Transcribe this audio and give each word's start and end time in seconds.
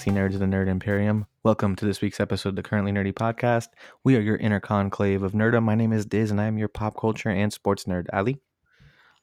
Hello, 0.00 0.14
sexy 0.14 0.18
nerds 0.18 0.32
of 0.32 0.40
the 0.40 0.46
Nerd 0.46 0.66
Imperium. 0.66 1.26
Welcome 1.42 1.76
to 1.76 1.84
this 1.84 2.00
week's 2.00 2.20
episode 2.20 2.50
of 2.50 2.56
the 2.56 2.62
Currently 2.62 2.90
Nerdy 2.90 3.12
Podcast. 3.12 3.66
We 4.02 4.16
are 4.16 4.20
your 4.20 4.36
inner 4.36 4.58
conclave 4.58 5.22
of 5.22 5.32
nerdom. 5.32 5.62
My 5.64 5.74
name 5.74 5.92
is 5.92 6.06
Diz, 6.06 6.30
and 6.30 6.40
I 6.40 6.46
am 6.46 6.56
your 6.56 6.68
pop 6.68 6.98
culture 6.98 7.28
and 7.28 7.52
sports 7.52 7.84
nerd. 7.84 8.06
Ali? 8.10 8.40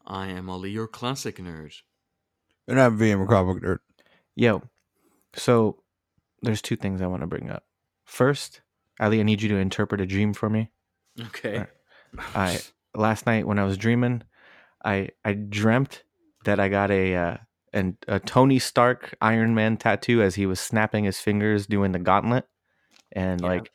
I 0.05 0.27
am 0.27 0.52
Ali, 0.52 0.70
your 0.70 0.88
classic 0.88 1.38
nerd. 1.38 1.73
And 2.68 2.80
I'm 2.80 3.00
VM 3.00 3.27
comic 3.27 3.63
nerd. 3.63 3.80
Yo, 4.36 4.62
so 5.34 5.81
there's 6.44 6.62
two 6.62 6.76
things 6.76 7.02
I 7.02 7.08
want 7.08 7.22
to 7.22 7.28
bring 7.28 7.50
up. 7.50 7.64
First, 8.05 8.62
Ali, 9.00 9.20
I 9.20 9.23
need 9.23 9.41
you 9.41 9.50
to 9.50 9.58
interpret 9.58 10.00
a 10.00 10.05
dream 10.05 10.36
for 10.36 10.48
me. 10.48 10.70
Okay. 11.20 11.66
Right. 12.14 12.36
I 12.36 12.59
last 12.94 13.25
night 13.25 13.48
when 13.48 13.58
I 13.58 13.64
was 13.64 13.80
dreaming, 13.80 14.22
I 14.86 15.09
I 15.25 15.34
dreamt 15.34 16.03
that 16.45 16.59
I 16.59 16.70
got 16.70 16.91
a 16.91 17.16
uh, 17.16 17.38
an, 17.77 17.98
a 18.08 18.20
Tony 18.20 18.59
Stark 18.59 19.16
Iron 19.22 19.55
Man 19.55 19.77
tattoo 19.77 20.22
as 20.22 20.36
he 20.36 20.45
was 20.45 20.59
snapping 20.59 21.04
his 21.05 21.20
fingers 21.20 21.67
doing 21.67 21.91
the 21.91 22.00
gauntlet, 22.00 22.45
and 23.12 23.41
Yeah. 23.41 23.48
like 23.48 23.72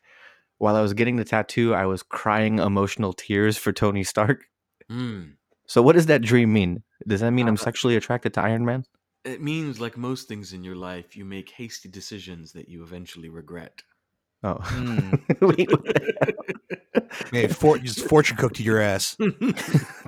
while 0.58 0.76
I 0.76 0.82
was 0.82 0.94
getting 0.94 1.16
the 1.16 1.24
tattoo, 1.24 1.74
I 1.74 1.86
was 1.86 2.02
crying 2.02 2.58
emotional 2.58 3.12
tears 3.12 3.56
for 3.56 3.72
Tony 3.72 4.04
Stark. 4.04 4.44
Hmm. 4.88 5.22
So 5.66 5.82
what 5.82 5.94
does 5.94 6.06
that 6.06 6.22
dream 6.22 6.52
mean? 6.52 6.82
Does 7.06 7.20
that 7.20 7.30
mean 7.32 7.48
I'm 7.48 7.56
sexually 7.56 7.96
attracted 7.96 8.34
to 8.34 8.42
Iron 8.42 8.64
Man? 8.64 8.84
It 9.24 9.40
means, 9.40 9.80
like 9.80 9.96
most 9.96 10.28
things 10.28 10.52
in 10.52 10.64
your 10.64 10.74
life, 10.74 11.16
you 11.16 11.24
make 11.24 11.50
hasty 11.50 11.88
decisions 11.88 12.52
that 12.52 12.68
you 12.68 12.82
eventually 12.82 13.28
regret. 13.28 13.82
Oh, 14.44 14.58
wait, 15.40 15.70
what 15.70 15.84
the? 15.84 16.72
Hey, 17.30 17.46
for, 17.46 17.78
just 17.78 18.08
fortune 18.08 18.36
cooked 18.36 18.56
to 18.56 18.62
your 18.62 18.80
ass. 18.80 19.16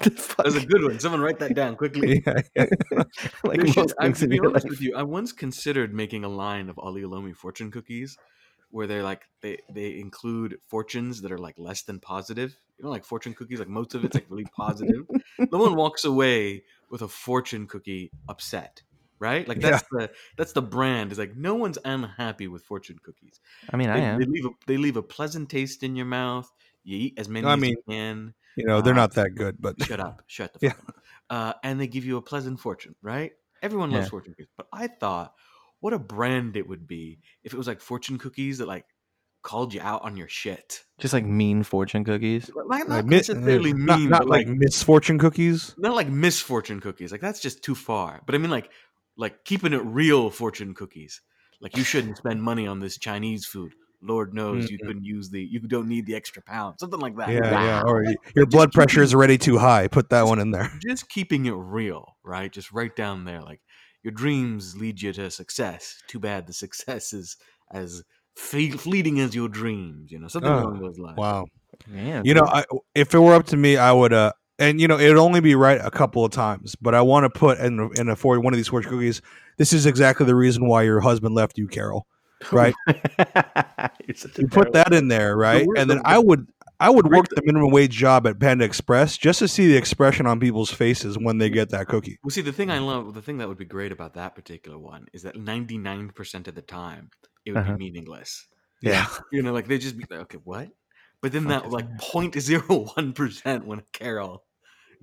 The 0.05 0.11
fuck? 0.11 0.45
That's 0.45 0.57
a 0.57 0.67
good 0.67 0.83
one. 0.83 0.99
Someone 1.01 1.21
write 1.21 1.39
that 1.39 1.55
down 1.55 1.77
quickly. 1.77 2.23
Yeah, 2.27 2.43
yeah. 2.57 2.67
like 3.45 3.59
There 3.61 3.67
should- 3.69 3.93
I, 3.99 4.11
to 4.11 4.27
be 4.27 4.39
honest 4.41 4.65
life. 4.65 4.71
with 4.71 4.81
you, 4.81 4.95
I 4.97 5.03
once 5.03 5.33
considered 5.33 5.95
making 5.95 6.25
a 6.25 6.29
line 6.29 6.69
of 6.69 6.79
Ali 6.79 7.03
Alomi 7.03 7.35
fortune 7.35 7.71
cookies 7.71 8.17
where 8.71 8.87
they're 8.89 9.03
like 9.05 9.23
they 9.41 9.59
they 9.73 9.99
include 9.99 10.59
fortunes 10.67 11.23
that 11.23 11.31
are 11.33 11.39
like 11.39 11.55
less 11.59 11.83
than 11.83 12.01
positive. 12.01 12.59
You 12.77 12.85
know, 12.85 12.91
like 12.91 13.05
fortune 13.05 13.33
cookies, 13.35 13.61
like 13.61 13.69
most 13.69 13.95
of 13.95 14.05
it's 14.05 14.15
like 14.17 14.27
really 14.29 14.47
positive. 14.57 15.07
no 15.39 15.59
one 15.59 15.77
walks 15.77 16.05
away 16.05 16.65
with 16.91 17.03
a 17.03 17.09
fortune 17.09 17.67
cookie 17.69 18.11
upset, 18.29 18.83
right? 19.19 19.47
Like 19.49 19.61
that's 19.61 19.85
the 19.91 20.11
that's 20.37 20.53
the 20.53 20.63
brand. 20.63 21.13
Is 21.13 21.19
like 21.19 21.37
no 21.37 21.55
one's 21.55 21.79
unhappy 21.85 22.49
with 22.49 22.63
fortune 22.65 22.99
cookies. 23.03 23.41
I 23.71 23.77
mean, 23.77 23.91
I 23.91 23.99
They, 24.01 24.05
am. 24.07 24.19
they 24.21 24.27
leave 24.27 24.45
a 24.47 24.51
they 24.67 24.77
leave 24.77 24.97
a 24.97 25.03
pleasant 25.03 25.49
taste 25.51 25.83
in 25.83 25.97
your 25.97 26.07
mouth. 26.07 26.51
You 26.83 26.97
eat 26.99 27.15
as 27.19 27.29
many 27.29 27.47
I 27.47 27.55
as 27.55 27.61
mean, 27.61 27.71
you 27.73 27.83
can. 27.89 28.35
You 28.57 28.67
know, 28.67 28.81
they're 28.81 28.93
Uh, 28.93 28.97
not 28.97 29.15
that 29.15 29.35
good, 29.35 29.57
but 29.61 29.83
Shut 29.83 30.01
up. 30.01 30.23
Shut 30.27 30.53
the 30.55 30.59
Yeah. 30.67 30.73
up. 30.73 30.95
Uh, 31.31 31.53
and 31.63 31.81
they 31.81 31.87
give 31.87 32.05
you 32.05 32.17
a 32.19 32.23
pleasant 32.23 32.61
fortune, 32.61 32.95
right? 33.03 33.33
Everyone 33.63 33.91
loves 33.91 34.07
Yeah. 34.07 34.11
fortune 34.11 34.35
cookies. 34.35 34.53
But 34.57 34.69
I 34.73 34.87
thought, 34.89 35.35
what 35.81 35.93
a 35.93 35.99
brand 35.99 36.57
it 36.57 36.69
would 36.69 36.87
be 36.87 37.21
if 37.43 37.55
it 37.55 37.57
was 37.57 37.67
like 37.67 37.81
fortune 37.81 38.19
cookies 38.19 38.59
that 38.59 38.69
like 38.69 38.85
called 39.43 39.75
you 39.75 39.81
out 39.81 40.03
on 40.03 40.17
your 40.17 40.29
shit. 40.29 40.85
Just 40.99 41.13
like 41.15 41.25
mean 41.25 41.63
fortune 41.63 42.05
cookies. 42.05 42.51
Like, 42.55 42.87
not 42.87 42.89
like, 42.89 43.05
necessarily 43.07 43.73
uh, 43.73 43.75
mean, 43.75 44.09
not, 44.11 44.21
not 44.21 44.29
like, 44.29 44.47
like, 44.47 44.57
misfortune 44.57 45.19
cookies. 45.19 45.75
not 45.79 45.95
like 45.95 46.09
misfortune 46.09 46.81
cookies. 46.81 47.13
Like 47.13 47.21
that's 47.21 47.41
just 47.41 47.63
too 47.63 47.75
far. 47.75 48.23
But 48.27 48.35
I 48.35 48.39
mean 48.39 48.51
like 48.51 48.71
like 49.17 49.45
keeping 49.45 49.73
it 49.73 49.83
real 49.85 50.31
fortune 50.31 50.75
cookies. 50.75 51.21
Like 51.61 51.77
you 51.77 51.85
shouldn't 51.85 52.19
spend 52.19 52.43
money 52.43 52.67
on 52.67 52.81
this 52.81 52.99
Chinese 52.99 53.47
food. 53.47 53.73
Lord 54.03 54.35
knows 54.35 54.69
you 54.69 54.79
Mhm. 54.79 54.87
couldn't 54.87 55.05
use 55.05 55.31
the 55.31 55.41
you 55.43 55.61
don't 55.61 55.89
need 55.89 56.07
the 56.07 56.15
extra 56.15 56.43
pound. 56.43 56.77
Something 56.79 57.01
like 57.01 57.17
that. 57.17 57.31
Yeah, 57.31 57.65
yeah. 57.65 57.83
Or 57.87 58.03
y- 58.05 58.17
your 58.35 58.47
blood 58.47 58.73
pressure 58.73 59.03
is 59.03 59.15
already 59.15 59.39
too 59.39 59.59
high. 59.59 59.89
Put 59.89 60.11
that 60.11 60.23
one 60.27 60.39
in 60.39 60.51
there. 60.51 60.71
just 60.87 61.09
keeping 61.09 61.47
it 61.47 61.53
real, 61.53 62.17
right? 62.23 62.53
Just 62.53 62.73
right 62.73 62.95
down 62.95 63.25
there. 63.25 63.41
Like 63.41 63.61
your 64.03 64.13
dreams 64.13 64.77
lead 64.77 65.01
you 65.01 65.13
to 65.15 65.31
success. 65.31 66.03
Too 66.07 66.19
bad 66.19 66.47
the 66.47 66.53
success 66.53 67.13
is 67.13 67.37
as 67.73 68.03
fe- 68.37 68.71
fleeting 68.73 69.21
as 69.21 69.35
your 69.35 69.49
dreams. 69.49 70.13
You 70.13 70.19
know, 70.19 70.29
something 70.29 70.53
Oh, 70.53 70.59
along 70.61 70.81
those 70.81 70.99
lines. 70.99 71.17
Wow. 71.19 71.47
Yeah. 71.93 72.23
You 72.25 72.35
know, 72.35 72.45
I, 72.47 72.65
if 72.95 73.15
it 73.15 73.19
were 73.19 73.35
up 73.35 73.47
to 73.47 73.57
me, 73.57 73.77
I 73.77 73.93
would. 73.93 74.13
uh 74.13 74.33
And 74.59 74.81
you 74.81 74.87
know, 74.87 74.99
it'd 74.99 75.17
only 75.17 75.41
be 75.41 75.55
right 75.55 75.81
a 75.83 75.91
couple 75.91 76.25
of 76.25 76.31
times, 76.31 76.77
but 76.77 76.95
I 76.95 77.01
want 77.03 77.25
to 77.25 77.31
put 77.39 77.59
in 77.59 77.91
in 77.97 78.09
a 78.09 78.17
for 78.17 78.39
one 78.41 78.53
of 78.53 78.57
these 78.57 78.69
fortune 78.69 78.91
cookies. 78.91 79.21
This 79.57 79.73
is 79.73 79.85
exactly 79.87 80.27
the 80.27 80.35
reason 80.37 80.67
why 80.69 80.83
your 80.83 81.01
husband 81.01 81.35
left 81.35 81.59
you, 81.59 81.67
Carol. 81.69 82.07
Right? 82.53 82.75
Such 84.15 84.39
a 84.39 84.43
You 84.43 84.49
put 84.49 84.73
that 84.73 84.93
in 84.93 85.09
there, 85.09 85.37
right? 85.37 85.67
And 85.77 85.89
then 85.91 85.99
the- 85.99 86.03
I 86.05 86.19
would 86.19 86.47
I 86.81 86.91
would 86.91 87.07
work 87.11 87.27
the 87.31 87.41
minimum 87.45 87.71
wage 87.71 87.93
job 87.93 88.27
at 88.27 88.39
Panda 88.41 88.65
Express 88.65 89.17
just 89.17 89.39
to 89.39 89.49
see 89.49 89.69
the 89.69 89.77
expression 89.77 90.27
on 90.27 90.41
people's 90.41 90.71
faces 90.71 91.17
when 91.17 91.39
they 91.39 91.49
get 91.49 91.71
that 91.71 91.87
cookie. 91.87 92.19
Well, 92.23 92.31
see, 92.31 92.43
the 92.43 92.53
thing 92.53 92.71
I 92.71 92.79
love, 92.81 93.15
the 93.15 93.23
thing 93.23 93.39
that 93.39 93.49
would 93.49 93.57
be 93.59 93.65
great 93.65 93.93
about 93.93 94.15
that 94.15 94.35
particular 94.35 94.77
one 94.77 95.07
is 95.13 95.23
that 95.23 95.37
99% 95.37 96.49
of 96.49 96.55
the 96.55 96.63
time 96.63 97.11
it 97.47 97.53
would 97.53 97.61
Uh-huh. 97.61 97.77
be 97.77 97.91
meaningless. 97.91 98.47
Yeah. 98.83 99.07
You 99.33 99.43
know, 99.43 99.53
like 99.53 99.67
they 99.69 99.79
just 99.79 99.97
be 99.97 100.05
like, 100.11 100.21
okay, 100.23 100.39
what? 100.45 100.69
But 101.21 101.33
then 101.33 101.47
Okay, 101.47 101.61
that 101.61 101.71
like 101.71 101.87
fine. 102.01 102.31
0.01% 102.31 103.65
when 103.65 103.83
Carol 103.93 104.45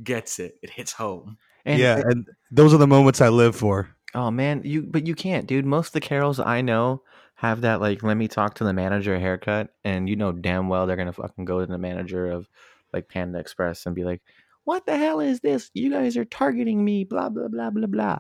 gets 0.04 0.40
it, 0.40 0.58
it 0.62 0.70
hits 0.70 0.94
home. 0.94 1.38
And, 1.66 1.80
yeah, 1.80 2.02
and 2.04 2.28
those 2.52 2.74
are 2.74 2.78
the 2.78 2.88
moments 2.88 3.22
I 3.22 3.30
live 3.30 3.56
for. 3.56 3.96
Oh 4.14 4.32
man, 4.32 4.62
you 4.64 4.84
but 4.84 5.08
you 5.08 5.16
can't, 5.16 5.48
dude. 5.48 5.66
Most 5.66 5.88
of 5.88 5.94
the 5.94 6.02
carols 6.02 6.40
I 6.40 6.62
know 6.62 7.04
have 7.36 7.62
that 7.62 7.82
like 7.82 8.04
let 8.04 8.18
me 8.18 8.28
talk 8.28 8.56
to 8.56 8.64
the 8.64 8.74
manager 8.74 9.18
haircut, 9.20 9.70
and 9.84 10.10
you 10.10 10.16
know 10.16 10.32
damn 10.32 10.70
well 10.70 10.86
they're 10.86 10.98
gonna 10.98 11.14
fucking 11.14 11.46
go 11.46 11.60
to 11.60 11.66
the 11.66 11.78
manager 11.78 12.30
of 12.30 12.48
like 12.94 13.10
Panda 13.10 13.40
Express 13.40 13.86
and 13.86 13.96
be 13.96 14.04
like, 14.04 14.22
"What 14.64 14.86
the 14.86 14.98
hell 14.98 15.22
is 15.22 15.40
this? 15.40 15.72
You 15.74 15.92
guys 15.92 16.18
are 16.18 16.26
targeting 16.26 16.84
me." 16.84 17.04
Blah 17.04 17.30
blah 17.30 17.48
blah 17.48 17.70
blah 17.70 17.88
blah. 17.88 18.20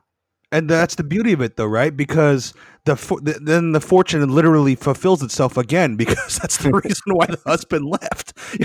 And 0.52 0.70
that's 0.70 0.96
the 0.96 1.04
beauty 1.04 1.32
of 1.32 1.42
it, 1.42 1.56
though, 1.56 1.66
right? 1.66 1.96
Because 1.96 2.54
the, 2.86 2.96
the 3.22 3.40
then 3.42 3.72
the 3.72 3.80
fortune 3.80 4.28
literally 4.30 4.76
fulfills 4.76 5.24
itself 5.24 5.56
again 5.56 5.96
because 5.98 6.40
that's 6.40 6.58
the 6.58 6.72
reason 6.72 7.14
why 7.14 7.28
the 7.28 7.40
husband 7.46 7.86
left. 7.86 8.34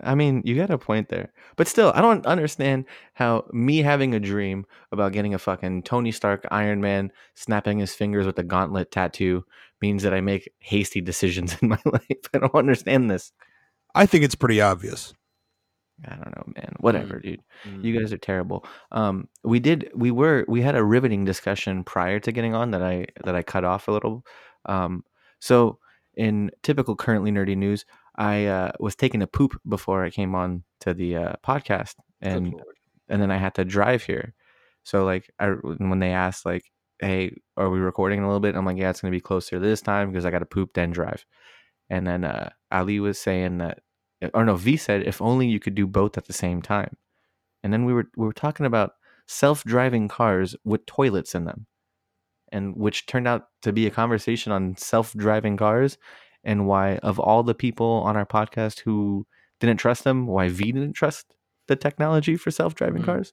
I 0.00 0.14
mean, 0.14 0.42
you 0.44 0.56
got 0.56 0.70
a 0.70 0.78
point 0.78 1.08
there, 1.08 1.32
but 1.56 1.68
still, 1.68 1.92
I 1.94 2.00
don't 2.00 2.26
understand 2.26 2.86
how 3.12 3.44
me 3.52 3.82
having 3.82 4.14
a 4.14 4.20
dream 4.20 4.64
about 4.90 5.12
getting 5.12 5.34
a 5.34 5.38
fucking 5.38 5.82
Tony 5.82 6.10
Stark 6.10 6.46
Iron 6.50 6.80
Man 6.80 7.12
snapping 7.34 7.78
his 7.78 7.94
fingers 7.94 8.26
with 8.26 8.38
a 8.38 8.42
gauntlet 8.42 8.90
tattoo 8.90 9.44
means 9.82 10.02
that 10.02 10.14
I 10.14 10.20
make 10.20 10.50
hasty 10.60 11.00
decisions 11.00 11.56
in 11.62 11.68
my 11.68 11.80
life. 11.84 12.28
I 12.32 12.38
don't 12.38 12.54
understand 12.54 13.10
this. 13.10 13.32
I 13.94 14.06
think 14.06 14.24
it's 14.24 14.34
pretty 14.34 14.60
obvious. 14.60 15.14
I 16.06 16.16
don't 16.16 16.36
know, 16.36 16.52
man. 16.56 16.74
Whatever, 16.80 17.20
dude. 17.20 17.40
Mm. 17.68 17.84
You 17.84 17.98
guys 17.98 18.12
are 18.12 18.18
terrible. 18.18 18.66
Um, 18.92 19.28
we 19.44 19.60
did, 19.60 19.90
we 19.94 20.10
were, 20.10 20.44
we 20.48 20.60
had 20.60 20.74
a 20.74 20.82
riveting 20.82 21.24
discussion 21.24 21.84
prior 21.84 22.18
to 22.20 22.32
getting 22.32 22.54
on 22.54 22.72
that 22.72 22.82
I 22.82 23.06
that 23.24 23.34
I 23.34 23.42
cut 23.42 23.64
off 23.64 23.86
a 23.86 23.92
little. 23.92 24.24
Um, 24.66 25.04
so 25.40 25.78
in 26.16 26.50
typical 26.62 26.96
currently 26.96 27.30
nerdy 27.30 27.56
news, 27.56 27.84
I 28.16 28.46
uh, 28.46 28.72
was 28.80 28.94
taking 28.94 29.22
a 29.22 29.26
poop 29.26 29.60
before 29.68 30.04
I 30.04 30.10
came 30.10 30.34
on 30.34 30.62
to 30.80 30.94
the 30.94 31.16
uh, 31.16 31.32
podcast, 31.44 31.94
and 32.20 32.54
and 33.08 33.20
then 33.20 33.30
I 33.30 33.36
had 33.36 33.54
to 33.56 33.64
drive 33.64 34.04
here. 34.04 34.34
So 34.84 35.04
like, 35.04 35.30
I 35.38 35.48
when 35.48 35.98
they 35.98 36.12
asked 36.12 36.46
like, 36.46 36.70
"Hey, 37.00 37.36
are 37.56 37.70
we 37.70 37.78
recording 37.78 38.18
in 38.18 38.24
a 38.24 38.28
little 38.28 38.40
bit?" 38.40 38.54
I'm 38.54 38.64
like, 38.64 38.78
"Yeah, 38.78 38.90
it's 38.90 39.00
gonna 39.00 39.10
be 39.10 39.20
closer 39.20 39.58
this 39.58 39.82
time 39.82 40.10
because 40.10 40.24
I 40.24 40.30
got 40.30 40.40
to 40.40 40.46
poop 40.46 40.72
then 40.74 40.90
drive." 40.90 41.24
And 41.90 42.06
then 42.06 42.24
uh, 42.24 42.50
Ali 42.70 43.00
was 43.00 43.18
saying 43.18 43.58
that, 43.58 43.80
or 44.32 44.44
no, 44.44 44.56
V 44.56 44.76
said, 44.76 45.02
"If 45.06 45.20
only 45.20 45.46
you 45.48 45.60
could 45.60 45.74
do 45.74 45.86
both 45.86 46.16
at 46.16 46.26
the 46.26 46.32
same 46.32 46.62
time." 46.62 46.96
And 47.62 47.72
then 47.72 47.84
we 47.84 47.92
were 47.92 48.06
we 48.16 48.26
were 48.26 48.32
talking 48.32 48.66
about 48.66 48.92
self-driving 49.26 50.08
cars 50.08 50.54
with 50.64 50.86
toilets 50.86 51.34
in 51.34 51.44
them, 51.44 51.66
and 52.52 52.76
which 52.76 53.06
turned 53.06 53.26
out 53.28 53.48
to 53.62 53.72
be 53.72 53.86
a 53.86 53.90
conversation 53.90 54.52
on 54.52 54.76
self-driving 54.76 55.56
cars 55.56 55.98
and 56.44 56.66
why 56.66 56.96
of 56.98 57.18
all 57.18 57.42
the 57.42 57.54
people 57.54 57.86
on 58.04 58.16
our 58.16 58.26
podcast 58.26 58.80
who 58.80 59.26
didn't 59.60 59.78
trust 59.78 60.04
them, 60.04 60.26
why 60.26 60.48
V 60.48 60.72
didn't 60.72 60.92
trust 60.92 61.34
the 61.68 61.76
technology 61.76 62.36
for 62.36 62.50
self-driving 62.50 63.02
Mhm. 63.02 63.06
cars. 63.06 63.32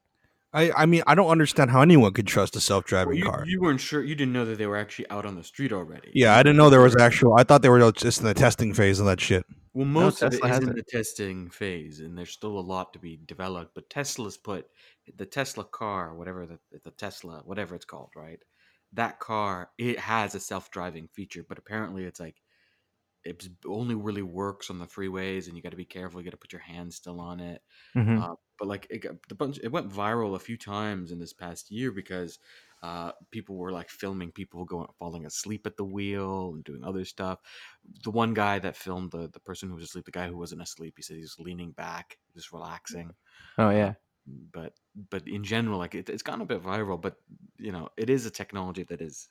I, 0.53 0.71
I 0.75 0.85
mean, 0.85 1.01
I 1.07 1.15
don't 1.15 1.29
understand 1.29 1.71
how 1.71 1.81
anyone 1.81 2.11
could 2.11 2.27
trust 2.27 2.55
a 2.57 2.61
self-driving 2.61 3.17
you, 3.17 3.23
car. 3.23 3.45
you 3.47 3.61
weren't 3.61 3.79
sure. 3.79 4.03
You 4.03 4.15
didn't 4.15 4.33
know 4.33 4.45
that 4.45 4.57
they 4.57 4.67
were 4.67 4.77
actually 4.77 5.09
out 5.09 5.25
on 5.25 5.35
the 5.35 5.43
street 5.43 5.71
already. 5.71 6.11
yeah, 6.13 6.35
I 6.35 6.43
didn't 6.43 6.57
know 6.57 6.69
there 6.69 6.81
was 6.81 6.97
actual. 6.97 7.35
I 7.37 7.43
thought 7.43 7.61
they 7.61 7.69
were 7.69 7.91
just 7.93 8.19
in 8.19 8.25
the 8.25 8.33
testing 8.33 8.73
phase 8.73 8.99
of 8.99 9.05
that 9.05 9.21
shit. 9.21 9.45
Well, 9.73 9.85
most 9.85 10.21
of 10.21 10.33
it 10.33 10.41
Tesla 10.41 10.57
is 10.57 10.67
in 10.67 10.75
the 10.75 10.83
testing 10.83 11.49
phase, 11.49 12.01
and 12.01 12.17
there's 12.17 12.31
still 12.31 12.59
a 12.59 12.59
lot 12.59 12.91
to 12.93 12.99
be 12.99 13.17
developed. 13.25 13.73
But 13.73 13.89
Tesla's 13.89 14.35
put 14.35 14.67
the 15.15 15.25
Tesla 15.25 15.63
car, 15.63 16.13
whatever 16.13 16.45
the, 16.45 16.59
the 16.83 16.91
Tesla, 16.91 17.41
whatever 17.45 17.75
it's 17.75 17.85
called, 17.85 18.09
right? 18.13 18.39
That 18.91 19.19
car, 19.19 19.69
it 19.77 19.97
has 19.99 20.35
a 20.35 20.41
self-driving 20.41 21.07
feature, 21.13 21.45
but 21.47 21.57
apparently 21.57 22.03
it's 22.03 22.19
like 22.19 22.35
it 23.23 23.47
only 23.65 23.95
really 23.95 24.23
works 24.23 24.69
on 24.69 24.79
the 24.79 24.85
freeways, 24.85 25.47
and 25.47 25.55
you 25.55 25.63
got 25.63 25.69
to 25.69 25.77
be 25.77 25.85
careful. 25.85 26.19
You 26.19 26.25
got 26.25 26.31
to 26.31 26.37
put 26.37 26.51
your 26.51 26.61
hand 26.61 26.93
still 26.93 27.21
on 27.21 27.39
it. 27.39 27.61
Mhm. 27.95 28.21
Uh, 28.21 28.35
but 28.61 28.67
like 28.67 28.85
it, 28.91 28.99
got, 28.99 29.15
the 29.27 29.33
bunch, 29.33 29.57
it 29.63 29.71
went 29.71 29.89
viral 29.89 30.35
a 30.35 30.39
few 30.39 30.55
times 30.55 31.11
in 31.11 31.17
this 31.17 31.33
past 31.33 31.71
year 31.71 31.91
because 31.91 32.37
uh, 32.83 33.11
people 33.31 33.55
were 33.55 33.71
like 33.71 33.89
filming 33.89 34.31
people 34.31 34.65
going 34.65 34.85
falling 34.99 35.25
asleep 35.25 35.65
at 35.65 35.77
the 35.77 35.83
wheel 35.83 36.51
and 36.53 36.63
doing 36.63 36.83
other 36.83 37.03
stuff. 37.03 37.39
The 38.03 38.11
one 38.11 38.35
guy 38.35 38.59
that 38.59 38.77
filmed 38.77 39.13
the 39.13 39.31
the 39.33 39.39
person 39.39 39.67
who 39.67 39.73
was 39.73 39.85
asleep, 39.85 40.05
the 40.05 40.11
guy 40.11 40.27
who 40.27 40.37
wasn't 40.37 40.61
asleep, 40.61 40.93
he 40.95 41.01
said 41.01 41.15
he 41.15 41.23
was 41.23 41.39
leaning 41.39 41.71
back, 41.71 42.19
just 42.35 42.53
relaxing. 42.53 43.15
Oh 43.57 43.71
yeah. 43.71 43.95
But 44.27 44.73
but 45.09 45.27
in 45.27 45.43
general, 45.43 45.79
like 45.79 45.95
it, 45.95 46.07
it's 46.07 46.21
gone 46.21 46.41
a 46.41 46.45
bit 46.45 46.61
viral. 46.61 47.01
But 47.01 47.15
you 47.57 47.71
know, 47.71 47.89
it 47.97 48.11
is 48.11 48.27
a 48.27 48.31
technology 48.31 48.83
that 48.83 49.01
is. 49.01 49.27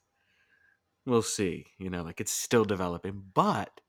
We'll 1.06 1.22
see. 1.22 1.66
You 1.78 1.88
know, 1.88 2.02
like 2.02 2.20
it's 2.20 2.32
still 2.32 2.64
developing, 2.64 3.22
but 3.32 3.80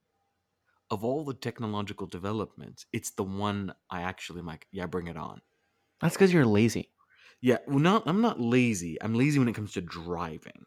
of 0.91 1.03
all 1.03 1.23
the 1.23 1.33
technological 1.33 2.05
developments, 2.05 2.85
it's 2.93 3.11
the 3.11 3.23
one 3.23 3.73
I 3.89 4.01
actually 4.01 4.41
am 4.41 4.45
like, 4.45 4.67
yeah, 4.71 4.85
bring 4.85 5.07
it 5.07 5.17
on. 5.17 5.41
That's 6.01 6.15
because 6.15 6.33
you're 6.33 6.45
lazy. 6.45 6.91
Yeah, 7.41 7.57
well, 7.67 7.79
not 7.79 8.03
I'm 8.05 8.21
not 8.21 8.39
lazy. 8.39 9.01
I'm 9.01 9.15
lazy 9.15 9.39
when 9.39 9.47
it 9.47 9.55
comes 9.55 9.73
to 9.73 9.81
driving. 9.81 10.65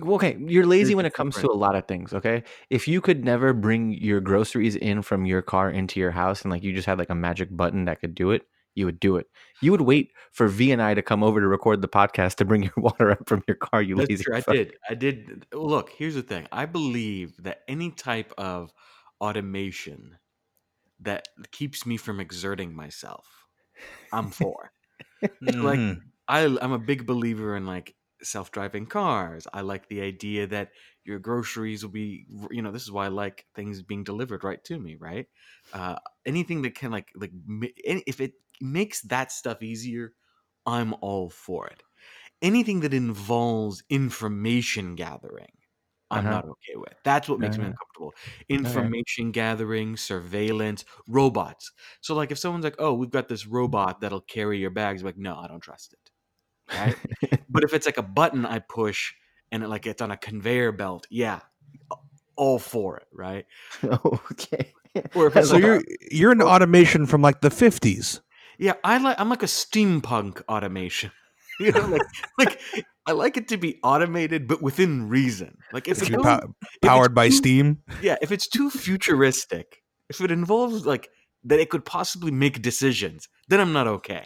Well, 0.00 0.14
Okay, 0.14 0.36
you're 0.38 0.64
lazy 0.64 0.84
There's 0.84 0.96
when 0.96 1.06
it 1.06 1.14
comes 1.14 1.36
to 1.36 1.50
a 1.50 1.52
lot 1.52 1.74
of 1.74 1.86
things. 1.86 2.14
Okay, 2.14 2.44
if 2.70 2.86
you 2.88 3.00
could 3.00 3.24
never 3.24 3.52
bring 3.52 3.92
your 3.92 4.20
groceries 4.20 4.76
in 4.76 5.02
from 5.02 5.26
your 5.26 5.42
car 5.42 5.70
into 5.70 6.00
your 6.00 6.12
house, 6.12 6.42
and 6.42 6.50
like 6.52 6.62
you 6.62 6.72
just 6.72 6.86
had 6.86 6.98
like 6.98 7.10
a 7.10 7.14
magic 7.14 7.54
button 7.54 7.84
that 7.86 8.00
could 8.00 8.14
do 8.14 8.30
it, 8.30 8.42
you 8.74 8.86
would 8.86 9.00
do 9.00 9.16
it. 9.16 9.26
You 9.60 9.72
would 9.72 9.80
wait 9.80 10.12
for 10.32 10.46
V 10.46 10.70
and 10.70 10.80
I 10.80 10.94
to 10.94 11.02
come 11.02 11.22
over 11.24 11.40
to 11.40 11.48
record 11.48 11.82
the 11.82 11.88
podcast 11.88 12.36
to 12.36 12.44
bring 12.44 12.62
your 12.64 12.72
water 12.76 13.10
up 13.10 13.28
from 13.28 13.42
your 13.48 13.56
car. 13.56 13.82
You 13.82 13.96
That's 13.96 14.08
lazy. 14.08 14.24
true. 14.24 14.36
I 14.36 14.40
fuck. 14.40 14.54
did. 14.54 14.76
I 14.88 14.94
did. 14.94 15.46
Look, 15.52 15.90
here's 15.90 16.14
the 16.14 16.22
thing. 16.22 16.46
I 16.52 16.64
believe 16.66 17.36
that 17.42 17.62
any 17.66 17.90
type 17.90 18.32
of 18.38 18.72
automation 19.20 20.18
that 21.00 21.28
keeps 21.52 21.86
me 21.86 21.96
from 21.96 22.20
exerting 22.20 22.74
myself, 22.74 23.48
I'm 24.12 24.30
for. 24.30 24.72
like 25.62 25.80
Mhm. 25.80 26.10
I, 26.28 26.44
I'm 26.60 26.72
a 26.72 26.78
big 26.78 27.06
believer 27.06 27.56
in 27.56 27.66
like 27.66 27.96
self-driving 28.22 28.86
cars. 28.86 29.46
I 29.52 29.62
like 29.62 29.88
the 29.88 30.00
idea 30.02 30.46
that 30.48 30.72
your 31.04 31.18
groceries 31.18 31.84
will 31.84 31.90
be, 31.92 32.26
you 32.50 32.62
know, 32.62 32.72
this 32.72 32.82
is 32.82 32.92
why 32.92 33.06
I 33.06 33.08
like 33.08 33.46
things 33.54 33.82
being 33.82 34.04
delivered 34.04 34.44
right 34.44 34.62
to 34.64 34.78
me, 34.78 34.96
right? 34.96 35.28
Uh, 35.72 35.96
anything 36.26 36.62
that 36.62 36.74
can 36.74 36.90
like 36.90 37.10
like 37.14 37.32
if 37.84 38.20
it 38.20 38.34
makes 38.60 39.02
that 39.02 39.32
stuff 39.32 39.62
easier, 39.62 40.14
I'm 40.66 40.94
all 41.00 41.30
for 41.30 41.68
it. 41.68 41.82
Anything 42.42 42.80
that 42.80 42.94
involves 42.94 43.84
information 43.90 44.96
gathering, 44.96 45.57
I'm 46.10 46.28
Uh-huh. 46.28 46.30
not 46.30 46.44
okay 46.44 46.76
with. 46.76 46.94
That's 47.04 47.28
what 47.28 47.40
makes 47.40 47.58
me 47.58 47.64
Uh-huh. 47.64 47.72
uncomfortable. 47.72 48.14
Information 48.48 49.30
gathering, 49.32 49.96
surveillance, 49.96 50.84
robots. 51.08 51.72
So 52.00 52.14
like 52.14 52.30
if 52.32 52.38
someone's 52.38 52.64
like, 52.64 52.76
"Oh, 52.78 52.94
we've 52.94 53.10
got 53.10 53.28
this 53.28 53.46
robot 53.46 54.00
that'll 54.00 54.20
carry 54.22 54.58
your 54.58 54.70
bags," 54.70 55.02
I'm 55.02 55.06
like, 55.06 55.18
"No, 55.18 55.36
I 55.36 55.48
don't 55.48 55.60
trust 55.60 55.92
it." 55.94 56.10
Right? 56.72 56.98
but 57.48 57.64
if 57.64 57.72
it's 57.74 57.86
like 57.86 57.98
a 57.98 58.02
button 58.02 58.46
I 58.46 58.60
push 58.60 59.14
and 59.52 59.62
it 59.64 59.68
like 59.68 59.86
it's 59.86 60.02
on 60.02 60.10
a 60.12 60.16
conveyor 60.16 60.72
belt, 60.72 61.06
yeah, 61.10 61.40
all 62.36 62.58
for 62.58 62.98
it, 62.98 63.08
right? 63.12 63.46
okay. 63.84 64.74
Or 65.14 65.30
So 65.42 65.56
like, 65.60 65.62
you're 65.62 65.82
you're 66.10 66.32
an 66.32 66.42
automation 66.42 67.06
from 67.06 67.22
like 67.22 67.40
the 67.40 67.50
50s. 67.50 68.20
yeah, 68.58 68.74
I 68.84 68.98
like 68.98 69.18
I'm 69.20 69.28
like 69.28 69.42
a 69.42 69.46
steampunk 69.46 70.42
automation. 70.48 71.12
You 71.60 71.72
know, 71.72 71.86
like 71.86 72.04
like 72.38 72.60
I 73.08 73.12
like 73.12 73.36
it 73.36 73.48
to 73.48 73.56
be 73.56 73.78
automated, 73.82 74.46
but 74.46 74.60
within 74.62 75.08
reason. 75.08 75.56
Like 75.72 75.88
if 75.88 75.98
It's 75.98 76.02
it 76.02 76.10
be 76.10 76.16
goes, 76.16 76.24
pow- 76.24 76.54
powered 76.82 77.14
by 77.14 77.28
too- 77.28 77.34
steam. 77.36 77.78
yeah, 78.02 78.16
if 78.20 78.30
it's 78.30 78.46
too 78.46 78.68
futuristic, 78.70 79.82
if 80.10 80.20
it 80.20 80.30
involves 80.30 80.84
like 80.86 81.08
that, 81.44 81.58
it 81.58 81.70
could 81.70 81.84
possibly 81.84 82.30
make 82.30 82.60
decisions. 82.62 83.28
Then 83.48 83.60
I'm 83.60 83.72
not 83.72 83.86
okay. 83.86 84.24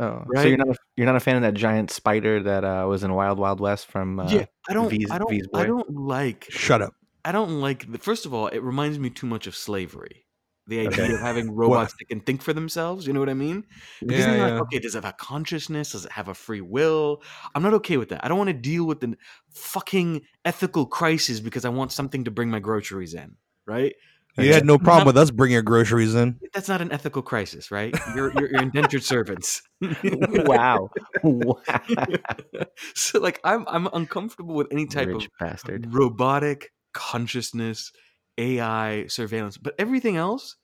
Oh, 0.00 0.24
so 0.34 0.42
you're 0.42 0.56
not 0.56 0.68
a, 0.70 0.74
you're 0.96 1.06
not 1.06 1.14
a 1.16 1.20
fan 1.20 1.36
of 1.36 1.42
that 1.42 1.54
giant 1.54 1.90
spider 1.90 2.42
that 2.42 2.64
uh, 2.64 2.86
was 2.88 3.04
in 3.04 3.12
Wild 3.14 3.38
Wild 3.38 3.60
West 3.60 3.86
from 3.86 4.18
uh, 4.18 4.28
yeah, 4.28 4.46
I 4.68 4.72
don't. 4.74 4.88
V's- 4.88 5.10
I 5.10 5.18
don't. 5.18 5.32
I 5.54 5.66
don't 5.66 5.90
like. 5.94 6.46
Shut 6.50 6.82
up. 6.82 6.94
I 7.24 7.30
don't 7.32 7.60
like. 7.60 7.90
The, 7.92 7.98
first 7.98 8.26
of 8.26 8.34
all, 8.34 8.48
it 8.48 8.58
reminds 8.62 8.98
me 8.98 9.08
too 9.10 9.26
much 9.26 9.46
of 9.46 9.54
slavery. 9.54 10.23
The 10.66 10.80
idea 10.80 11.04
Okay. 11.04 11.14
of 11.14 11.20
having 11.20 11.50
robots 11.54 11.94
that 11.98 12.06
can 12.06 12.20
think 12.20 12.40
for 12.42 12.52
themselves. 12.54 13.06
You 13.06 13.12
know 13.12 13.20
what 13.20 13.28
I 13.28 13.34
mean? 13.34 13.64
Because 14.00 14.18
Yeah, 14.20 14.26
then 14.26 14.38
you're 14.38 14.46
yeah. 14.48 14.52
like, 14.54 14.62
okay, 14.62 14.78
does 14.78 14.94
it 14.94 15.04
have 15.04 15.12
a 15.12 15.16
consciousness? 15.16 15.92
Does 15.92 16.04
it 16.06 16.12
have 16.12 16.28
a 16.28 16.34
free 16.34 16.60
will? 16.62 17.22
I'm 17.54 17.62
not 17.62 17.74
okay 17.74 17.96
with 17.98 18.08
that. 18.10 18.24
I 18.24 18.28
don't 18.28 18.38
want 18.38 18.48
to 18.48 18.54
deal 18.54 18.84
with 18.86 19.00
the 19.00 19.16
fucking 19.50 20.22
ethical 20.44 20.86
crisis 20.86 21.40
because 21.40 21.64
I 21.64 21.68
want 21.68 21.92
something 21.92 22.24
to 22.24 22.30
bring 22.30 22.50
my 22.50 22.60
groceries 22.60 23.12
in. 23.14 23.36
Right? 23.66 23.94
You 24.36 24.52
had 24.52 24.66
no 24.66 24.78
problem 24.78 25.00
Not- 25.00 25.06
with 25.06 25.16
us 25.18 25.30
bringing 25.30 25.52
your 25.52 25.62
groceries 25.62 26.14
in. 26.16 26.40
That's 26.52 26.68
not 26.68 26.80
an 26.80 26.90
ethical 26.90 27.22
crisis, 27.22 27.70
right? 27.70 27.94
You're 28.16 28.32
you're, 28.34 28.50
you're 28.50 28.62
indentured 28.62 29.04
servants. 29.04 29.62
wow, 30.02 30.90
wow, 31.22 31.56
so 32.94 33.20
like 33.20 33.38
I'm 33.44 33.64
I'm 33.68 33.86
uncomfortable 33.92 34.56
with 34.56 34.68
any 34.72 34.86
type 34.86 35.06
rich 35.08 35.26
of 35.26 35.30
bastard. 35.38 35.94
robotic 35.94 36.72
consciousness, 36.92 37.92
AI 38.38 39.06
surveillance, 39.06 39.56
but 39.58 39.74
everything 39.78 40.16
else, 40.16 40.56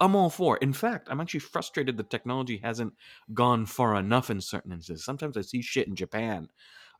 I'm 0.00 0.14
all 0.14 0.30
for. 0.30 0.56
In 0.58 0.72
fact, 0.72 1.08
I'm 1.10 1.20
actually 1.20 1.40
frustrated 1.40 1.96
the 1.96 2.04
technology 2.04 2.58
hasn't 2.58 2.94
gone 3.34 3.66
far 3.66 3.96
enough 3.96 4.30
in 4.30 4.40
certain 4.40 4.72
instances. 4.72 5.04
Sometimes 5.04 5.36
I 5.36 5.40
see 5.40 5.60
shit 5.62 5.88
in 5.88 5.96
Japan. 5.96 6.48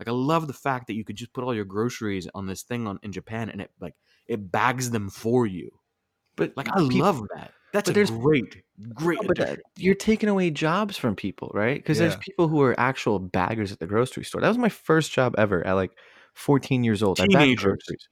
Like 0.00 0.08
I 0.08 0.12
love 0.12 0.46
the 0.46 0.52
fact 0.52 0.86
that 0.88 0.94
you 0.94 1.04
could 1.04 1.16
just 1.16 1.32
put 1.32 1.44
all 1.44 1.54
your 1.54 1.64
groceries 1.64 2.28
on 2.34 2.46
this 2.46 2.62
thing 2.62 2.86
on 2.86 2.98
in 3.02 3.12
Japan 3.12 3.50
and 3.50 3.60
it 3.60 3.70
like 3.80 3.94
it 4.26 4.50
bags 4.50 4.90
them 4.90 5.10
for 5.10 5.46
you. 5.46 5.70
But 6.36 6.56
Like 6.56 6.68
I 6.68 6.78
peop- 6.88 7.02
love 7.02 7.22
that. 7.34 7.52
That's 7.72 7.90
a 7.90 7.92
great, 7.92 8.62
great. 8.94 9.20
No, 9.20 9.26
but 9.28 9.40
uh, 9.40 9.44
that, 9.44 9.58
you're 9.76 9.94
taking 9.94 10.28
away 10.30 10.50
jobs 10.50 10.96
from 10.96 11.14
people, 11.14 11.50
right? 11.52 11.76
Because 11.76 11.98
there's 11.98 12.16
people 12.16 12.48
who 12.48 12.62
are 12.62 12.78
actual 12.80 13.18
baggers 13.18 13.72
at 13.72 13.78
the 13.78 13.86
grocery 13.86 14.24
store. 14.24 14.40
That 14.40 14.48
was 14.48 14.56
my 14.56 14.70
first 14.70 15.12
job 15.12 15.34
ever 15.36 15.66
at 15.66 15.74
like 15.74 15.90
14 16.34 16.82
years 16.82 17.02
old. 17.02 17.20
I 17.20 17.26
bagged 17.26 17.60
groceries. 17.60 18.08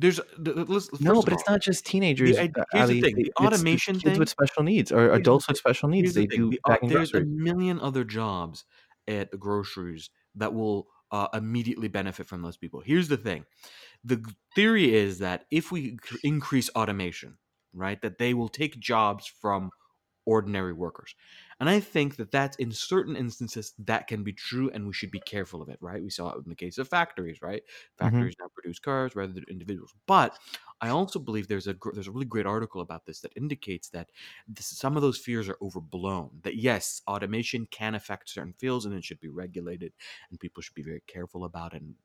There's 0.00 0.20
th- 0.44 0.54
th- 0.56 0.68
let's- 0.68 1.00
No, 1.00 1.14
but 1.22 1.28
of 1.28 1.32
it's 1.34 1.48
all, 1.48 1.54
not 1.54 1.60
just 1.62 1.84
teenagers. 1.84 2.38
id- 2.38 2.56
uh, 2.56 2.64
here's 2.72 2.88
the 2.88 3.00
thing, 3.00 3.16
the 3.16 3.32
automation 3.40 3.94
kids 3.94 4.04
thing- 4.04 4.18
with 4.18 4.28
special 4.28 4.62
needs 4.62 4.92
or 4.92 5.08
the 5.08 5.14
adults 5.14 5.48
with 5.48 5.56
special 5.56 5.88
needs. 5.88 6.14
Here's 6.14 6.14
the 6.14 6.26
They 6.26 6.36
do 6.36 6.50
the 6.50 6.78
there's 6.88 7.12
a 7.14 7.20
million 7.20 7.80
other 7.80 8.04
jobs 8.04 8.64
at 9.08 9.30
the 9.32 9.38
groceries 9.38 10.10
that 10.36 10.54
will 10.54 10.88
uh, 11.10 11.26
immediately 11.32 11.88
benefit 11.88 12.26
from 12.26 12.42
those 12.42 12.56
people. 12.58 12.80
Here's 12.80 13.08
the 13.08 13.16
thing: 13.16 13.44
the 14.04 14.22
theory 14.54 14.94
is 14.94 15.18
that 15.18 15.46
if 15.50 15.72
we 15.72 15.98
increase 16.22 16.68
automation, 16.76 17.38
right, 17.72 18.00
that 18.02 18.18
they 18.18 18.34
will 18.34 18.48
take 18.50 18.78
jobs 18.78 19.26
from 19.26 19.70
ordinary 20.26 20.74
workers. 20.74 21.14
And 21.60 21.68
I 21.68 21.80
think 21.80 22.16
that 22.16 22.30
that's 22.30 22.56
in 22.56 22.70
certain 22.72 23.16
instances 23.16 23.74
that 23.78 24.06
can 24.06 24.22
be 24.24 24.32
true, 24.32 24.70
and 24.70 24.86
we 24.86 24.92
should 24.92 25.10
be 25.10 25.20
careful 25.20 25.60
of 25.62 25.68
it, 25.68 25.78
right? 25.80 26.02
We 26.02 26.10
saw 26.10 26.30
it 26.32 26.38
in 26.44 26.48
the 26.48 26.54
case 26.54 26.78
of 26.78 26.88
factories, 26.88 27.42
right? 27.42 27.62
Mm-hmm. 28.02 28.28
Factories 28.28 28.34
now 28.40 28.46
produce 28.54 28.78
cars 28.78 29.16
rather 29.16 29.32
than 29.32 29.44
individuals. 29.48 29.94
But 30.06 30.38
I 30.80 30.90
also 30.90 31.18
believe 31.18 31.48
there's 31.48 31.66
a 31.66 31.74
there's 31.92 32.06
a 32.06 32.12
really 32.12 32.26
great 32.26 32.46
article 32.46 32.80
about 32.80 33.06
this 33.06 33.20
that 33.20 33.32
indicates 33.36 33.88
that 33.90 34.10
this, 34.46 34.66
some 34.66 34.96
of 34.96 35.02
those 35.02 35.18
fears 35.18 35.48
are 35.48 35.58
overblown. 35.60 36.40
That 36.42 36.56
yes, 36.56 37.02
automation 37.08 37.66
can 37.66 37.94
affect 37.94 38.28
certain 38.30 38.52
fields, 38.52 38.84
and 38.84 38.94
it 38.94 39.04
should 39.04 39.20
be 39.20 39.28
regulated, 39.28 39.92
and 40.30 40.38
people 40.38 40.62
should 40.62 40.74
be 40.74 40.82
very 40.82 41.02
careful 41.06 41.44
about 41.44 41.74
it 41.74 41.82
and 41.82 41.96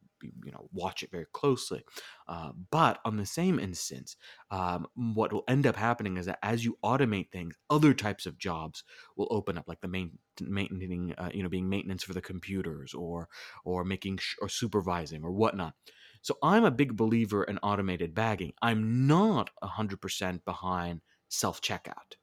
you 0.46 0.52
know 0.52 0.70
watch 0.72 1.04
it 1.04 1.12
very 1.12 1.26
closely. 1.34 1.84
Uh, 2.28 2.52
but 2.72 3.00
on 3.06 3.18
the 3.18 3.26
same 3.26 3.60
instance, 3.60 4.16
um, 4.52 4.88
what 4.96 5.34
will 5.34 5.44
end 5.48 5.66
up 5.68 5.76
happening 5.76 6.18
is 6.18 6.26
that 6.26 6.40
as 6.42 6.64
you 6.64 6.78
automate 6.84 7.32
things, 7.32 7.56
other 7.70 7.94
types 7.94 8.26
of 8.26 8.38
jobs 8.38 8.84
will 9.16 9.28
open 9.32 9.58
up, 9.58 9.68
like 9.68 9.82
the 9.82 9.88
main 9.88 10.18
maintaining, 10.42 11.14
uh, 11.14 11.30
you 11.34 11.44
know, 11.44 11.50
being 11.50 11.70
maintenance 11.70 12.04
for 12.04 12.14
the 12.14 12.22
computers, 12.22 12.94
or 12.94 13.30
or 13.66 13.84
making 13.84 14.18
sh- 14.18 14.36
or 14.42 14.50
supervising 14.50 15.24
or 15.24 15.32
whatnot. 15.32 15.76
So 16.22 16.38
I'm 16.42 16.64
a 16.64 16.72
big 16.72 16.96
believer 16.96 17.44
in 17.44 17.58
automated 17.60 18.14
bagging. 18.16 18.54
I'm 18.62 19.08
not 19.08 19.52
hundred 19.62 20.02
percent 20.02 20.46
behind 20.46 21.02
self 21.30 21.62
checkout. 21.62 22.16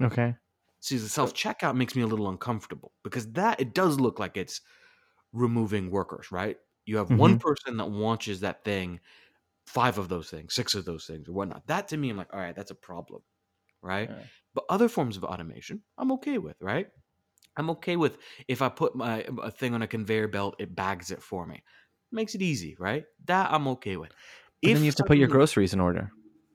Okay. 0.00 0.36
See, 0.80 0.96
the 0.96 1.08
self 1.08 1.32
checkout 1.34 1.76
makes 1.76 1.94
me 1.94 2.02
a 2.02 2.06
little 2.06 2.28
uncomfortable 2.28 2.92
because 3.04 3.32
that 3.32 3.60
it 3.60 3.72
does 3.74 4.00
look 4.00 4.18
like 4.18 4.36
it's 4.36 4.60
removing 5.32 5.90
workers, 5.90 6.32
right? 6.32 6.58
You 6.84 6.96
have 6.96 7.10
one 7.10 7.32
mm-hmm. 7.32 7.48
person 7.48 7.76
that 7.76 7.90
watches 7.90 8.40
that 8.40 8.64
thing, 8.64 9.00
five 9.66 9.98
of 9.98 10.08
those 10.08 10.30
things, 10.30 10.54
six 10.54 10.74
of 10.74 10.84
those 10.84 11.06
things, 11.06 11.28
or 11.28 11.32
whatnot. 11.32 11.66
That 11.66 11.88
to 11.88 11.96
me, 11.96 12.10
I'm 12.10 12.16
like, 12.16 12.32
all 12.32 12.40
right, 12.40 12.56
that's 12.56 12.70
a 12.70 12.76
problem, 12.76 13.22
right? 13.82 14.10
Yeah. 14.10 14.24
But 14.54 14.64
other 14.68 14.88
forms 14.88 15.16
of 15.16 15.24
automation, 15.24 15.82
I'm 15.96 16.12
okay 16.12 16.38
with, 16.38 16.56
right? 16.60 16.88
I'm 17.56 17.70
okay 17.70 17.96
with 17.96 18.18
if 18.48 18.62
I 18.62 18.68
put 18.68 18.96
my 18.96 19.24
a 19.42 19.50
thing 19.50 19.74
on 19.74 19.82
a 19.82 19.86
conveyor 19.86 20.28
belt, 20.28 20.56
it 20.58 20.74
bags 20.74 21.10
it 21.10 21.22
for 21.22 21.46
me. 21.46 21.62
Makes 22.10 22.34
it 22.34 22.42
easy, 22.42 22.76
right? 22.78 23.04
That 23.26 23.52
I'm 23.52 23.68
okay 23.68 23.96
with. 23.96 24.10
But 24.62 24.74
then 24.74 24.78
you 24.78 24.86
have 24.86 24.94
to 24.96 25.04
put 25.04 25.18
your 25.18 25.28
groceries 25.28 25.72
in 25.72 25.80
order 25.80 26.10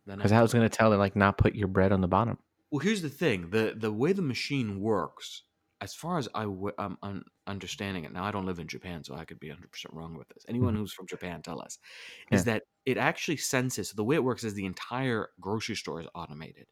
because 0.06 0.32
I 0.32 0.42
was 0.42 0.54
going 0.54 0.68
to 0.68 0.76
tell 0.76 0.94
it 0.94 0.98
like 0.98 1.16
not 1.16 1.38
put 1.38 1.56
your 1.56 1.68
bread 1.68 1.92
on 1.92 2.02
the 2.02 2.08
bottom. 2.08 2.38
Well, 2.72 2.80
here's 2.80 3.02
the 3.02 3.10
thing: 3.10 3.50
the 3.50 3.74
the 3.76 3.92
way 3.92 4.14
the 4.14 4.22
machine 4.22 4.80
works, 4.80 5.44
as 5.82 5.94
far 5.96 6.18
as 6.18 6.28
I 6.36 6.44
w- 6.44 6.74
I'm 6.80 6.98
un- 7.04 7.26
understanding 7.48 8.04
it 8.06 8.12
now, 8.14 8.24
I 8.26 8.32
don't 8.32 8.46
live 8.46 8.60
in 8.60 8.68
Japan, 8.68 9.04
so 9.04 9.16
I 9.16 9.26
could 9.26 9.40
be 9.40 9.50
100 9.50 9.72
percent 9.72 9.94
wrong 9.94 10.16
with 10.18 10.28
this. 10.30 10.46
Anyone 10.48 10.74
Mhm. 10.74 10.78
who's 10.78 10.94
from 10.94 11.08
Japan, 11.08 11.42
tell 11.42 11.62
us. 11.62 11.80
Is 12.32 12.46
that 12.46 12.64
it 12.86 12.98
actually 12.98 13.38
senses? 13.38 13.90
So 13.90 13.96
the 13.96 14.04
way 14.04 14.16
it 14.16 14.24
works 14.24 14.44
is 14.44 14.54
the 14.56 14.66
entire 14.66 15.30
grocery 15.40 15.76
store 15.76 16.02
is 16.02 16.08
automated. 16.16 16.68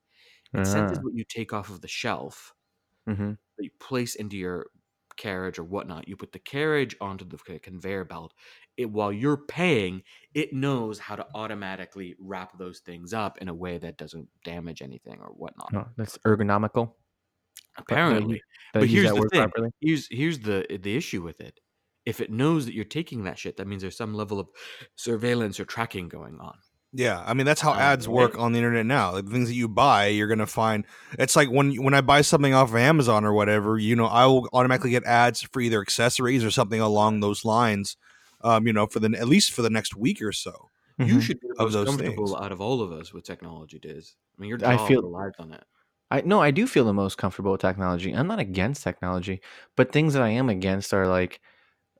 It 0.55 0.67
senses 0.67 0.97
Ah. 0.97 1.03
what 1.03 1.15
you 1.15 1.25
take 1.25 1.53
off 1.53 1.69
of 1.71 1.81
the 1.81 1.87
shelf 1.89 2.55
Mm-hmm. 3.07 3.33
that 3.57 3.63
you 3.63 3.71
place 3.79 4.15
into 4.15 4.37
your 4.37 4.67
carriage 5.17 5.57
or 5.57 5.63
whatnot. 5.63 6.07
You 6.07 6.17
put 6.17 6.33
the 6.33 6.39
carriage 6.39 6.95
onto 6.99 7.23
the 7.25 7.37
conveyor 7.59 8.03
belt. 8.05 8.33
It 8.75 8.91
while 8.91 9.13
you're 9.13 9.37
paying, 9.45 10.03
it 10.33 10.51
knows 10.53 10.99
how 10.99 11.15
to 11.15 11.27
automatically 11.33 12.15
wrap 12.19 12.57
those 12.57 12.79
things 12.81 13.13
up 13.13 13.37
in 13.37 13.47
a 13.47 13.53
way 13.53 13.77
that 13.77 13.97
doesn't 13.97 14.29
damage 14.43 14.81
anything 14.81 15.19
or 15.21 15.29
whatnot. 15.29 15.73
Oh, 15.73 15.85
that's 15.97 16.17
ergonomical. 16.19 16.95
But 17.77 17.83
I 17.97 18.01
Apparently, 18.03 18.41
I 18.73 18.79
but 18.79 18.87
here's 18.89 19.11
the 19.11 19.29
thing. 19.29 19.41
properly? 19.41 19.69
here's 19.81 20.07
here's 20.09 20.39
the 20.39 20.65
the 20.81 20.95
issue 20.95 21.21
with 21.21 21.41
it 21.41 21.59
if 22.05 22.21
it 22.21 22.31
knows 22.31 22.65
that 22.65 22.73
you're 22.75 22.85
taking 22.85 23.23
that 23.23 23.37
shit, 23.39 23.57
that 23.57 23.67
means 23.67 23.81
there's 23.81 23.97
some 23.97 24.13
level 24.13 24.39
of 24.39 24.47
surveillance 24.95 25.59
or 25.59 25.65
tracking 25.65 26.07
going 26.07 26.39
on. 26.39 26.55
Yeah, 26.93 27.21
I 27.25 27.33
mean 27.33 27.45
that's 27.45 27.59
how 27.61 27.73
Uh, 27.73 27.77
ads 27.79 28.07
right. 28.07 28.13
work 28.13 28.37
on 28.37 28.51
the 28.53 28.59
internet 28.59 28.85
now. 28.85 29.11
Like, 29.11 29.25
the 29.25 29.31
things 29.31 29.49
that 29.49 29.55
you 29.55 29.67
buy, 29.67 30.07
you're 30.07 30.27
gonna 30.27 30.45
find. 30.47 30.85
It's 31.19 31.35
like 31.35 31.49
when 31.49 31.73
when 31.83 31.93
I 31.93 32.01
buy 32.01 32.21
something 32.21 32.53
off 32.53 32.69
of 32.69 32.75
Amazon 32.77 33.25
or 33.25 33.33
whatever, 33.33 33.77
you 33.77 33.95
know, 33.95 34.05
I 34.05 34.25
will 34.27 34.47
automatically 34.53 34.91
get 34.91 35.03
ads 35.03 35.41
for 35.41 35.59
either 35.61 35.81
accessories 35.81 36.43
or 36.45 36.51
something 36.51 36.79
along 36.79 37.19
those 37.19 37.43
lines. 37.43 37.97
Um, 38.41 38.67
you 38.67 38.73
know, 38.73 38.85
for 38.87 38.99
the 38.99 39.17
at 39.19 39.27
least 39.27 39.51
for 39.51 39.61
the 39.63 39.69
next 39.71 39.95
week 39.95 40.21
or 40.21 40.31
so. 40.31 40.69
You 40.99 41.15
Mhm. 41.17 41.21
should 41.23 41.39
be 41.41 41.47
the 41.49 41.55
most 41.63 41.73
comfortable 41.73 42.27
things. 42.27 42.33
out 42.41 42.51
of 42.53 42.61
all 42.61 42.81
of 42.81 42.91
us 42.93 43.11
with 43.11 43.25
technology, 43.25 43.79
Diz. 43.79 44.15
I 44.37 44.41
mean, 44.41 44.47
your 44.49 44.59
I 44.65 44.77
job 44.77 44.87
feel- 44.87 45.01
relies 45.01 45.33
on 45.39 45.51
it. 45.51 45.63
I 46.11 46.21
no, 46.21 46.41
I 46.41 46.51
do 46.51 46.67
feel 46.67 46.85
the 46.85 46.93
most 46.93 47.17
comfortable 47.17 47.51
with 47.53 47.61
technology. 47.61 48.11
I'm 48.13 48.27
not 48.27 48.39
against 48.39 48.83
technology, 48.83 49.41
but 49.75 49.91
things 49.91 50.13
that 50.13 50.21
I 50.23 50.29
am 50.29 50.49
against 50.49 50.93
are 50.93 51.07
like, 51.07 51.41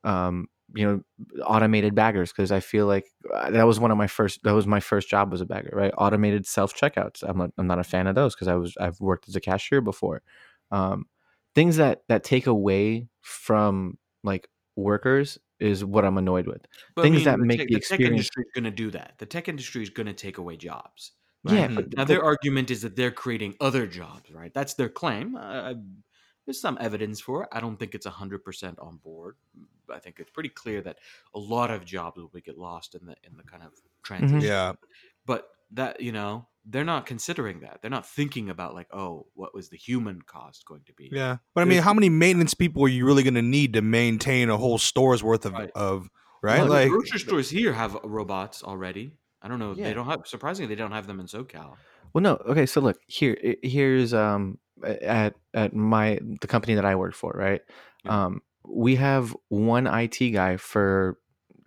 um, 0.04 0.48
you 0.74 0.86
know, 0.86 1.42
automated 1.44 1.94
baggers 1.94 2.32
because 2.32 2.52
I 2.52 2.60
feel 2.60 2.86
like 2.86 3.06
uh, 3.34 3.50
that 3.50 3.66
was 3.66 3.80
one 3.80 3.90
of 3.90 3.98
my 3.98 4.06
first. 4.06 4.42
That 4.44 4.54
was 4.54 4.66
my 4.66 4.80
first 4.80 5.08
job 5.08 5.32
as 5.34 5.40
a 5.40 5.46
bagger, 5.46 5.70
right? 5.74 5.92
Automated 5.98 6.46
self 6.46 6.74
checkouts. 6.74 7.22
I'm 7.26 7.38
not, 7.38 7.50
I'm 7.58 7.66
not 7.66 7.78
a 7.80 7.84
fan 7.84 8.06
of 8.06 8.14
those 8.14 8.34
because 8.34 8.48
I 8.48 8.54
was 8.56 8.76
I've 8.80 9.00
worked 9.00 9.28
as 9.28 9.36
a 9.36 9.40
cashier 9.40 9.80
before. 9.80 10.22
Um, 10.70 11.06
things 11.54 11.76
that 11.76 12.02
that 12.08 12.24
take 12.24 12.46
away 12.46 13.08
from 13.22 13.98
like 14.24 14.48
workers 14.76 15.38
is 15.60 15.84
what 15.84 16.04
I'm 16.04 16.18
annoyed 16.18 16.46
with. 16.46 16.66
But 16.94 17.02
Things 17.02 17.24
that 17.24 17.38
the 17.38 17.46
make 17.46 17.58
tech, 17.60 17.68
the 17.68 17.74
the 17.74 17.80
tech 17.80 18.00
industry 18.00 18.44
is 18.44 18.50
going 18.54 18.64
to 18.64 18.70
do 18.70 18.90
that. 18.92 19.14
The 19.18 19.26
tech 19.26 19.48
industry 19.48 19.82
is 19.82 19.90
going 19.90 20.06
to 20.06 20.12
take 20.12 20.38
away 20.38 20.56
jobs. 20.56 21.12
Yeah, 21.54 21.66
right? 21.66 21.74
but 21.74 21.96
now 21.96 22.04
the- 22.04 22.14
their 22.14 22.24
argument 22.24 22.70
is 22.70 22.82
that 22.82 22.96
they're 22.96 23.10
creating 23.10 23.54
other 23.60 23.86
jobs, 23.86 24.30
right? 24.30 24.52
That's 24.54 24.74
their 24.74 24.88
claim. 24.88 25.36
Uh, 25.36 25.74
there's 26.44 26.60
some 26.60 26.78
evidence 26.80 27.20
for 27.20 27.42
it. 27.42 27.48
I 27.52 27.60
don't 27.60 27.76
think 27.76 27.94
it's 27.94 28.06
hundred 28.06 28.44
percent 28.44 28.78
on 28.78 28.98
board. 28.98 29.36
I 29.92 29.98
think 29.98 30.18
it's 30.20 30.30
pretty 30.30 30.48
clear 30.48 30.80
that 30.82 30.98
a 31.34 31.38
lot 31.38 31.70
of 31.70 31.84
jobs 31.84 32.18
will 32.18 32.28
get 32.40 32.56
lost 32.58 32.94
in 32.94 33.06
the 33.06 33.16
in 33.24 33.36
the 33.36 33.42
kind 33.42 33.62
of 33.62 33.72
transition. 34.02 34.40
Yeah, 34.40 34.72
But 35.26 35.48
that 35.72 36.00
you 36.00 36.12
know, 36.12 36.46
they're 36.64 36.84
not 36.84 37.06
considering 37.06 37.60
that. 37.60 37.80
They're 37.82 37.90
not 37.90 38.06
thinking 38.06 38.50
about 38.50 38.74
like, 38.74 38.86
oh, 38.92 39.26
what 39.34 39.54
was 39.54 39.68
the 39.68 39.76
human 39.76 40.22
cost 40.22 40.64
going 40.64 40.82
to 40.86 40.92
be? 40.92 41.08
yeah. 41.12 41.38
But 41.54 41.62
I 41.62 41.64
mean, 41.64 41.82
how 41.82 41.92
many 41.94 42.08
maintenance 42.08 42.54
people 42.54 42.84
are 42.84 42.88
you 42.88 43.04
really 43.06 43.24
gonna 43.24 43.42
need 43.42 43.72
to 43.74 43.82
maintain 43.82 44.48
a 44.48 44.56
whole 44.56 44.78
store's 44.78 45.22
worth 45.24 45.46
of 45.46 45.52
Right. 45.54 45.70
of 45.74 46.10
right? 46.42 46.60
Well, 46.60 46.68
like, 46.68 46.90
grocery 46.90 47.18
stores 47.18 47.50
here 47.50 47.72
have 47.72 47.96
robots 48.04 48.62
already. 48.62 49.12
I 49.46 49.48
don't 49.48 49.60
know. 49.60 49.74
Yeah. 49.76 49.84
They 49.84 49.94
don't 49.94 50.06
have. 50.06 50.22
Surprisingly, 50.24 50.74
they 50.74 50.78
don't 50.78 50.90
have 50.90 51.06
them 51.06 51.20
in 51.20 51.26
SoCal. 51.26 51.76
Well, 52.12 52.22
no. 52.22 52.34
Okay, 52.48 52.66
so 52.66 52.80
look 52.80 52.98
here. 53.06 53.36
Here's 53.62 54.12
um 54.12 54.58
at 54.84 55.34
at 55.54 55.72
my 55.72 56.18
the 56.40 56.48
company 56.48 56.74
that 56.74 56.84
I 56.84 56.96
work 56.96 57.14
for, 57.14 57.30
right? 57.32 57.60
Yeah. 58.04 58.24
Um, 58.24 58.42
we 58.68 58.96
have 58.96 59.36
one 59.48 59.86
IT 59.86 60.18
guy 60.32 60.56
for 60.56 61.18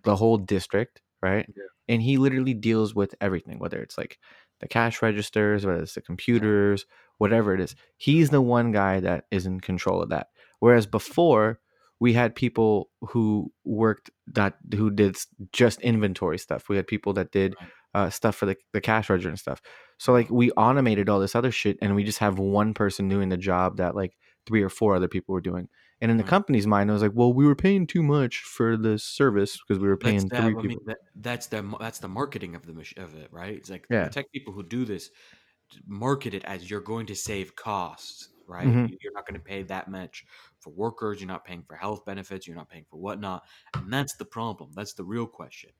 the 0.04 0.14
whole 0.14 0.36
district, 0.36 1.00
right? 1.22 1.46
Yeah. 1.48 1.64
And 1.88 2.02
he 2.02 2.18
literally 2.18 2.52
deals 2.52 2.94
with 2.94 3.14
everything, 3.22 3.58
whether 3.58 3.80
it's 3.80 3.96
like 3.96 4.18
the 4.60 4.68
cash 4.68 5.00
registers, 5.00 5.64
whether 5.64 5.80
it's 5.82 5.94
the 5.94 6.02
computers, 6.02 6.84
whatever 7.16 7.54
it 7.54 7.60
is. 7.60 7.74
He's 7.96 8.28
the 8.28 8.42
one 8.42 8.72
guy 8.72 9.00
that 9.00 9.24
is 9.30 9.46
in 9.46 9.60
control 9.60 10.02
of 10.02 10.10
that. 10.10 10.26
Whereas 10.58 10.86
before, 10.86 11.60
we 12.00 12.14
had 12.14 12.34
people 12.34 12.88
who 13.02 13.52
worked 13.64 14.10
that 14.28 14.54
who 14.74 14.90
did 14.90 15.16
just 15.52 15.80
inventory 15.82 16.38
stuff. 16.38 16.68
We 16.68 16.76
had 16.76 16.86
people 16.86 17.12
that 17.12 17.30
did 17.30 17.54
uh, 17.94 18.10
stuff 18.10 18.36
for 18.36 18.46
the, 18.46 18.56
the 18.72 18.80
cash 18.80 19.10
register 19.10 19.28
and 19.28 19.38
stuff. 19.38 19.60
So 19.98 20.12
like 20.12 20.30
we 20.30 20.50
automated 20.52 21.08
all 21.08 21.20
this 21.20 21.36
other 21.36 21.52
shit, 21.52 21.76
and 21.82 21.94
we 21.94 22.02
just 22.04 22.18
have 22.18 22.38
one 22.38 22.74
person 22.74 23.08
doing 23.08 23.28
the 23.28 23.36
job 23.36 23.76
that 23.76 23.94
like 23.94 24.16
three 24.46 24.62
or 24.62 24.70
four 24.70 24.96
other 24.96 25.08
people 25.08 25.34
were 25.34 25.40
doing. 25.40 25.68
And 26.02 26.10
in 26.10 26.16
the 26.16 26.24
company's 26.24 26.66
mind, 26.66 26.88
it 26.88 26.94
was 26.94 27.02
like, 27.02 27.12
well, 27.14 27.30
we 27.30 27.46
were 27.46 27.54
paying 27.54 27.86
too 27.86 28.02
much 28.02 28.38
for 28.38 28.78
the 28.78 28.98
service 28.98 29.58
because 29.58 29.78
we 29.78 29.86
were 29.86 29.98
paying 29.98 30.28
the, 30.28 30.36
three 30.36 30.44
I 30.46 30.48
people. 30.48 30.62
mean, 30.62 30.78
that, 30.86 30.98
that's 31.14 31.48
the 31.48 31.76
that's 31.78 31.98
the 31.98 32.08
marketing 32.08 32.54
of 32.54 32.64
the 32.64 32.72
of 32.96 33.14
it, 33.16 33.28
right? 33.30 33.54
It's 33.54 33.68
like 33.68 33.86
Yeah. 33.90 34.04
the 34.04 34.10
tech 34.10 34.32
people 34.32 34.54
who 34.54 34.62
do 34.62 34.86
this 34.86 35.10
market 35.86 36.32
it 36.32 36.44
as 36.44 36.70
you're 36.70 36.80
going 36.80 37.04
to 37.06 37.14
save 37.14 37.54
costs, 37.54 38.30
right? 38.50 38.66
Mhm. 38.66 38.88
You- 38.88 38.98
You're 39.02 39.14
not 39.14 39.26
going 39.26 39.40
to 39.40 39.44
pay 39.44 39.62
that 39.64 39.88
much 39.90 40.26
for 40.60 40.70
workers. 40.72 41.20
You're 41.20 41.28
not 41.28 41.44
paying 41.46 41.64
for 41.64 41.76
health 41.76 42.04
benefits. 42.04 42.46
You're 42.46 42.56
not 42.56 42.68
paying 42.70 42.86
for 42.90 42.98
whatnot, 42.98 43.44
and 43.74 43.92
that's 43.92 44.16
the 44.16 44.26
problem. 44.26 44.72
That's 44.74 44.94
the 44.94 45.04
real 45.04 45.26
question. 45.28 45.72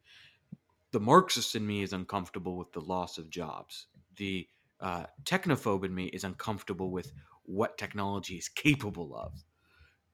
The 0.93 1.01
Marxist 1.01 1.55
in 1.57 1.67
me 1.67 1.83
is 1.83 1.93
uncomfortable 1.93 2.57
with 2.57 2.73
the 2.73 2.81
loss 2.81 3.19
of 3.19 3.29
jobs. 3.31 3.89
The 4.17 4.49
uh, 4.81 5.07
technophobe 5.25 5.85
in 5.85 5.95
me 5.95 6.07
is 6.07 6.25
uncomfortable 6.25 6.91
with 6.93 7.13
what 7.45 7.79
technology 7.79 8.37
is 8.37 8.49
capable 8.49 9.17
of. 9.17 9.45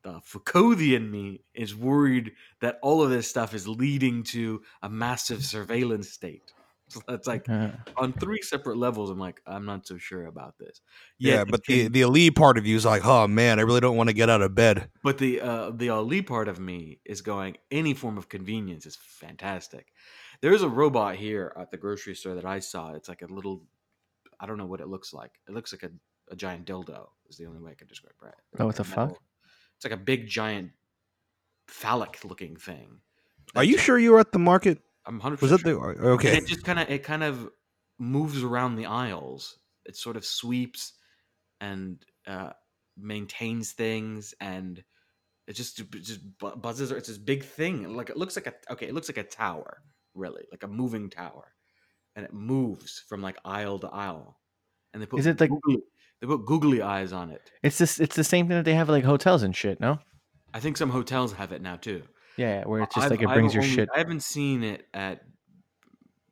The 0.03 0.21
Foucauldian 0.23 0.97
in 0.97 1.11
me 1.11 1.45
is 1.55 1.75
worried 1.77 2.37
that 2.61 2.79
all 2.83 3.03
of 3.03 3.11
this 3.11 3.29
stuff 3.29 3.55
is 3.55 3.69
leading 3.69 4.25
to 4.25 4.65
a 4.83 4.91
massive 4.91 5.45
surveillance 5.45 6.11
state. 6.11 6.56
So 6.89 7.01
it's 7.09 7.27
like 7.27 7.49
on 7.97 8.13
three 8.15 8.43
separate 8.43 8.77
levels. 8.77 9.11
I'm 9.11 9.19
like, 9.19 9.41
I'm 9.47 9.65
not 9.65 9.87
so 9.87 9.99
sure 9.99 10.27
about 10.27 10.57
this. 10.59 10.81
yeah, 11.19 11.45
but 11.45 11.61
it 11.61 11.67
the 11.67 11.83
can- 11.85 11.93
the 11.93 12.01
elite 12.03 12.37
part 12.37 12.59
of 12.59 12.67
you 12.67 12.77
is 12.77 12.85
like, 12.85 13.05
oh 13.05 13.27
man, 13.27 13.59
I 13.59 13.63
really 13.63 13.81
don't 13.81 13.97
want 13.97 14.09
to 14.09 14.15
get 14.15 14.31
out 14.31 14.43
of 14.43 14.55
bed. 14.55 14.89
but 15.03 15.19
the 15.19 15.41
uh, 15.41 15.71
the 15.71 15.89
Ali 15.91 16.23
part 16.23 16.49
of 16.49 16.59
me 16.61 17.01
is 17.05 17.21
going. 17.23 17.57
Any 17.71 17.95
form 17.95 18.19
of 18.19 18.29
convenience 18.29 18.87
is 18.87 18.97
fantastic. 18.97 19.93
There's 20.43 20.63
a 20.63 20.69
robot 20.69 21.17
here 21.17 21.53
at 21.59 21.71
the 21.71 21.77
grocery 21.77 22.15
store 22.15 22.35
that 22.35 22.45
I 22.45 22.61
saw. 22.61 22.93
It's 22.95 23.09
like 23.09 23.23
a 23.23 23.27
little. 23.27 23.65
I 24.39 24.47
don't 24.47 24.59
know 24.59 24.67
what 24.67 24.81
it 24.81 24.89
looks 24.89 25.13
like. 25.15 25.33
It 25.49 25.55
looks 25.55 25.73
like 25.73 25.83
a, 25.83 25.91
a 26.31 26.37
giant 26.37 26.67
dildo. 26.67 27.09
Is 27.29 27.37
the 27.39 27.47
only 27.47 27.61
way 27.61 27.71
I 27.71 27.75
can 27.75 27.89
describe 27.89 28.13
it. 28.23 28.35
Oh, 28.61 28.67
what 28.67 28.77
the 28.77 28.83
A 28.83 28.85
fuck? 28.85 29.19
It's 29.77 29.85
like 29.85 29.93
a 29.95 29.97
big 29.97 30.29
giant 30.29 30.71
phallic 31.69 32.21
looking 32.25 32.57
thing. 32.57 33.01
Are 33.55 33.65
you 33.65 33.79
sure 33.79 33.99
you 33.99 34.13
were 34.13 34.21
at 34.21 34.33
the 34.33 34.39
market? 34.39 34.79
I'm 35.07 35.15
100. 35.15 35.41
Was 35.41 35.51
that 35.53 35.63
the 35.63 35.77
okay? 35.77 36.31
And 36.31 36.39
it 36.39 36.47
just 36.47 36.65
kind 36.65 36.79
of 36.79 36.91
it 36.91 37.03
kind 37.05 37.23
of 37.23 37.49
moves 37.99 38.43
around 38.43 38.77
the 38.77 38.87
aisles. 38.87 39.59
It 39.85 39.97
sort 39.97 40.17
of 40.17 40.25
sweeps 40.25 40.93
and 41.61 42.05
uh, 42.27 42.51
maintains 42.97 43.73
things, 43.73 44.35
and 44.41 44.83
it 45.47 45.55
just 45.55 45.79
it 45.81 45.91
just 46.03 46.21
bu- 46.39 46.57
buzzes. 46.57 46.91
It's 46.91 47.09
this 47.09 47.19
big 47.19 47.45
thing. 47.45 47.95
Like 47.97 48.11
it 48.11 48.17
looks 48.17 48.37
like 48.37 48.47
a 48.49 48.73
okay. 48.73 48.87
It 48.89 48.95
looks 48.95 49.09
like 49.09 49.19
a 49.19 49.23
tower, 49.23 49.79
really, 50.15 50.45
like 50.51 50.65
a 50.65 50.69
moving 50.69 51.09
tower, 51.09 51.53
and 52.17 52.25
it 52.25 52.33
moves 52.35 53.05
from 53.09 53.23
like 53.23 53.39
aisle 53.45 53.79
to 53.81 53.89
aisle. 53.89 54.41
And 54.93 55.03
they 55.03 55.07
put 55.07 55.21
Is 55.21 55.27
it 55.27 55.41
like- 55.41 55.51
googly, 55.51 55.83
they 56.21 56.27
put 56.27 56.47
googly 56.47 56.83
eyes 56.83 57.13
on 57.13 57.31
it. 57.31 57.51
it's 57.63 57.79
this. 57.79 58.01
It's 58.01 58.17
the 58.17 58.25
same 58.25 58.49
thing 58.49 58.57
that 58.57 58.65
they 58.65 58.75
have 58.75 58.89
at 58.89 58.93
like 58.93 59.05
hotels 59.05 59.43
and 59.45 59.55
shit. 59.55 59.79
No. 59.81 59.99
I 60.55 60.59
think 60.61 60.77
some 60.79 60.91
hotels 60.91 61.35
have 61.35 61.53
it 61.53 61.61
now 61.63 61.77
too. 61.77 62.03
Yeah, 62.37 62.65
where 62.65 62.83
it's 62.83 62.95
just 62.95 63.07
I've- 63.07 63.15
like 63.15 63.23
it 63.23 63.29
I've 63.29 63.35
brings 63.35 63.55
your 63.55 63.63
only- 63.63 63.75
shit. 63.75 63.89
I 63.95 63.99
haven't 63.99 64.23
seen 64.23 64.63
it 64.63 64.87
at 64.93 65.23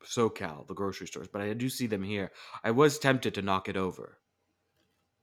SoCal, 0.03 0.67
the 0.67 0.73
grocery 0.73 1.07
stores, 1.07 1.27
but 1.27 1.41
I 1.41 1.53
do 1.53 1.69
see 1.69 1.87
them 1.87 2.03
here. 2.03 2.31
I 2.63 2.71
was 2.71 2.99
tempted 2.99 3.33
to 3.35 3.41
knock 3.41 3.67
it 3.67 3.75
over. 3.77 4.17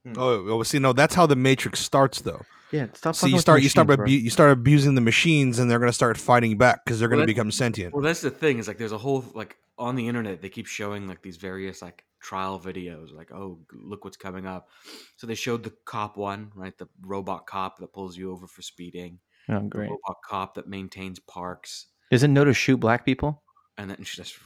Hmm. 0.04 0.14
Oh, 0.16 0.44
oh, 0.48 0.56
well, 0.56 0.64
see, 0.64 0.80
no, 0.80 0.92
that's 0.92 1.14
how 1.14 1.26
the 1.26 1.36
Matrix 1.36 1.78
starts, 1.80 2.20
though. 2.22 2.42
Yeah, 2.72 2.86
stop. 2.94 3.14
So 3.14 3.26
you 3.26 3.34
with 3.34 3.42
start, 3.42 3.62
you 3.62 3.68
start, 3.68 3.88
abu- 3.90 4.10
you 4.10 4.30
start 4.30 4.50
abusing 4.50 4.94
the 4.94 5.00
machines, 5.02 5.58
and 5.58 5.70
they're 5.70 5.78
going 5.78 5.90
to 5.90 5.94
start 5.94 6.16
fighting 6.16 6.56
back 6.58 6.84
because 6.84 6.98
they're 6.98 7.08
going 7.08 7.20
to 7.20 7.22
that- 7.22 7.26
become 7.26 7.50
sentient. 7.52 7.94
Well, 7.94 8.02
that's 8.02 8.22
the 8.22 8.30
thing 8.30 8.58
is 8.58 8.66
like 8.66 8.78
there's 8.78 8.92
a 8.92 8.98
whole 8.98 9.24
like 9.34 9.56
on 9.78 9.94
the 9.94 10.08
internet 10.08 10.40
they 10.42 10.48
keep 10.48 10.66
showing 10.66 11.06
like 11.06 11.22
these 11.22 11.36
various 11.36 11.80
like 11.82 12.04
trial 12.20 12.60
videos 12.60 13.12
like 13.12 13.32
oh 13.32 13.58
look 13.72 14.04
what's 14.04 14.16
coming 14.16 14.46
up. 14.46 14.68
So 15.16 15.26
they 15.26 15.34
showed 15.34 15.62
the 15.64 15.72
cop 15.84 16.16
one 16.16 16.50
right 16.54 16.76
the 16.78 16.88
robot 17.02 17.46
cop 17.46 17.78
that 17.78 17.92
pulls 17.92 18.16
you 18.16 18.32
over 18.32 18.46
for 18.46 18.62
speeding, 18.62 19.18
Oh, 19.48 19.68
great. 19.68 20.00
robot 20.06 20.16
cop 20.24 20.54
that 20.54 20.68
maintains 20.68 21.18
parks, 21.20 21.88
Isn't 22.12 22.32
no 22.32 22.44
to 22.44 22.54
shoot 22.54 22.76
black 22.78 23.04
people? 23.04 23.42
and 23.78 23.90
then 23.90 23.96
that's 24.16 24.38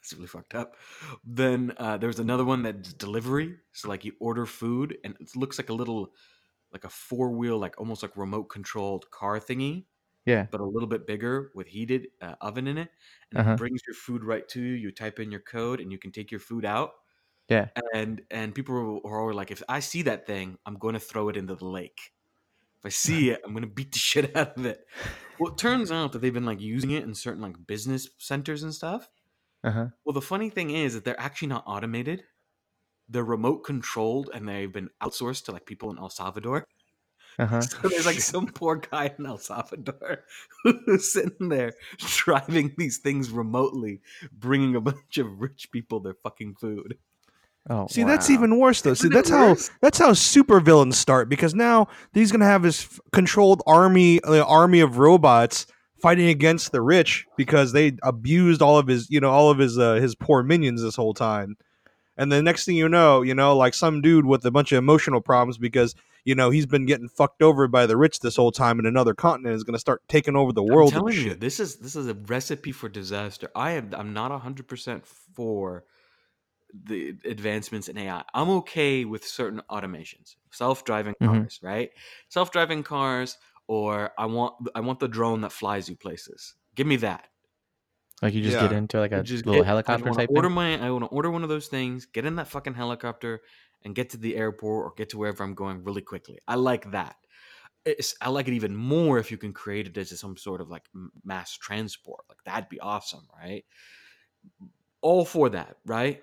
that's 0.00 0.12
really 0.12 0.26
fucked 0.26 0.54
up. 0.54 0.76
Then 1.24 1.72
uh, 1.78 1.96
there's 1.96 2.18
another 2.18 2.44
one 2.44 2.62
that's 2.62 2.92
delivery. 2.92 3.56
So 3.72 3.88
like 3.88 4.04
you 4.04 4.12
order 4.20 4.46
food 4.46 4.98
and 5.04 5.16
it 5.20 5.34
looks 5.36 5.58
like 5.58 5.70
a 5.70 5.74
little 5.74 6.12
like 6.72 6.84
a 6.84 6.90
four 6.90 7.32
wheel 7.32 7.58
like 7.58 7.78
almost 7.80 8.02
like 8.02 8.16
remote 8.16 8.44
controlled 8.46 9.10
car 9.10 9.40
thingy, 9.40 9.86
Yeah. 10.26 10.48
but 10.50 10.60
a 10.60 10.64
little 10.66 10.88
bit 10.88 11.06
bigger 11.06 11.52
with 11.54 11.68
heated 11.68 12.08
uh, 12.22 12.36
oven 12.42 12.66
in 12.68 12.78
it, 12.78 12.90
and 13.32 13.38
Uh-huh. 13.38 13.54
it 13.54 13.56
brings 13.56 13.80
your 13.88 13.94
food 13.94 14.24
right 14.24 14.48
to 14.50 14.62
you. 14.62 14.74
You 14.74 14.92
type 14.92 15.20
in 15.20 15.30
your 15.32 15.40
code 15.42 15.80
and 15.80 15.92
you 15.92 15.98
can 15.98 16.12
take 16.12 16.30
your 16.32 16.40
food 16.40 16.64
out. 16.66 16.92
Yeah. 17.48 17.68
And 17.94 18.22
and 18.30 18.54
people 18.54 19.00
are 19.04 19.20
always 19.20 19.36
like, 19.36 19.50
if 19.50 19.62
I 19.68 19.80
see 19.80 20.02
that 20.02 20.26
thing, 20.26 20.58
I'm 20.66 20.76
going 20.78 20.94
to 20.94 21.00
throw 21.00 21.28
it 21.28 21.36
into 21.36 21.54
the 21.56 21.66
lake. 21.66 22.13
If 22.84 22.88
I 22.88 22.90
see 22.90 23.30
it, 23.30 23.40
I'm 23.44 23.54
to 23.54 23.66
beat 23.66 23.92
the 23.92 23.98
shit 24.10 24.36
out 24.36 24.58
of 24.58 24.66
it. 24.66 24.86
Well, 25.38 25.52
it 25.52 25.58
turns 25.58 25.90
out 25.90 26.12
that 26.12 26.20
they've 26.20 26.34
been 26.34 26.44
like 26.44 26.60
using 26.60 26.90
it 26.90 27.04
in 27.04 27.14
certain 27.14 27.42
like 27.42 27.66
business 27.66 28.10
centers 28.18 28.62
and 28.62 28.74
stuff. 28.74 29.08
Uh 29.64 29.70
huh. 29.70 29.86
Well, 30.04 30.12
the 30.12 30.20
funny 30.20 30.50
thing 30.50 30.70
is 30.70 30.92
that 30.92 31.04
they're 31.04 31.18
actually 31.18 31.48
not 31.48 31.64
automated. 31.66 32.24
They're 33.08 33.24
remote 33.24 33.64
controlled 33.64 34.28
and 34.34 34.46
they've 34.46 34.72
been 34.72 34.90
outsourced 35.02 35.46
to 35.46 35.52
like 35.52 35.64
people 35.64 35.90
in 35.90 35.98
El 35.98 36.10
Salvador. 36.10 36.66
Uh 37.38 37.46
huh. 37.46 37.60
So 37.82 37.88
there's 37.88 38.06
like 38.06 38.20
some 38.20 38.46
poor 38.46 38.76
guy 38.76 39.14
in 39.18 39.24
El 39.24 39.38
Salvador 39.38 40.24
who's 40.62 41.10
sitting 41.10 41.48
there 41.48 41.72
driving 41.98 42.74
these 42.76 42.98
things 42.98 43.30
remotely, 43.30 44.02
bringing 44.30 44.76
a 44.76 44.80
bunch 44.82 45.16
of 45.16 45.40
rich 45.40 45.70
people 45.72 46.00
their 46.00 46.16
fucking 46.22 46.56
food. 46.56 46.98
Oh, 47.70 47.86
See, 47.88 48.02
that's 48.02 48.28
even 48.28 48.58
worse, 48.58 48.82
though. 48.82 48.90
Isn't 48.90 49.10
See, 49.10 49.14
that's 49.14 49.30
how 49.30 49.48
worse? 49.50 49.70
that's 49.80 49.98
how 49.98 50.12
super 50.12 50.60
villains 50.60 50.98
start 50.98 51.30
because 51.30 51.54
now 51.54 51.88
he's 52.12 52.30
going 52.30 52.40
to 52.40 52.46
have 52.46 52.62
his 52.62 52.82
f- 52.82 53.00
controlled 53.12 53.62
army, 53.66 54.20
uh, 54.22 54.44
army 54.44 54.80
of 54.80 54.98
robots 54.98 55.66
fighting 55.96 56.28
against 56.28 56.72
the 56.72 56.82
rich 56.82 57.24
because 57.38 57.72
they 57.72 57.96
abused 58.02 58.60
all 58.60 58.76
of 58.78 58.86
his, 58.86 59.10
you 59.10 59.18
know, 59.18 59.30
all 59.30 59.50
of 59.50 59.56
his 59.56 59.78
uh, 59.78 59.94
his 59.94 60.14
poor 60.14 60.42
minions 60.42 60.82
this 60.82 60.96
whole 60.96 61.14
time. 61.14 61.56
And 62.18 62.30
the 62.30 62.42
next 62.42 62.66
thing 62.66 62.76
you 62.76 62.88
know, 62.88 63.22
you 63.22 63.34
know, 63.34 63.56
like 63.56 63.72
some 63.72 64.02
dude 64.02 64.26
with 64.26 64.44
a 64.44 64.50
bunch 64.50 64.70
of 64.70 64.78
emotional 64.78 65.22
problems 65.22 65.56
because 65.56 65.94
you 66.24 66.34
know 66.34 66.50
he's 66.50 66.66
been 66.66 66.84
getting 66.84 67.08
fucked 67.08 67.42
over 67.42 67.66
by 67.66 67.86
the 67.86 67.96
rich 67.96 68.20
this 68.20 68.36
whole 68.36 68.52
time 68.52 68.78
in 68.78 68.84
another 68.84 69.14
continent 69.14 69.56
is 69.56 69.64
going 69.64 69.72
to 69.74 69.78
start 69.80 70.02
taking 70.06 70.36
over 70.36 70.52
the 70.52 70.62
world. 70.62 70.92
I'm 70.92 71.00
telling 71.00 71.14
you, 71.14 71.30
shit. 71.30 71.40
this 71.40 71.58
is 71.60 71.76
this 71.76 71.96
is 71.96 72.08
a 72.08 72.14
recipe 72.14 72.72
for 72.72 72.90
disaster. 72.90 73.50
I 73.54 73.72
am 73.72 73.94
I'm 73.96 74.12
not 74.12 74.38
hundred 74.38 74.68
percent 74.68 75.06
for 75.06 75.84
the 76.74 77.16
advancements 77.24 77.88
in 77.88 77.96
AI. 77.98 78.24
I'm 78.34 78.50
okay 78.50 79.04
with 79.04 79.24
certain 79.26 79.62
automations, 79.70 80.36
self-driving 80.52 81.14
Mhm. 81.20 81.46
cars, 81.46 81.60
right? 81.62 81.90
Self-driving 82.28 82.82
cars, 82.82 83.38
or 83.68 84.12
I 84.18 84.26
want 84.26 84.68
I 84.74 84.80
want 84.80 85.00
the 85.00 85.08
drone 85.08 85.42
that 85.42 85.52
flies 85.52 85.88
you 85.88 85.96
places. 85.96 86.54
Give 86.74 86.86
me 86.86 86.96
that. 86.96 87.28
Like 88.22 88.34
you 88.34 88.42
just 88.42 88.58
get 88.58 88.72
into 88.72 88.98
like 88.98 89.12
a 89.12 89.22
just 89.22 89.44
little 89.44 89.62
get- 89.62 89.62
helicopter 89.62 90.10
I 90.10 90.10
wanna 90.10 90.22
type 90.22 90.28
order 90.28 90.48
thing. 90.48 90.50
my 90.50 90.78
I 90.84 90.90
want 90.90 91.04
to 91.04 91.08
order 91.08 91.30
one 91.30 91.42
of 91.42 91.48
those 91.48 91.68
things, 91.68 92.06
get 92.06 92.24
in 92.24 92.36
that 92.36 92.48
fucking 92.48 92.74
helicopter, 92.74 93.42
and 93.82 93.94
get 93.94 94.10
to 94.10 94.16
the 94.16 94.36
airport 94.36 94.86
or 94.86 94.94
get 94.96 95.10
to 95.10 95.18
wherever 95.18 95.44
I'm 95.44 95.54
going 95.54 95.84
really 95.84 96.02
quickly. 96.02 96.38
I 96.48 96.54
like 96.56 96.90
that. 96.92 97.16
It's, 97.84 98.14
I 98.20 98.30
like 98.30 98.48
it 98.48 98.54
even 98.54 98.76
more 98.76 99.18
if 99.18 99.30
you 99.30 99.38
can 99.38 99.52
create 99.52 99.86
it 99.88 99.98
as 99.98 100.18
some 100.20 100.36
sort 100.36 100.60
of 100.62 100.68
like 100.70 100.88
mass 101.24 101.56
transport. 101.56 102.24
Like 102.28 102.38
that'd 102.44 102.68
be 102.70 102.80
awesome, 102.80 103.28
right? 103.36 103.64
All 105.02 105.24
for 105.24 105.50
that, 105.50 105.76
right? 105.84 106.22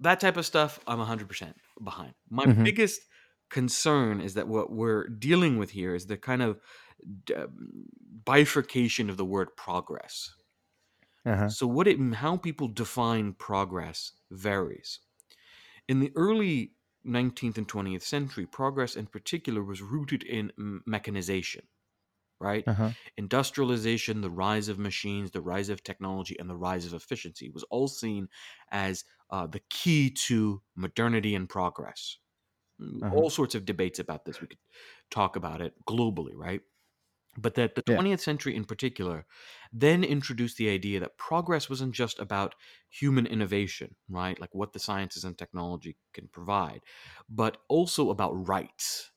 That 0.00 0.20
type 0.20 0.36
of 0.36 0.46
stuff, 0.46 0.80
I'm 0.86 0.98
100% 0.98 1.56
behind. 1.82 2.14
My 2.30 2.44
Mhm. 2.44 2.64
biggest 2.64 3.02
concern 3.50 4.20
is 4.20 4.34
that 4.34 4.48
what 4.48 4.72
we're 4.72 5.08
dealing 5.08 5.58
with 5.58 5.70
here 5.70 5.94
is 5.94 6.06
the 6.06 6.16
kind 6.16 6.42
of 6.42 6.60
d- 7.24 7.34
bifurcation 8.24 9.10
of 9.10 9.16
the 9.16 9.24
word 9.24 9.56
progress. 9.56 10.34
Uh-huh. 11.24 11.52
So 11.52 11.66
what 11.66 11.86
it 11.88 11.98
how 12.14 12.36
people 12.36 12.68
define 12.68 13.34
progress 13.34 14.12
varies. 14.30 15.00
In 15.88 16.00
the 16.00 16.12
early 16.16 16.76
19th 17.04 17.58
and 17.58 17.68
20th 17.68 18.04
century, 18.04 18.46
progress 18.46 18.96
in 18.96 19.06
particular 19.08 19.64
was 19.64 19.82
rooted 19.82 20.22
in 20.24 20.52
mechanization, 20.86 21.68
right? 22.40 22.66
Uh-huh. 22.66 22.94
Industrialization, 23.16 24.22
the 24.22 24.30
rise 24.30 24.68
of 24.68 24.78
machines, 24.78 25.32
the 25.32 25.42
rise 25.42 25.68
of 25.70 25.82
technology, 25.84 26.38
and 26.38 26.50
the 26.50 26.56
rise 26.56 26.86
of 26.86 26.94
efficiency 26.94 27.50
was 27.50 27.64
all 27.64 27.88
seen 27.88 28.28
as 28.70 29.04
uh, 29.30 29.46
the 29.46 29.60
key 29.70 30.10
to 30.10 30.62
modernity 30.76 31.34
and 31.34 31.48
progress. 31.48 32.18
Uh-huh. 33.02 33.22
All 33.22 33.30
sorts 33.30 33.54
of 33.54 33.64
debates 33.64 33.98
about 33.98 34.24
this. 34.24 34.40
We 34.40 34.48
could 34.48 34.58
talk 35.10 35.36
about 35.36 35.60
it 35.60 35.74
globally, 35.86 36.32
right? 36.34 36.62
But 37.38 37.54
that 37.56 37.74
the 37.76 37.82
Yeah. 37.86 38.02
20th 38.02 38.20
century 38.20 38.56
in 38.56 38.64
particular 38.64 39.26
then 39.72 40.04
introduced 40.04 40.56
the 40.58 40.70
idea 40.70 41.00
that 41.00 41.18
progress 41.18 41.70
wasn't 41.70 41.94
just 41.94 42.18
about 42.20 42.54
human 42.90 43.26
innovation, 43.26 43.96
right? 44.08 44.40
Like 44.40 44.54
what 44.54 44.72
the 44.74 44.80
sciences 44.80 45.24
and 45.24 45.38
technology 45.38 45.96
can 46.14 46.28
provide, 46.28 46.82
but 47.28 47.62
also 47.68 48.10
about 48.10 48.48
rights. 48.48 49.12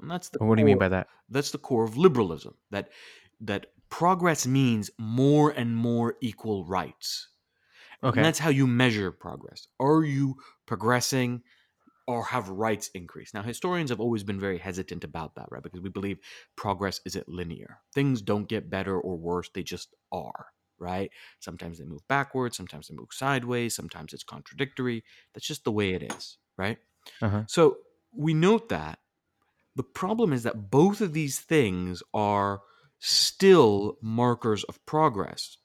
And 0.00 0.10
that's 0.10 0.28
the 0.30 0.40
What 0.40 0.56
do 0.56 0.60
you 0.60 0.66
mean 0.66 0.78
by 0.78 0.88
that? 0.88 1.08
that's 1.28 1.50
the 1.52 1.58
core 1.58 1.84
of 1.84 1.96
liberalism 1.96 2.56
that 2.70 2.90
that 3.40 3.72
progress 3.90 4.46
means 4.46 4.90
more 4.98 5.50
and 5.50 5.76
more 5.76 6.16
equal 6.20 6.64
rights. 6.66 7.30
And 8.12 8.22
Okay. 8.22 8.24
that's 8.24 8.38
how 8.38 8.50
you 8.50 8.66
measure 8.66 9.12
progress. 9.12 9.68
Are 9.78 10.02
you 10.04 10.36
progressing 10.66 11.42
or 12.06 12.24
have 12.24 12.48
rights 12.48 12.88
increased? 12.94 13.34
Now, 13.34 13.42
historians 13.42 13.90
have 13.90 14.00
always 14.00 14.24
been 14.24 14.40
very 14.40 14.58
hesitant 14.58 15.04
about 15.04 15.34
that, 15.36 15.48
right? 15.50 15.62
Because 15.62 15.80
we 15.80 15.90
believe 15.90 16.18
progress 16.56 17.00
isn't 17.06 17.28
linear. 17.28 17.80
Things 17.94 18.22
don't 18.22 18.48
get 18.48 18.70
better 18.70 19.00
or 19.00 19.16
worse, 19.16 19.50
they 19.54 19.62
just 19.62 19.94
are, 20.12 20.48
right? 20.78 21.10
Sometimes 21.40 21.78
they 21.78 21.84
move 21.84 22.06
backwards, 22.08 22.56
sometimes 22.56 22.88
they 22.88 22.94
move 22.94 23.12
sideways, 23.12 23.74
sometimes 23.74 24.12
it's 24.12 24.24
contradictory. 24.24 25.04
That's 25.34 25.46
just 25.46 25.64
the 25.64 25.72
way 25.72 25.94
it 25.94 26.02
is, 26.02 26.38
right? 26.58 26.78
Uh-huh. 27.22 27.44
So 27.46 27.78
we 28.12 28.34
note 28.34 28.68
that. 28.70 29.00
The 29.76 29.82
problem 29.84 30.32
is 30.32 30.42
that 30.44 30.70
both 30.70 31.00
of 31.00 31.12
these 31.12 31.40
things 31.40 32.02
are 32.14 32.62
still 32.98 33.98
markers 34.02 34.64
of 34.64 34.84
progress. 34.86 35.58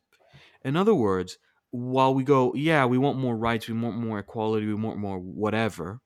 In 0.63 0.75
other 0.75 0.95
words, 0.95 1.37
while 1.75 2.13
we 2.13 2.23
go, 2.23 2.53
yeah, 2.55 2.85
we 2.85 2.97
want 2.97 3.17
more 3.17 3.35
rights, 3.35 3.67
we 3.67 3.73
want 3.73 3.97
more 3.97 4.19
equality, 4.19 4.65
we 4.65 4.73
want 4.73 4.97
more 4.97 5.19
whatever, 5.19 6.01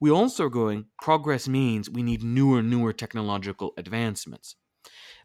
we 0.00 0.10
also 0.10 0.44
are 0.44 0.50
going, 0.50 0.86
progress 1.00 1.48
means 1.48 1.88
we 1.88 2.02
need 2.02 2.22
newer, 2.22 2.62
newer 2.62 2.92
technological 2.92 3.72
advancements. 3.78 4.56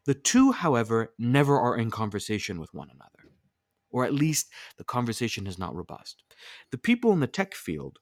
The 0.06 0.14
two, 0.14 0.54
however, 0.54 1.14
never 1.20 1.60
are 1.60 1.78
in 1.78 1.92
conversation 1.92 2.60
with 2.60 2.74
one 2.74 2.90
another, 2.90 3.34
or 3.92 4.06
at 4.06 4.14
least 4.14 4.48
the 4.78 4.86
conversation 4.86 5.48
is 5.48 5.60
not 5.60 5.76
robust. 5.76 6.24
The 6.72 6.78
people 6.78 7.12
in 7.12 7.20
the 7.20 7.28
tech 7.28 7.54
field 7.54 8.00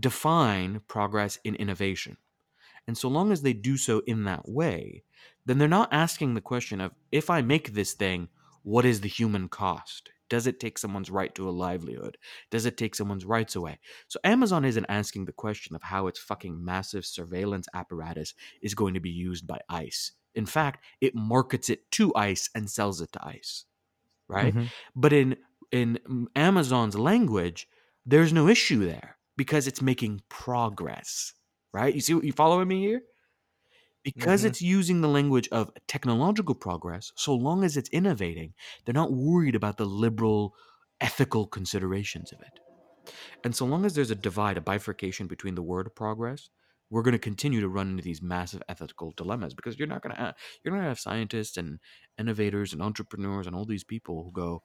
define 0.00 0.80
progress 0.88 1.38
in 1.44 1.54
innovation. 1.56 2.16
And 2.86 2.96
so 2.96 3.08
long 3.08 3.30
as 3.30 3.42
they 3.42 3.52
do 3.52 3.76
so 3.76 4.02
in 4.06 4.24
that 4.24 4.48
way, 4.48 5.04
then 5.44 5.58
they're 5.58 5.68
not 5.68 5.92
asking 5.92 6.34
the 6.34 6.40
question 6.40 6.80
of 6.80 6.92
if 7.12 7.28
I 7.28 7.42
make 7.42 7.74
this 7.74 7.92
thing, 7.92 8.28
what 8.62 8.86
is 8.86 9.02
the 9.02 9.08
human 9.08 9.48
cost? 9.48 10.10
Does 10.34 10.46
it 10.46 10.58
take 10.60 10.78
someone's 10.78 11.10
right 11.10 11.34
to 11.36 11.48
a 11.48 11.50
livelihood? 11.66 12.18
Does 12.50 12.66
it 12.66 12.76
take 12.76 12.94
someone's 12.94 13.24
rights 13.24 13.56
away? 13.56 13.78
So 14.08 14.18
Amazon 14.24 14.64
isn't 14.64 14.86
asking 14.88 15.26
the 15.26 15.32
question 15.32 15.76
of 15.76 15.82
how 15.82 16.06
its 16.08 16.18
fucking 16.18 16.64
massive 16.64 17.04
surveillance 17.06 17.68
apparatus 17.74 18.34
is 18.62 18.74
going 18.74 18.94
to 18.94 19.00
be 19.00 19.10
used 19.10 19.46
by 19.46 19.60
ICE. 19.68 20.12
In 20.34 20.46
fact, 20.46 20.84
it 21.00 21.14
markets 21.14 21.70
it 21.70 21.90
to 21.92 22.14
ICE 22.16 22.50
and 22.54 22.68
sells 22.70 23.00
it 23.00 23.12
to 23.12 23.24
ICE. 23.26 23.64
Right? 24.28 24.54
Mhm. 24.54 24.72
But 24.94 25.12
in 25.12 25.36
in 25.70 25.98
Amazon's 26.36 26.96
language, 26.98 27.68
there's 28.06 28.32
no 28.32 28.48
issue 28.48 28.84
there 28.84 29.18
because 29.36 29.66
it's 29.66 29.82
making 29.82 30.22
progress. 30.28 31.34
Right? 31.72 31.94
You 31.94 32.00
see 32.00 32.14
what 32.14 32.24
you 32.24 32.32
following 32.32 32.68
me 32.68 32.80
here? 32.80 33.02
Because 34.04 34.44
Mhm. 34.44 34.44
it's 34.44 34.62
using 34.62 35.00
the 35.02 35.08
language 35.08 35.48
of 35.50 35.72
technological 35.88 36.54
progress, 36.54 37.12
so 37.16 37.34
long 37.34 37.64
as 37.64 37.76
it's 37.76 37.90
innovating, 37.90 38.54
they're 38.84 38.94
not 38.94 39.12
worried 39.12 39.56
about 39.56 39.78
the 39.78 39.86
liberal 39.86 40.54
ethical 41.00 41.46
considerations 41.48 42.32
of 42.32 42.40
it. 42.42 42.60
And 43.44 43.54
so 43.56 43.66
long 43.66 43.84
as 43.84 43.94
there's 43.94 44.10
a 44.10 44.16
divide, 44.16 44.56
a 44.56 44.60
bifurcation 44.60 45.26
between 45.28 45.54
the 45.54 45.62
word 45.62 45.94
progress, 45.94 46.50
we're 46.90 47.02
going 47.02 47.12
to 47.12 47.18
continue 47.18 47.60
to 47.60 47.68
run 47.68 47.90
into 47.90 48.02
these 48.02 48.22
massive 48.22 48.62
ethical 48.68 49.12
dilemmas 49.12 49.54
because 49.54 49.78
you're 49.78 49.88
not 49.88 50.02
going 50.02 50.14
to 50.14 50.20
have, 50.20 50.36
you're 50.62 50.72
going 50.72 50.82
to 50.82 50.88
have 50.88 51.00
scientists 51.00 51.56
and 51.56 51.80
innovators 52.18 52.72
and 52.72 52.82
entrepreneurs 52.82 53.46
and 53.46 53.56
all 53.56 53.64
these 53.64 53.84
people 53.84 54.24
who 54.24 54.32
go, 54.32 54.62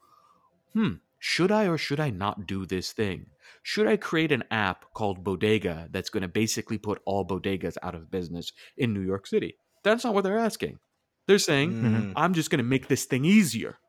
"Hmm, 0.73 0.95
should 1.19 1.51
I 1.51 1.67
or 1.67 1.77
should 1.77 1.99
I 1.99 2.10
not 2.10 2.47
do 2.47 2.65
this 2.65 2.91
thing? 2.93 3.27
Should 3.63 3.88
I 3.88 3.97
create 3.97 4.32
an 4.32 4.43
app 4.51 4.93
called 4.93 5.23
Bodega 5.23 5.88
that's 5.91 6.10
going 6.10 6.21
to 6.23 6.27
basically 6.29 6.77
put 6.77 7.01
all 7.05 7.25
bodegas 7.27 7.77
out 7.84 7.95
of 7.95 8.10
business 8.12 8.51
in 8.77 8.93
New 8.93 9.01
York 9.01 9.27
City?" 9.27 9.58
That's 9.84 10.03
not 10.03 10.13
what 10.13 10.23
they're 10.23 10.38
asking. 10.38 10.79
They're 11.27 11.39
saying, 11.39 11.71
Mhm. 11.73 12.13
I'm 12.15 12.34
just 12.34 12.49
going 12.49 12.58
to 12.60 12.63
make 12.63 12.88
this 12.88 13.05
thing 13.05 13.25
easier, 13.25 13.79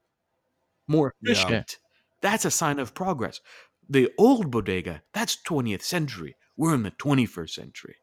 more 0.89 1.15
Yeah. 1.23 1.33
efficient. 1.33 1.79
That's 2.21 2.45
a 2.45 2.51
sign 2.51 2.79
of 2.79 2.95
progress. 2.95 3.41
The 3.89 4.13
old 4.19 4.51
bodega, 4.51 5.03
that's 5.13 5.37
20th 5.43 5.83
century. 5.83 6.37
We're 6.57 6.75
in 6.75 6.83
the 6.83 6.91
21st 6.93 7.55
century. 7.55 7.97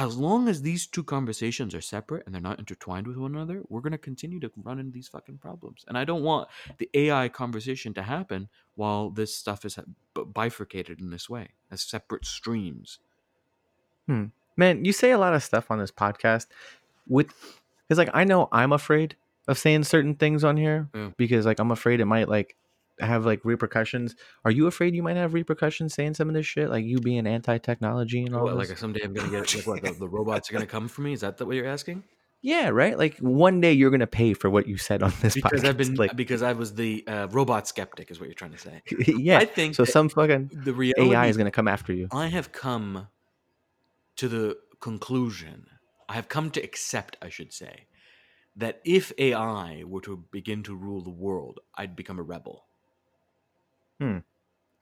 As 0.00 0.16
long 0.16 0.48
as 0.48 0.62
these 0.62 0.86
two 0.86 1.04
conversations 1.04 1.74
are 1.74 1.82
separate 1.82 2.24
and 2.24 2.34
they're 2.34 2.40
not 2.40 2.58
intertwined 2.58 3.06
with 3.06 3.18
one 3.18 3.34
another, 3.34 3.62
we're 3.68 3.82
going 3.82 3.92
to 3.92 3.98
continue 3.98 4.40
to 4.40 4.50
run 4.64 4.78
into 4.78 4.92
these 4.92 5.08
fucking 5.08 5.36
problems. 5.36 5.84
And 5.86 5.98
I 5.98 6.04
don't 6.04 6.22
want 6.22 6.48
the 6.78 6.88
AI 6.94 7.28
conversation 7.28 7.92
to 7.94 8.02
happen 8.02 8.48
while 8.76 9.10
this 9.10 9.36
stuff 9.36 9.66
is 9.66 9.76
uh, 9.76 9.82
bifurcated 10.24 11.00
in 11.00 11.10
this 11.10 11.28
way 11.28 11.48
as 11.70 11.82
separate 11.82 12.24
streams. 12.24 12.98
Hmm. 14.06 14.26
Man, 14.56 14.86
you 14.86 14.92
say 14.94 15.10
a 15.10 15.18
lot 15.18 15.34
of 15.34 15.42
stuff 15.42 15.70
on 15.70 15.78
this 15.78 15.90
podcast 15.92 16.46
with 17.06 17.34
because 17.86 17.98
like 17.98 18.10
I 18.14 18.24
know 18.24 18.48
I'm 18.52 18.72
afraid 18.72 19.16
of 19.48 19.58
saying 19.58 19.84
certain 19.84 20.14
things 20.14 20.44
on 20.44 20.56
here 20.56 20.88
Yeah. 20.94 21.10
because 21.18 21.44
like 21.44 21.58
I'm 21.58 21.70
afraid 21.72 22.00
it 22.00 22.06
might 22.06 22.28
like 22.28 22.56
have 23.02 23.26
like 23.26 23.44
repercussions. 23.44 24.14
Are 24.44 24.50
you 24.50 24.66
afraid 24.66 24.94
you 24.94 25.02
might 25.02 25.16
have 25.16 25.34
repercussions 25.34 25.94
saying 25.94 26.14
some 26.14 26.28
of 26.28 26.34
this 26.34 26.46
shit? 26.46 26.70
Like 26.70 26.84
you 26.84 26.98
being 26.98 27.26
anti 27.26 27.58
technology 27.58 28.22
and 28.22 28.34
all 28.34 28.44
What, 28.44 28.56
like 28.56 28.76
someday 28.76 29.02
I'm 29.02 29.12
going 29.12 29.30
to 29.30 29.40
get 29.40 29.54
like 29.54 29.82
what 29.82 29.82
the, 29.82 29.98
the 29.98 30.08
robots 30.08 30.50
are 30.50 30.52
going 30.52 30.66
to 30.66 30.70
come 30.70 30.88
for 30.88 31.02
me? 31.02 31.12
Is 31.12 31.20
that 31.20 31.38
the, 31.38 31.46
what 31.46 31.56
you're 31.56 31.66
asking? 31.66 32.04
yeah, 32.42 32.68
right? 32.68 32.96
Like 32.96 33.18
one 33.18 33.60
day 33.60 33.72
you're 33.72 33.90
gonna 33.90 34.06
pay 34.06 34.32
for 34.32 34.48
what 34.48 34.66
you 34.66 34.78
said 34.78 35.02
on 35.02 35.12
this 35.20 35.34
Because 35.34 35.60
podcast. 35.60 35.68
I've 35.68 35.76
been 35.76 35.94
like 35.96 36.16
because 36.16 36.42
I 36.42 36.52
was 36.54 36.74
the 36.74 37.04
uh, 37.06 37.28
robot 37.30 37.68
skeptic, 37.68 38.10
is 38.10 38.18
what 38.18 38.26
you're 38.28 38.34
trying 38.34 38.52
to 38.52 38.58
say. 38.58 38.82
yeah. 39.06 39.38
I 39.38 39.44
think 39.44 39.74
so 39.74 39.84
some 39.84 40.08
fucking 40.08 40.50
the 40.64 40.72
reality 40.72 41.14
AI 41.14 41.26
is 41.26 41.36
gonna 41.36 41.50
come 41.50 41.68
after 41.68 41.92
you. 41.92 42.08
I 42.10 42.28
have 42.28 42.52
come 42.52 43.08
to 44.16 44.28
the 44.28 44.56
conclusion, 44.80 45.66
I 46.08 46.14
have 46.14 46.28
come 46.28 46.50
to 46.52 46.60
accept, 46.60 47.16
I 47.22 47.28
should 47.28 47.52
say, 47.52 47.86
that 48.56 48.80
if 48.84 49.12
AI 49.18 49.84
were 49.86 50.00
to 50.02 50.24
begin 50.30 50.62
to 50.64 50.74
rule 50.74 51.02
the 51.02 51.10
world, 51.10 51.60
I'd 51.74 51.94
become 51.94 52.18
a 52.18 52.22
rebel. 52.22 52.66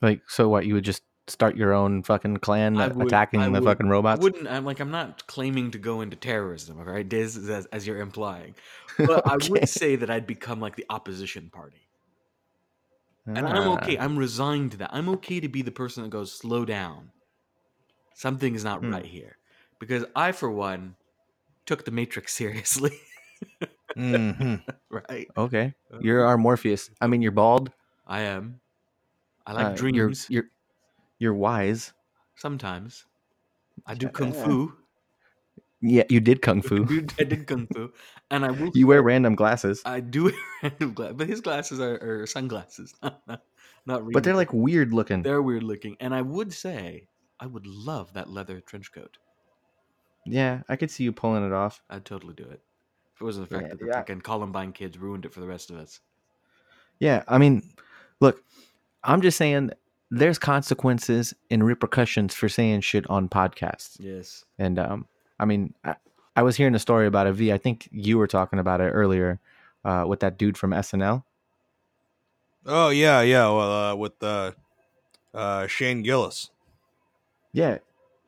Like 0.01 0.23
so 0.29 0.49
what 0.49 0.65
you 0.67 0.75
would 0.75 0.85
just 0.85 1.03
start 1.27 1.57
your 1.57 1.75
own 1.75 2.03
fucking 2.03 2.39
clan 2.39 2.75
would- 2.77 3.07
attacking 3.07 3.41
I 3.41 3.47
the 3.47 3.53
would- 3.53 3.65
fucking 3.65 3.87
I 3.87 3.91
robots? 3.91 4.23
wouldn't. 4.23 4.47
I'm 4.49 4.65
like 4.65 4.81
I'm 4.81 4.91
not 4.91 5.27
claiming 5.27 5.71
to 5.73 5.79
go 5.79 6.01
into 6.01 6.17
terrorism, 6.17 6.79
all 6.79 6.85
right? 6.85 7.09
This 7.09 7.37
as, 7.37 7.67
as 7.67 7.87
you're 7.87 8.01
implying, 8.01 8.55
but 8.97 9.27
I 9.27 9.37
would 9.51 9.69
say 9.69 9.97
that 9.97 10.09
I'd 10.09 10.27
become 10.27 10.61
like 10.61 10.77
the 10.77 10.87
opposition 10.89 11.51
party, 11.51 11.83
and 13.27 13.47
I'm 13.47 13.69
okay. 13.79 13.97
Ah, 13.99 14.05
I'm 14.05 14.17
resigned 14.19 14.71
to 14.73 14.77
that. 14.79 14.91
I'm 14.93 15.09
okay 15.11 15.41
to 15.41 15.49
be 15.49 15.63
the 15.63 15.71
person 15.73 16.03
that 16.05 16.11
goes, 16.11 16.33
"Slow 16.33 16.65
down, 16.65 17.11
something 18.15 18.55
is 18.55 18.65
not 18.65 18.81
Hmm. 18.81 18.93
right 18.95 19.05
here," 19.05 19.37
because 19.81 20.05
I, 20.17 20.33
for 20.33 20.51
one, 20.51 20.95
took 21.67 21.85
the 21.85 21.91
Matrix 21.91 22.33
seriously, 22.35 22.97
Mhm. 23.97 24.63
right? 24.91 25.29
Okay, 25.37 25.75
you're 26.01 26.25
our 26.25 26.39
Morpheus. 26.39 26.89
I 27.03 27.07
mean, 27.09 27.21
you're 27.21 27.33
bald. 27.33 27.71
I 28.07 28.21
am. 28.21 28.61
I 29.49 29.53
like 29.53 29.67
uh, 29.67 29.75
dreams. 29.75 30.27
You're, 30.29 30.45
you're 30.45 30.51
you're 31.19 31.35
wise. 31.35 31.93
Sometimes 32.37 33.07
I 33.87 33.95
do 33.95 34.09
kung 34.09 34.33
Yeah. 34.33 34.45
fu. 34.45 34.73
Yeah, 35.81 36.05
you 36.11 36.21
did 36.21 36.43
kung 36.43 36.61
fu. 36.69 36.85
I 37.19 37.25
did 37.25 37.47
kung 37.47 37.67
fu, 37.67 37.93
and 38.31 38.45
I 38.45 38.51
will. 38.51 38.71
You 38.75 38.87
wear 38.87 39.01
random 39.03 39.35
glasses, 39.35 39.83
I 39.85 40.01
do 40.01 40.25
wear 40.25 40.35
random 40.63 40.93
glasses, 40.95 41.17
but 41.17 41.29
his 41.29 41.41
glasses 41.41 41.81
are, 41.81 41.99
are 42.03 42.27
sunglasses, 42.27 42.95
not 43.03 43.23
not, 43.27 43.43
not 43.87 44.13
but 44.13 44.23
they're 44.25 44.37
like 44.37 44.53
weird 44.53 44.93
looking. 44.93 45.23
they're 45.23 45.43
weird 45.43 45.63
looking. 45.63 45.97
And 46.01 46.15
I 46.15 46.23
would 46.23 46.53
say 46.53 47.09
I 47.41 47.47
would 47.47 47.67
love 47.67 48.13
that 48.15 48.29
leather 48.29 48.61
trench 48.61 48.93
coat. 48.93 49.19
Yeah, 50.27 50.63
I 50.69 50.77
could 50.77 50.91
see 50.91 51.05
you 51.05 51.13
pulling 51.13 51.47
it 51.47 51.53
off. 51.53 51.83
I'd 51.89 52.05
totally 52.05 52.35
do 52.35 52.45
it. 52.45 52.61
If 53.15 53.23
it 53.23 53.25
wasn't 53.25 53.49
the 53.49 53.57
fact 53.57 53.69
Yeah, 53.69 53.71
that 53.71 53.81
the 53.81 53.87
yeah. 53.87 53.93
fucking 53.95 54.21
Columbine 54.21 54.73
kids 54.73 54.99
ruined 54.99 55.25
it 55.25 55.33
for 55.33 55.41
the 55.41 55.47
rest 55.47 55.71
of 55.71 55.77
us. 55.77 56.01
Yeah, 57.01 57.23
I 57.29 57.39
mean, 57.39 57.63
look, 58.21 58.43
I'm 59.05 59.21
just 59.21 59.37
saying 59.39 59.71
there's 60.11 60.39
consequences 60.39 61.35
and 61.51 61.65
repercussions 61.65 62.35
for 62.35 62.49
saying 62.49 62.81
shit 62.81 63.09
on 63.11 63.29
podcasts. 63.29 63.97
Yes. 64.01 64.45
And 64.59 64.79
um, 64.79 65.07
I 65.39 65.45
mean, 65.45 65.75
I, 65.85 65.95
I 66.37 66.43
was 66.43 66.57
hearing 66.57 66.75
a 66.75 66.79
story 66.79 67.07
about 67.07 67.27
a 67.27 67.33
V. 67.33 67.53
I 67.53 67.59
think 67.59 67.89
you 67.93 68.19
were 68.19 68.27
talking 68.27 68.59
about 68.59 68.81
it 68.81 68.91
earlier 68.91 69.39
uh, 69.85 70.05
with 70.07 70.21
that 70.21 70.39
dude 70.39 70.57
from 70.57 70.71
SNL. 70.71 71.25
Oh 72.67 72.91
yeah, 72.91 73.21
yeah. 73.23 73.45
Well, 73.49 73.73
uh, 73.73 73.95
with 73.97 74.23
uh, 74.23 74.53
uh, 75.35 75.67
Shane 75.67 76.03
Gillis. 76.03 76.51
Yeah, 77.53 77.79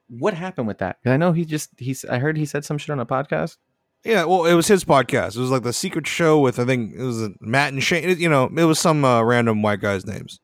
what 0.09 0.35
happened 0.35 0.67
with 0.67 0.79
that? 0.79 0.99
I 1.05 1.17
know 1.17 1.33
he 1.33 1.45
just 1.45 1.71
he's. 1.79 2.05
I 2.07 2.19
heard 2.19 2.37
he 2.37 2.47
said 2.47 2.65
some 2.65 2.79
shit 2.79 2.91
on 2.91 3.01
a 3.01 3.07
podcast. 3.07 3.59
Yeah, 4.03 4.25
well, 4.25 4.47
it 4.47 4.55
was 4.55 4.67
his 4.67 4.83
podcast. 4.85 5.37
It 5.37 5.41
was 5.41 5.51
like 5.51 5.63
the 5.63 5.75
secret 5.75 6.07
show 6.07 6.41
with 6.41 6.59
I 6.59 6.65
think 6.65 6.95
it 6.95 7.03
was 7.03 7.29
Matt 7.41 7.73
and 7.75 7.83
Shane. 7.83 8.09
It- 8.09 8.19
you 8.19 8.29
know, 8.31 8.45
it 8.57 8.65
was 8.65 8.79
some 8.79 9.05
uh, 9.05 9.23
random 9.23 9.61
white 9.63 9.81
guys' 9.81 10.07
names, 10.07 10.41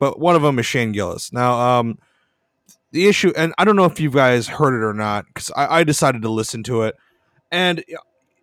but 0.00 0.18
one 0.18 0.34
of 0.34 0.42
them 0.42 0.58
is 0.58 0.66
Shane 0.66 0.90
Gillis. 0.90 1.32
Now, 1.32 1.78
um, 1.78 1.98
the 2.90 3.06
issue, 3.06 3.32
and 3.36 3.54
I 3.56 3.64
don't 3.64 3.76
know 3.76 3.84
if 3.84 4.00
you 4.00 4.10
guys 4.10 4.48
heard 4.48 4.74
it 4.74 4.84
or 4.84 4.94
not, 4.94 5.26
because 5.26 5.52
I, 5.54 5.78
I 5.80 5.84
decided 5.84 6.22
to 6.22 6.28
listen 6.28 6.64
to 6.64 6.82
it, 6.82 6.96
and 7.52 7.84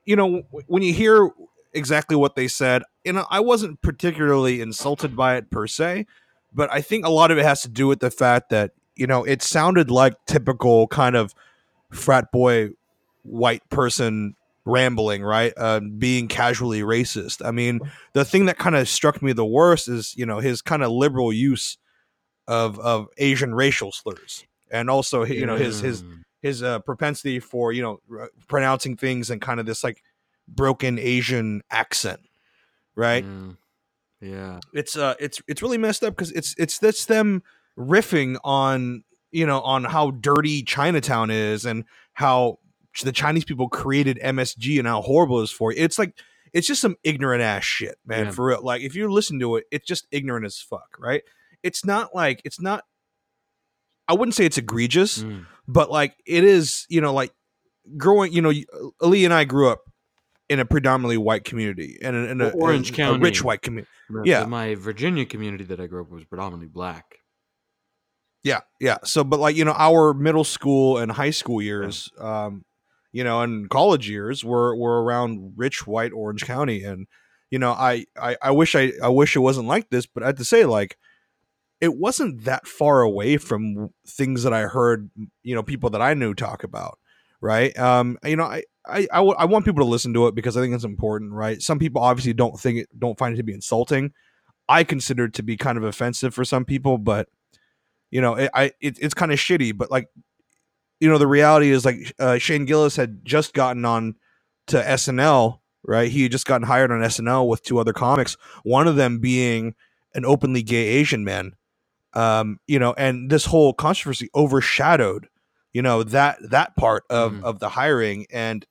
you 0.05 0.15
know, 0.15 0.43
when 0.67 0.83
you 0.83 0.93
hear 0.93 1.29
exactly 1.73 2.15
what 2.15 2.35
they 2.35 2.47
said, 2.47 2.83
you 3.03 3.11
know, 3.11 3.25
I 3.29 3.41
wasn't 3.41 3.81
particularly 3.81 4.61
insulted 4.61 5.17
by 5.17 5.35
it 5.35 5.51
per 5.51 5.67
se, 5.67 6.05
but 6.53 6.71
I 6.71 6.79
think 6.79 7.05
a 7.05 7.09
lot 7.09 7.29
of 7.29 7.37
it 7.37 7.43
has 7.43 7.61
to 7.63 7.69
do 7.69 7.87
with 7.87 7.99
the 7.99 8.11
fact 8.11 8.49
that 8.51 8.71
you 8.95 9.07
know 9.07 9.23
it 9.23 9.41
sounded 9.41 9.91
like 9.91 10.13
typical 10.25 10.87
kind 10.87 11.15
of 11.15 11.35
frat 11.91 12.31
boy 12.31 12.69
white 13.23 13.67
person 13.69 14.35
rambling, 14.67 15.23
right? 15.23 15.53
Uh, 15.57 15.79
being 15.79 16.27
casually 16.27 16.81
racist. 16.81 17.45
I 17.45 17.51
mean, 17.51 17.79
the 18.13 18.25
thing 18.25 18.45
that 18.45 18.57
kind 18.57 18.75
of 18.75 18.87
struck 18.89 19.21
me 19.21 19.33
the 19.33 19.45
worst 19.45 19.87
is, 19.87 20.13
you 20.17 20.25
know, 20.25 20.39
his 20.39 20.61
kind 20.61 20.83
of 20.83 20.91
liberal 20.91 21.31
use 21.33 21.77
of 22.47 22.79
of 22.79 23.07
Asian 23.17 23.55
racial 23.55 23.91
slurs, 23.91 24.45
and 24.71 24.89
also, 24.89 25.23
you 25.25 25.45
know, 25.45 25.55
his 25.57 25.79
his 25.79 26.03
Mm. 26.03 26.23
his 26.41 26.61
uh, 26.63 26.79
propensity 26.79 27.39
for 27.39 27.71
you 27.73 27.81
know 27.81 27.99
r- 28.11 28.29
pronouncing 28.47 28.95
things 28.95 29.29
in 29.29 29.39
kind 29.39 29.59
of 29.59 29.65
this 29.65 29.83
like 29.83 30.03
broken 30.47 30.97
Asian 30.99 31.61
accent, 31.71 32.21
right? 32.95 33.25
Mm. 33.25 33.57
Yeah. 34.19 34.59
it's 34.73 34.97
uh 34.97 35.13
it's 35.19 35.41
it's 35.47 35.61
really 35.61 35.77
messed 35.77 36.03
up 36.03 36.15
because 36.15 36.31
it's 36.31 36.55
it's 36.57 36.79
that's 36.79 37.05
them 37.05 37.43
riffing 37.77 38.37
on 38.43 39.03
you 39.31 39.45
know 39.45 39.61
on 39.61 39.83
how 39.83 40.09
dirty 40.09 40.63
Chinatown 40.63 41.29
is 41.29 41.65
and 41.65 41.83
how 42.13 42.57
the 43.05 43.11
Chinese 43.11 43.45
people 43.45 43.69
created 43.69 44.19
MSG 44.23 44.79
and 44.79 44.87
how 44.87 45.01
horrible 45.01 45.39
it 45.39 45.43
is 45.43 45.51
for 45.51 45.71
you. 45.71 45.81
It's 45.81 45.99
like 45.99 46.13
it's 46.53 46.67
just 46.67 46.81
some 46.81 46.95
ignorant 47.03 47.41
ass 47.41 47.63
shit, 47.63 47.97
man. 48.05 48.25
Yeah. 48.25 48.31
For 48.31 48.45
real. 48.45 48.63
Like 48.63 48.81
if 48.81 48.95
you 48.95 49.11
listen 49.11 49.39
to 49.39 49.57
it, 49.57 49.65
it's 49.71 49.85
just 49.85 50.07
ignorant 50.11 50.45
as 50.45 50.59
fuck, 50.59 50.95
right? 50.99 51.21
It's 51.63 51.85
not 51.85 52.15
like 52.15 52.41
it's 52.45 52.61
not. 52.61 52.83
I 54.07 54.13
wouldn't 54.13 54.35
say 54.35 54.45
it's 54.45 54.57
egregious, 54.57 55.19
Mm. 55.23 55.45
but 55.67 55.91
like 55.91 56.15
it 56.25 56.43
is, 56.45 56.85
you 56.89 57.01
know, 57.01 57.13
like 57.13 57.33
growing. 57.97 58.31
You 58.31 58.41
know, 58.41 58.53
Ali 59.01 59.25
and 59.25 59.33
I 59.33 59.43
grew 59.43 59.69
up 59.69 59.81
in 60.49 60.59
a 60.61 60.65
predominantly 60.65 61.17
white 61.17 61.43
community 61.43 61.97
and 62.01 62.15
in 62.15 62.39
a, 62.39 62.49
Orange 62.51 62.91
a- 62.91 62.93
a 62.93 62.95
County. 62.95 63.19
rich 63.19 63.43
white 63.43 63.61
community. 63.61 63.89
Yeah. 64.23 64.45
My 64.45 64.75
Virginia 64.75 65.25
community 65.25 65.65
that 65.65 65.81
I 65.81 65.87
grew 65.87 66.01
up 66.01 66.09
was 66.09 66.23
predominantly 66.23 66.69
black. 66.69 67.17
Yeah, 68.43 68.61
yeah. 68.79 68.97
So, 69.03 69.25
but 69.25 69.39
like 69.41 69.57
you 69.57 69.65
know, 69.65 69.73
our 69.73 70.13
middle 70.13 70.45
school 70.45 70.99
and 70.99 71.11
high 71.11 71.31
school 71.31 71.61
years, 71.61 72.09
um, 72.17 72.63
you 73.17 73.23
know, 73.23 73.41
and 73.41 73.67
college 73.67 74.07
years 74.07 74.45
were 74.45 74.75
were 74.75 75.03
around 75.03 75.53
rich 75.55 75.87
white 75.87 76.13
Orange 76.13 76.45
County, 76.45 76.83
and 76.83 77.07
you 77.49 77.57
know, 77.57 77.71
I 77.71 78.05
I, 78.15 78.37
I 78.43 78.51
wish 78.51 78.75
I 78.75 78.91
I 79.01 79.09
wish 79.09 79.35
it 79.35 79.39
wasn't 79.39 79.67
like 79.67 79.89
this, 79.89 80.05
but 80.05 80.21
I 80.21 80.27
have 80.27 80.35
to 80.35 80.45
say, 80.45 80.65
like, 80.65 80.97
it 81.81 81.97
wasn't 81.97 82.43
that 82.43 82.67
far 82.67 83.01
away 83.01 83.37
from 83.37 83.89
things 84.07 84.43
that 84.43 84.53
I 84.53 84.63
heard, 84.67 85.09
you 85.41 85.55
know, 85.55 85.63
people 85.63 85.89
that 85.89 86.01
I 86.01 86.13
knew 86.13 86.35
talk 86.35 86.63
about, 86.63 86.99
right? 87.41 87.77
Um, 87.79 88.19
you 88.23 88.35
know, 88.35 88.45
I. 88.45 88.63
I, 88.89 88.99
I, 89.11 89.17
w- 89.17 89.35
I 89.37 89.43
want 89.43 89.65
people 89.65 89.83
to 89.83 89.89
listen 89.89 90.13
to 90.13 90.27
it 90.27 90.33
because 90.33 90.55
I 90.55 90.61
think 90.61 90.73
it's 90.73 90.85
important, 90.85 91.33
right? 91.33 91.61
Some 91.61 91.77
people 91.77 92.01
obviously 92.01 92.31
don't 92.31 92.57
think 92.57 92.77
it, 92.77 92.87
don't 92.97 93.17
find 93.17 93.33
it 93.33 93.37
to 93.37 93.43
be 93.43 93.51
insulting. 93.51 94.13
I 94.69 94.85
consider 94.85 95.25
it 95.25 95.33
to 95.33 95.43
be 95.43 95.57
kind 95.57 95.77
of 95.77 95.83
offensive 95.83 96.33
for 96.33 96.45
some 96.45 96.63
people, 96.63 96.97
but 96.97 97.27
you 98.11 98.21
know, 98.21 98.35
it, 98.35 98.49
I 98.53 98.71
it, 98.79 98.97
it's 99.01 99.13
kind 99.13 99.33
of 99.33 99.39
shitty, 99.39 99.77
but 99.77 99.91
like, 99.91 100.07
you 100.99 101.09
know, 101.09 101.17
the 101.17 101.27
reality 101.27 101.69
is 101.69 101.85
like 101.85 102.13
uh, 102.19 102.37
Shane 102.37 102.65
Gillis 102.65 102.95
had 102.95 103.23
just 103.25 103.53
gotten 103.53 103.85
on 103.85 104.15
to 104.67 104.77
SNL, 104.81 105.59
right? 105.83 106.09
He 106.11 106.23
had 106.23 106.31
just 106.31 106.45
gotten 106.47 106.67
hired 106.67 106.91
on 106.91 107.01
SNL 107.01 107.47
with 107.47 107.63
two 107.63 107.77
other 107.79 107.93
comics, 107.93 108.35
one 108.63 108.87
of 108.87 108.95
them 108.95 109.19
being 109.19 109.75
an 110.13 110.25
openly 110.25 110.63
gay 110.63 110.87
Asian 110.87 111.23
man. 111.23 111.53
Um, 112.13 112.59
you 112.67 112.79
know, 112.79 112.93
and 112.97 113.29
this 113.29 113.45
whole 113.45 113.73
controversy 113.73 114.29
overshadowed, 114.35 115.27
you 115.73 115.81
know, 115.81 116.03
that 116.03 116.37
that 116.49 116.75
part 116.75 117.03
of 117.09 117.33
Mhm. 117.33 117.43
of 117.43 117.59
the 117.59 117.69
hiring, 117.69 118.25
and 118.31 118.65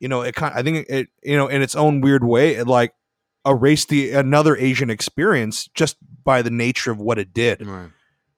you 0.00 0.08
know, 0.08 0.22
it 0.22 0.34
kind. 0.34 0.54
I 0.54 0.62
think 0.62 0.86
it, 0.88 1.08
you 1.22 1.36
know, 1.36 1.48
in 1.48 1.60
its 1.60 1.74
own 1.74 2.00
weird 2.00 2.24
way, 2.24 2.54
it 2.54 2.66
like 2.66 2.94
erased 3.46 3.88
the 3.88 4.12
another 4.12 4.56
Asian 4.56 4.90
experience 4.90 5.68
just 5.74 5.96
by 6.24 6.40
the 6.42 6.50
nature 6.50 6.90
of 6.90 6.98
what 6.98 7.18
it 7.18 7.32
did 7.32 7.64
Right. 7.66 7.90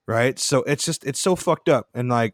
right 0.07 0.39
so 0.39 0.63
it's 0.63 0.85
just 0.85 1.03
it's 1.05 1.19
so 1.19 1.35
fucked 1.35 1.67
up 1.67 1.89
and 1.93 2.07
like 2.07 2.33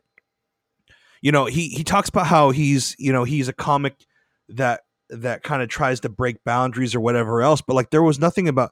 you 1.22 1.32
know 1.32 1.46
he 1.46 1.70
he 1.70 1.84
talks 1.84 2.10
about 2.10 2.28
how 2.28 2.52
he's 2.52 2.96
you 2.98 3.12
know 3.12 3.24
he's 3.24 3.48
a 3.48 3.54
comic 3.54 4.06
that 4.50 4.82
that 5.10 5.44
kind 5.44 5.62
of 5.62 5.70
tries 5.70 6.00
to 6.02 6.10
break 6.10 6.44
boundaries 6.44 6.94
or 6.96 7.00
whatever 7.00 7.42
else 7.42 7.62
but 7.62 7.74
like 7.74 7.90
there 7.92 8.04
was 8.04 8.20
nothing 8.20 8.48
about 8.48 8.72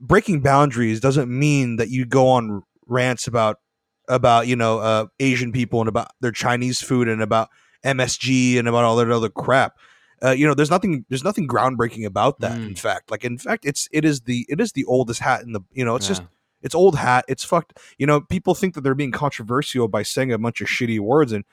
breaking 0.00 0.40
boundaries 0.40 1.00
doesn't 1.00 1.28
mean 1.30 1.76
that 1.76 1.88
you 1.88 2.04
go 2.04 2.28
on 2.28 2.62
rants 2.86 3.26
about 3.26 3.58
about 4.08 4.46
you 4.46 4.54
know 4.56 4.78
uh 4.78 5.06
asian 5.20 5.52
people 5.52 5.80
and 5.80 5.88
about 5.88 6.08
their 6.20 6.30
chinese 6.32 6.80
food 6.82 7.08
and 7.08 7.22
about 7.22 7.48
msg 7.84 8.58
and 8.58 8.68
about 8.68 8.84
all 8.84 8.96
that 8.96 9.10
other 9.10 9.28
crap 9.28 9.74
uh, 10.22 10.30
you 10.30 10.46
know 10.46 10.54
there's 10.54 10.70
nothing 10.70 11.04
there's 11.08 11.24
nothing 11.24 11.46
groundbreaking 11.48 12.06
about 12.06 12.40
that 12.40 12.52
in 12.52 12.74
Mm. 12.74 12.78
fact 12.78 13.10
like 13.10 13.24
in 13.24 13.36
fact 13.38 13.64
it's 13.66 13.88
it 13.92 14.04
is 14.04 14.22
the 14.22 14.46
it 14.48 14.60
is 14.60 14.72
the 14.72 14.84
oldest 14.84 15.20
hat 15.20 15.42
in 15.42 15.52
the 15.52 15.60
you 15.72 15.84
know 15.84 15.96
it's 15.96 16.06
just 16.06 16.22
Yeah. 16.22 16.28
It's 16.62 16.74
old 16.74 16.96
hat. 16.96 17.24
It's 17.28 17.44
fucked. 17.44 17.78
You 17.98 18.06
know, 18.06 18.20
people 18.20 18.54
think 18.54 18.74
that 18.74 18.80
they're 18.82 18.94
being 18.94 19.12
controversial 19.12 19.88
by 19.88 20.02
saying 20.02 20.32
a 20.32 20.38
bunch 20.38 20.60
of 20.60 20.68
shitty 20.68 20.98
words, 21.00 21.32
and 21.32 21.44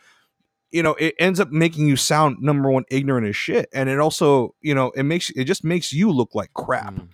you 0.71 0.81
know, 0.81 0.95
it 0.95 1.13
ends 1.19 1.39
up 1.39 1.51
making 1.51 1.87
you 1.87 1.95
sound 1.95 2.37
number 2.41 2.71
one 2.71 2.83
ignorant 2.89 3.27
as 3.27 3.35
shit. 3.35 3.69
And 3.73 3.89
it 3.89 3.99
also, 3.99 4.55
you 4.61 4.73
know, 4.73 4.91
it 4.95 5.03
makes 5.03 5.29
it 5.31 5.43
just 5.45 5.63
makes 5.63 5.93
you 5.93 6.09
look 6.11 6.33
like 6.33 6.51
crap. 6.53 6.93
Mm. 6.95 7.09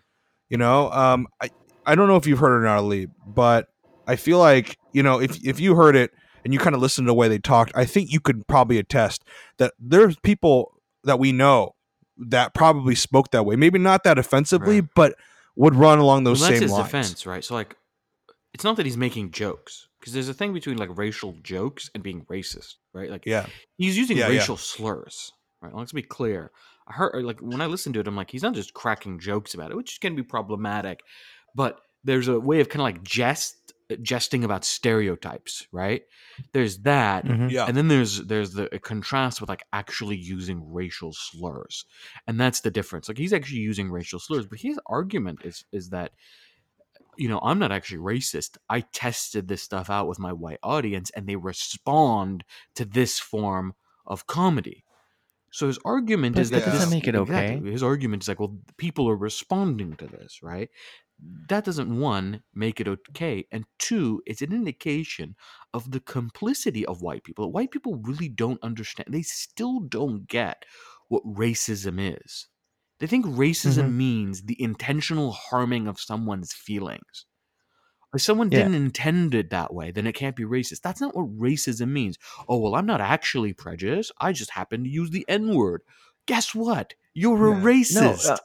You 0.49 0.57
know, 0.57 0.89
um, 0.91 1.27
I 1.41 1.49
I 1.85 1.95
don't 1.95 2.07
know 2.07 2.15
if 2.15 2.25
you've 2.25 2.39
heard 2.39 2.53
it 2.55 2.61
or 2.61 2.65
not, 2.65 2.77
Ali, 2.77 3.07
but 3.25 3.67
I 4.07 4.15
feel 4.15 4.39
like 4.39 4.77
you 4.93 5.03
know 5.03 5.19
if 5.19 5.43
if 5.45 5.59
you 5.59 5.75
heard 5.75 5.95
it 5.95 6.11
and 6.45 6.53
you 6.53 6.59
kind 6.59 6.73
of 6.75 6.81
listened 6.81 7.05
to 7.05 7.09
the 7.09 7.15
way 7.15 7.27
they 7.27 7.37
talked, 7.39 7.71
I 7.75 7.85
think 7.85 8.11
you 8.11 8.19
could 8.19 8.47
probably 8.47 8.77
attest 8.77 9.25
that 9.57 9.73
there's 9.77 10.15
people 10.17 10.79
that 11.03 11.19
we 11.19 11.31
know 11.31 11.75
that 12.17 12.53
probably 12.53 12.95
spoke 12.95 13.31
that 13.31 13.45
way. 13.45 13.55
Maybe 13.55 13.79
not 13.79 14.03
that 14.03 14.17
offensively, 14.17 14.81
Right. 14.81 14.89
but 14.95 15.15
would 15.59 15.75
run 15.75 15.99
along 15.99 16.23
those 16.23 16.39
well, 16.39 16.49
same 16.51 16.61
his 16.61 16.71
lines. 16.71 16.85
defense, 16.85 17.25
right? 17.25 17.43
So 17.43 17.53
like, 17.53 17.75
it's 18.53 18.63
not 18.63 18.77
that 18.77 18.85
he's 18.85 18.97
making 18.97 19.31
jokes 19.31 19.89
because 19.99 20.13
there's 20.13 20.29
a 20.29 20.33
thing 20.33 20.53
between 20.53 20.77
like 20.77 20.97
racial 20.97 21.33
jokes 21.43 21.91
and 21.93 22.01
being 22.01 22.25
racist, 22.25 22.75
right? 22.93 23.09
Like 23.11 23.25
Yeah. 23.25 23.45
he's 23.77 23.97
using 23.97 24.17
Yeah, 24.17 24.29
yeah. 24.29 24.39
racial 24.39 24.55
slurs, 24.57 25.33
right? 25.61 25.75
Let's 25.75 25.91
be 25.91 26.01
clear. 26.01 26.51
I 26.87 26.93
heard 26.93 27.23
like 27.25 27.41
when 27.41 27.59
I 27.61 27.65
listened 27.65 27.93
to 27.95 27.99
it, 27.99 28.07
I'm 28.07 28.15
like, 28.15 28.31
he's 28.31 28.41
not 28.41 28.55
just 28.55 28.73
cracking 28.73 29.19
jokes 29.19 29.53
about 29.53 29.69
it, 29.69 29.75
which 29.77 29.99
can 29.99 30.15
be 30.15 30.23
problematic, 30.23 31.01
but 31.53 31.81
there's 32.05 32.29
a 32.29 32.39
way 32.39 32.61
of 32.61 32.69
kind 32.69 32.79
of 32.81 32.85
like 32.85 33.03
jest 33.03 33.57
jesting 33.97 34.43
about 34.43 34.63
stereotypes, 34.65 35.67
right? 35.71 36.03
There's 36.53 36.79
that, 36.79 37.25
Mhm. 37.25 37.51
Yeah. 37.51 37.65
and 37.67 37.75
then 37.75 37.87
there's 37.87 38.25
there's 38.25 38.53
the 38.53 38.67
contrast 38.79 39.41
with 39.41 39.49
like 39.49 39.63
actually 39.73 40.17
using 40.17 40.71
racial 40.71 41.13
slurs, 41.13 41.85
and 42.27 42.39
that's 42.39 42.61
the 42.61 42.71
difference. 42.71 43.07
Like 43.07 43.17
he's 43.17 43.33
actually 43.33 43.59
using 43.61 43.91
racial 43.91 44.19
slurs, 44.19 44.45
but 44.47 44.59
his 44.59 44.79
argument 44.87 45.41
is 45.43 45.65
is 45.71 45.89
that 45.89 46.11
you 47.17 47.27
know 47.27 47.39
I'm 47.43 47.59
not 47.59 47.71
actually 47.71 47.99
racist. 47.99 48.57
I 48.69 48.81
tested 48.81 49.47
this 49.47 49.61
stuff 49.61 49.89
out 49.89 50.07
with 50.07 50.19
my 50.19 50.33
white 50.33 50.59
audience, 50.63 51.09
and 51.11 51.27
they 51.27 51.35
respond 51.35 52.43
to 52.75 52.85
this 52.85 53.19
form 53.19 53.75
of 54.05 54.27
comedy. 54.27 54.85
So 55.51 55.67
his 55.67 55.79
argument 55.85 56.37
But 56.37 56.39
is 56.39 56.51
that 56.51 56.65
that 56.65 56.65
doesn't 56.65 56.89
make 56.89 57.07
it 57.07 57.15
okay. 57.15 57.57
exactly, 57.57 57.71
His 57.71 57.83
argument 57.83 58.23
is 58.23 58.27
like, 58.29 58.39
well, 58.39 58.59
people 58.77 59.09
are 59.09 59.15
responding 59.15 59.95
to 59.97 60.07
this, 60.07 60.43
right? 60.43 60.69
That 61.21 61.65
doesn't 61.65 61.99
one 61.99 62.43
make 62.53 62.79
it 62.79 62.87
okay, 62.87 63.45
and 63.51 63.65
two, 63.77 64.21
it's 64.25 64.41
an 64.41 64.53
indication 64.53 65.35
of 65.73 65.91
the 65.91 65.99
complicity 65.99 66.85
of 66.85 67.01
white 67.01 67.23
people. 67.23 67.51
White 67.51 67.71
people 67.71 67.97
really 67.97 68.29
don't 68.29 68.61
understand. 68.63 69.09
They 69.11 69.23
still 69.23 69.81
don't 69.81 70.27
get 70.27 70.63
what 71.09 71.23
racism 71.25 71.97
is. 71.99 72.47
They 72.99 73.07
think 73.07 73.25
racism 73.25 73.85
Mhm. 73.85 73.95
means 73.95 74.43
the 74.43 74.61
intentional 74.61 75.31
harming 75.31 75.87
of 75.87 75.99
someone's 75.99 76.53
feelings. 76.53 77.25
If 78.13 78.21
someone 78.21 78.51
Yeah. 78.51 78.53
didn't 78.53 78.73
intend 78.75 79.35
it 79.35 79.49
that 79.51 79.73
way, 79.73 79.91
then 79.91 80.07
it 80.07 80.13
can't 80.15 80.35
be 80.35 80.43
racist. 80.43 80.81
That's 80.81 81.01
not 81.01 81.15
what 81.15 81.27
racism 81.37 81.89
means. 81.89 82.17
Oh, 82.47 82.57
well, 82.59 82.75
I'm 82.75 82.87
not 82.87 83.01
actually 83.01 83.53
prejudiced. 83.53 84.11
I 84.19 84.31
just 84.33 84.51
happen 84.51 84.83
to 84.83 84.89
use 84.89 85.11
the 85.11 85.25
N 85.27 85.53
word. 85.55 85.83
Guess 86.25 86.55
what? 86.55 86.95
You're 87.13 87.51
a 87.51 87.55
Yeah. 87.55 87.55
racist. 87.55 87.89
No, 87.89 88.15
uh, 88.15 88.37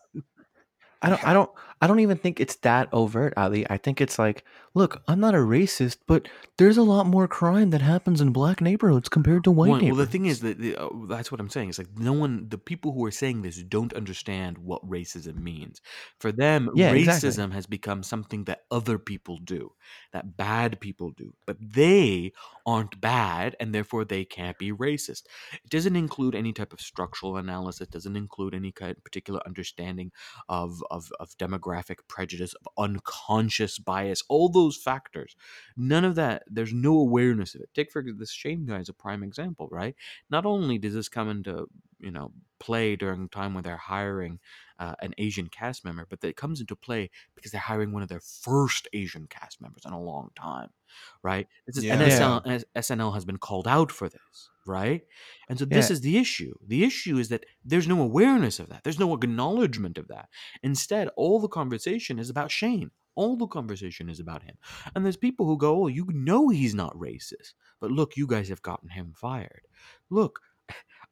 I 1.04 1.08
don't. 1.10 1.28
I 1.28 1.32
don't. 1.32 1.50
I 1.82 1.86
don't 1.86 2.00
even 2.00 2.16
think 2.16 2.40
it's 2.40 2.56
that 2.56 2.88
overt, 2.92 3.34
Ali. 3.36 3.68
I 3.68 3.76
think 3.76 4.00
it's 4.00 4.18
like, 4.18 4.42
look, 4.72 5.02
I'm 5.06 5.20
not 5.20 5.34
a 5.34 5.38
racist, 5.38 5.98
but 6.06 6.28
there's 6.56 6.78
a 6.78 6.82
lot 6.82 7.06
more 7.06 7.28
crime 7.28 7.70
that 7.70 7.82
happens 7.82 8.22
in 8.22 8.32
black 8.32 8.62
neighborhoods 8.62 9.10
compared 9.10 9.44
to 9.44 9.50
white 9.50 9.70
Well, 9.70 9.82
well, 9.82 9.94
the 9.96 10.06
thing 10.06 10.24
is 10.24 10.40
that 10.40 10.58
the, 10.58 10.76
uh, 10.76 10.88
that's 11.08 11.30
what 11.30 11.40
I'm 11.40 11.50
saying. 11.50 11.68
It's 11.68 11.78
like 11.78 11.98
no 11.98 12.14
one, 12.14 12.46
the 12.48 12.56
people 12.56 12.92
who 12.92 13.04
are 13.04 13.10
saying 13.10 13.42
this 13.42 13.58
don't 13.62 13.92
understand 13.92 14.56
what 14.56 14.88
racism 14.88 15.36
means. 15.42 15.82
For 16.20 16.32
them, 16.32 16.70
Yeah, 16.74 16.92
racism 16.92 17.26
exactly. 17.26 17.54
has 17.54 17.66
become 17.66 18.02
something 18.02 18.44
that 18.44 18.64
other 18.70 18.98
people 18.98 19.38
do, 19.44 19.72
that 20.14 20.36
bad 20.36 20.80
people 20.80 21.10
do, 21.10 21.34
but 21.44 21.58
they 21.60 22.32
aren't 22.64 23.00
bad, 23.00 23.56
and 23.60 23.74
therefore 23.74 24.04
they 24.04 24.24
can't 24.24 24.56
be 24.56 24.72
racist. 24.72 25.24
It 25.52 25.68
doesn't 25.68 25.96
include 25.96 26.34
any 26.34 26.52
type 26.54 26.72
of 26.72 26.80
structural 26.80 27.36
analysis. 27.36 27.82
It 27.82 27.90
doesn't 27.90 28.16
include 28.16 28.54
any 28.54 28.72
kind 28.72 28.96
particular 29.04 29.40
understanding 29.44 30.12
of 30.48 30.82
of, 30.90 31.12
of 31.20 31.36
demographic 31.36 31.96
prejudice, 32.08 32.54
of 32.54 32.68
unconscious 32.78 33.78
bias, 33.78 34.22
all 34.28 34.48
those 34.48 34.76
factors. 34.76 35.36
None 35.76 36.04
of 36.04 36.14
that. 36.14 36.44
There's 36.46 36.72
no 36.72 36.96
awareness 36.98 37.54
of 37.54 37.60
it. 37.60 37.70
Take 37.74 37.90
for 37.92 38.02
this 38.16 38.32
Shane 38.32 38.64
guy 38.64 38.78
as 38.78 38.88
a 38.88 38.94
prime 38.94 39.22
example, 39.22 39.68
right? 39.70 39.94
Not 40.30 40.46
only 40.46 40.78
does 40.78 40.94
this 40.94 41.08
come 41.08 41.28
into 41.28 41.66
you 42.04 42.10
know 42.10 42.32
play 42.60 42.96
during 42.96 43.24
a 43.24 43.28
time 43.28 43.54
when 43.54 43.64
they're 43.64 43.76
hiring 43.94 44.38
uh, 44.78 44.94
an 45.00 45.14
Asian 45.18 45.48
cast 45.48 45.84
member, 45.84 46.06
but 46.08 46.22
it 46.24 46.36
comes 46.36 46.60
into 46.60 46.76
play 46.76 47.10
because 47.34 47.50
they're 47.52 47.60
hiring 47.72 47.92
one 47.92 48.02
of 48.02 48.08
their 48.08 48.20
first 48.20 48.88
Asian 48.92 49.26
cast 49.28 49.60
members 49.60 49.82
in 49.86 49.92
a 49.92 50.00
long 50.00 50.30
time, 50.36 50.70
right? 51.22 51.46
This 51.66 51.76
is 51.78 51.84
Yeah. 51.84 51.94
NSL, 51.96 52.42
S- 52.46 52.64
SNL 52.76 53.14
has 53.14 53.24
been 53.24 53.38
called 53.38 53.68
out 53.68 53.90
for 53.92 54.08
this, 54.08 54.50
right? 54.66 55.02
And 55.48 55.58
so 55.58 55.64
this 55.64 55.90
Yeah. 55.90 55.94
is 55.94 56.00
the 56.00 56.16
issue. 56.18 56.54
The 56.66 56.84
issue 56.84 57.18
is 57.18 57.28
that 57.28 57.44
there's 57.64 57.88
no 57.88 58.00
awareness 58.00 58.58
of 58.60 58.68
that. 58.70 58.82
There's 58.84 58.98
no 58.98 59.14
acknowledgement 59.14 59.98
of 59.98 60.08
that. 60.08 60.28
Instead, 60.62 61.08
all 61.16 61.40
the 61.40 61.48
conversation 61.48 62.18
is 62.18 62.30
about 62.30 62.50
Shane. 62.50 62.90
All 63.16 63.36
the 63.36 63.46
conversation 63.46 64.08
is 64.08 64.18
about 64.18 64.42
him. 64.42 64.56
And 64.94 65.04
there's 65.04 65.16
people 65.16 65.46
who 65.46 65.56
go, 65.56 65.84
"Oh, 65.84 65.86
you 65.86 66.06
know 66.12 66.48
he's 66.48 66.74
not 66.74 66.96
racist, 66.96 67.54
but 67.80 67.92
look, 67.92 68.16
you 68.16 68.26
guys 68.26 68.48
have 68.48 68.62
gotten 68.62 68.88
him 68.88 69.12
fired." 69.14 69.62
Look, 70.10 70.40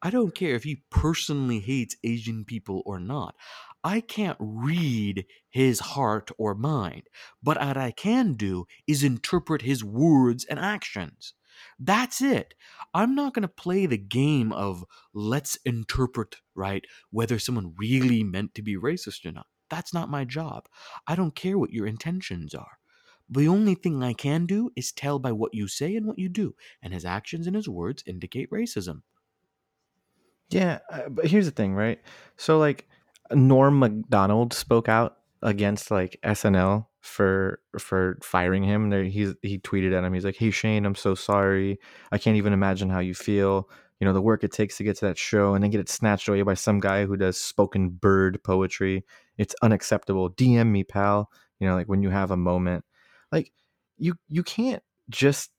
I 0.03 0.11
don't 0.11 0.35
care 0.35 0.55
if 0.55 0.65
he 0.65 0.83
personally 0.91 1.61
hates 1.61 1.97
Asian 2.03 2.45
people 2.45 2.83
or 2.85 2.99
not. 2.99 3.37
I 3.85 4.01
can't 4.01 4.37
read 4.41 5.27
his 5.49 5.81
heart 5.81 6.31
or 6.39 6.55
mind, 6.55 7.05
but 7.43 7.59
what 7.65 7.77
I 7.77 7.93
can 7.93 8.35
do 8.35 8.67
is 8.87 9.03
interpret 9.05 9.63
his 9.63 9.85
words 9.85 10.45
and 10.45 10.59
actions. 10.59 11.35
That's 11.79 12.21
it. 12.21 12.55
I'm 12.95 13.15
not 13.15 13.35
going 13.35 13.43
to 13.43 13.49
play 13.49 13.87
the 13.87 13.99
game 13.99 14.53
of 14.53 14.85
let's 15.15 15.57
interpret, 15.65 16.37
right, 16.55 16.85
whether 17.11 17.39
someone 17.39 17.75
really 17.79 18.25
meant 18.25 18.55
to 18.55 18.63
be 18.63 18.77
racist 18.77 19.25
or 19.25 19.33
not. 19.33 19.47
That's 19.71 19.95
not 19.95 20.11
my 20.11 20.25
job. 20.25 20.69
I 21.07 21.15
don't 21.15 21.35
care 21.35 21.59
what 21.59 21.73
your 21.73 21.87
intentions 21.87 22.55
are. 22.55 22.79
The 23.29 23.49
only 23.49 23.75
thing 23.75 24.03
I 24.03 24.13
can 24.13 24.47
do 24.47 24.71
is 24.77 24.93
tell 24.93 25.19
by 25.19 25.33
what 25.33 25.55
you 25.55 25.69
say 25.69 25.97
and 25.97 26.07
what 26.07 26.19
you 26.19 26.29
do, 26.29 26.55
and 26.83 26.93
his 26.93 27.05
actions 27.05 27.47
and 27.47 27.57
his 27.57 27.69
words 27.69 28.03
indicate 28.07 28.51
racism. 28.51 29.03
Yeah, 30.53 30.81
uh, 30.91 31.09
but 31.09 31.27
here's 31.27 31.47
the 31.47 31.51
thing, 31.53 31.75
right? 31.75 32.01
So 32.37 32.59
like 32.59 32.89
Norm 33.33 33.79
Macdonald 33.79 34.53
spoke 34.53 34.89
out 34.89 35.19
against 35.43 35.91
like 35.91 36.19
SNL 36.23 36.89
for 37.01 37.61
for 37.79 38.19
firing 38.23 38.63
him. 38.63 38.91
There 38.91 39.05
he's 39.05 39.35
he 39.43 39.59
tweeted 39.59 39.97
at 39.97 40.05
him. 40.05 40.13
He's 40.13 40.25
like, 40.25 40.37
"Hey 40.37 40.51
Shane, 40.51 40.85
I'm 40.85 40.95
so 40.95 41.15
sorry. 41.15 41.79
I 42.13 42.19
can't 42.19 42.37
even 42.37 42.53
imagine 42.53 42.91
how 42.91 43.01
you 43.01 43.15
feel. 43.15 43.69
You 44.01 44.07
know 44.07 44.13
the 44.13 44.21
work 44.23 44.43
it 44.45 44.53
takes 44.53 44.77
to 44.79 44.85
get 44.85 44.97
to 44.99 45.07
that 45.07 45.19
show 45.19 45.55
and 45.55 45.63
then 45.63 45.71
get 45.71 45.81
it 45.81 45.89
snatched 45.89 46.29
away 46.29 46.43
by 46.43 46.55
some 46.55 46.81
guy 46.81 47.07
who 47.07 47.17
does 47.17 47.39
spoken 47.41 47.99
word 48.03 48.43
poetry. 48.45 49.05
It's 49.39 49.55
unacceptable. 49.63 50.31
DM 50.31 50.73
me, 50.73 50.85
pal. 50.85 51.31
You 51.61 51.69
know, 51.69 51.75
like 51.77 51.89
when 51.89 52.03
you 52.03 52.11
have 52.11 52.31
a 52.33 52.37
moment, 52.37 52.85
like 53.33 53.53
you 53.99 54.15
you 54.29 54.43
can't 54.43 54.83
just 55.11 55.51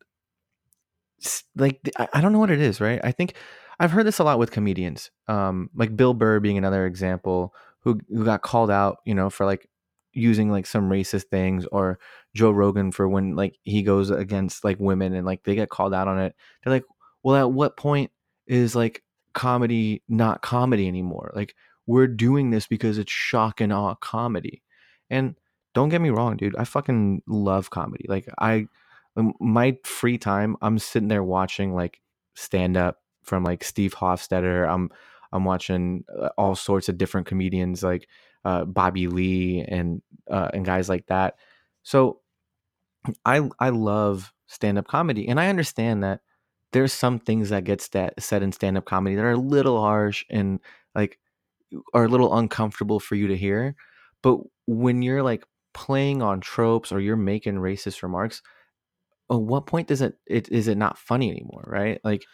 like 1.55 1.79
I, 1.97 2.07
I 2.13 2.21
don't 2.21 2.33
know 2.33 2.39
what 2.39 2.51
it 2.51 2.61
is, 2.61 2.81
right? 2.81 2.99
I 3.03 3.11
think 3.11 3.35
I've 3.79 3.91
heard 3.91 4.05
this 4.05 4.19
a 4.19 4.23
lot 4.23 4.39
with 4.39 4.51
comedians, 4.51 5.11
um, 5.27 5.69
like 5.75 5.95
Bill 5.95 6.13
Burr 6.13 6.39
being 6.39 6.57
another 6.57 6.85
example, 6.85 7.53
who 7.79 7.99
who 8.09 8.25
got 8.25 8.41
called 8.41 8.71
out, 8.71 8.97
you 9.05 9.15
know, 9.15 9.29
for 9.29 9.45
like 9.45 9.69
using 10.13 10.51
like 10.51 10.65
some 10.65 10.89
racist 10.89 11.25
things, 11.25 11.65
or 11.71 11.99
Joe 12.35 12.51
Rogan 12.51 12.91
for 12.91 13.07
when 13.07 13.35
like 13.35 13.57
he 13.63 13.83
goes 13.83 14.09
against 14.09 14.63
like 14.63 14.79
women 14.79 15.13
and 15.13 15.25
like 15.25 15.43
they 15.43 15.55
get 15.55 15.69
called 15.69 15.93
out 15.93 16.07
on 16.07 16.19
it. 16.19 16.35
They're 16.63 16.73
like, 16.73 16.85
well, 17.23 17.35
at 17.35 17.51
what 17.51 17.77
point 17.77 18.11
is 18.47 18.75
like 18.75 19.03
comedy 19.33 20.03
not 20.07 20.41
comedy 20.41 20.87
anymore? 20.87 21.31
Like 21.35 21.55
we're 21.87 22.07
doing 22.07 22.51
this 22.51 22.67
because 22.67 22.97
it's 22.97 23.11
shock 23.11 23.59
and 23.61 23.73
awe 23.73 23.95
comedy, 23.95 24.63
and 25.09 25.35
don't 25.73 25.89
get 25.89 26.01
me 26.01 26.09
wrong, 26.09 26.37
dude, 26.37 26.55
I 26.55 26.65
fucking 26.65 27.23
love 27.27 27.69
comedy. 27.69 28.05
Like 28.07 28.27
I, 28.39 28.67
my 29.39 29.77
free 29.83 30.17
time, 30.17 30.55
I'm 30.61 30.77
sitting 30.79 31.07
there 31.07 31.23
watching 31.23 31.73
like 31.73 31.99
stand 32.35 32.77
up 32.77 32.99
from 33.23 33.43
like 33.43 33.63
Steve 33.63 33.95
Hofstetter. 33.95 34.67
I'm 34.67 34.89
I'm 35.31 35.45
watching 35.45 36.05
uh, 36.15 36.29
all 36.37 36.55
sorts 36.55 36.89
of 36.89 36.97
different 36.97 37.27
comedians 37.27 37.83
like 37.83 38.07
uh, 38.45 38.65
Bobby 38.65 39.07
Lee 39.07 39.61
and 39.67 40.01
uh, 40.29 40.49
and 40.53 40.65
guys 40.65 40.89
like 40.89 41.07
that. 41.07 41.35
So 41.83 42.19
I 43.25 43.49
I 43.59 43.69
love 43.69 44.33
stand 44.47 44.77
up 44.77 44.87
comedy, 44.87 45.27
and 45.27 45.39
I 45.39 45.49
understand 45.49 46.03
that 46.03 46.21
there's 46.71 46.93
some 46.93 47.19
things 47.19 47.49
that 47.49 47.63
gets 47.63 47.87
that 47.89 48.21
said 48.21 48.43
in 48.43 48.51
stand 48.51 48.77
up 48.77 48.85
comedy 48.85 49.15
that 49.15 49.25
are 49.25 49.31
a 49.31 49.37
little 49.37 49.79
harsh 49.79 50.25
and 50.29 50.59
like 50.95 51.19
are 51.93 52.05
a 52.05 52.09
little 52.09 52.35
uncomfortable 52.37 52.99
for 52.99 53.15
you 53.15 53.27
to 53.27 53.37
hear. 53.37 53.75
But 54.21 54.39
when 54.67 55.01
you're 55.01 55.23
like 55.23 55.45
playing 55.73 56.21
on 56.21 56.41
tropes 56.41 56.91
or 56.91 56.99
you're 56.99 57.15
making 57.15 57.55
racist 57.55 58.03
remarks, 58.03 58.41
at 59.31 59.41
what 59.41 59.65
point 59.65 59.87
does 59.87 60.01
it, 60.01 60.17
it 60.25 60.49
is 60.49 60.67
it 60.67 60.77
not 60.77 60.97
funny 60.97 61.31
anymore, 61.31 61.63
right? 61.67 61.99
Like 62.03 62.25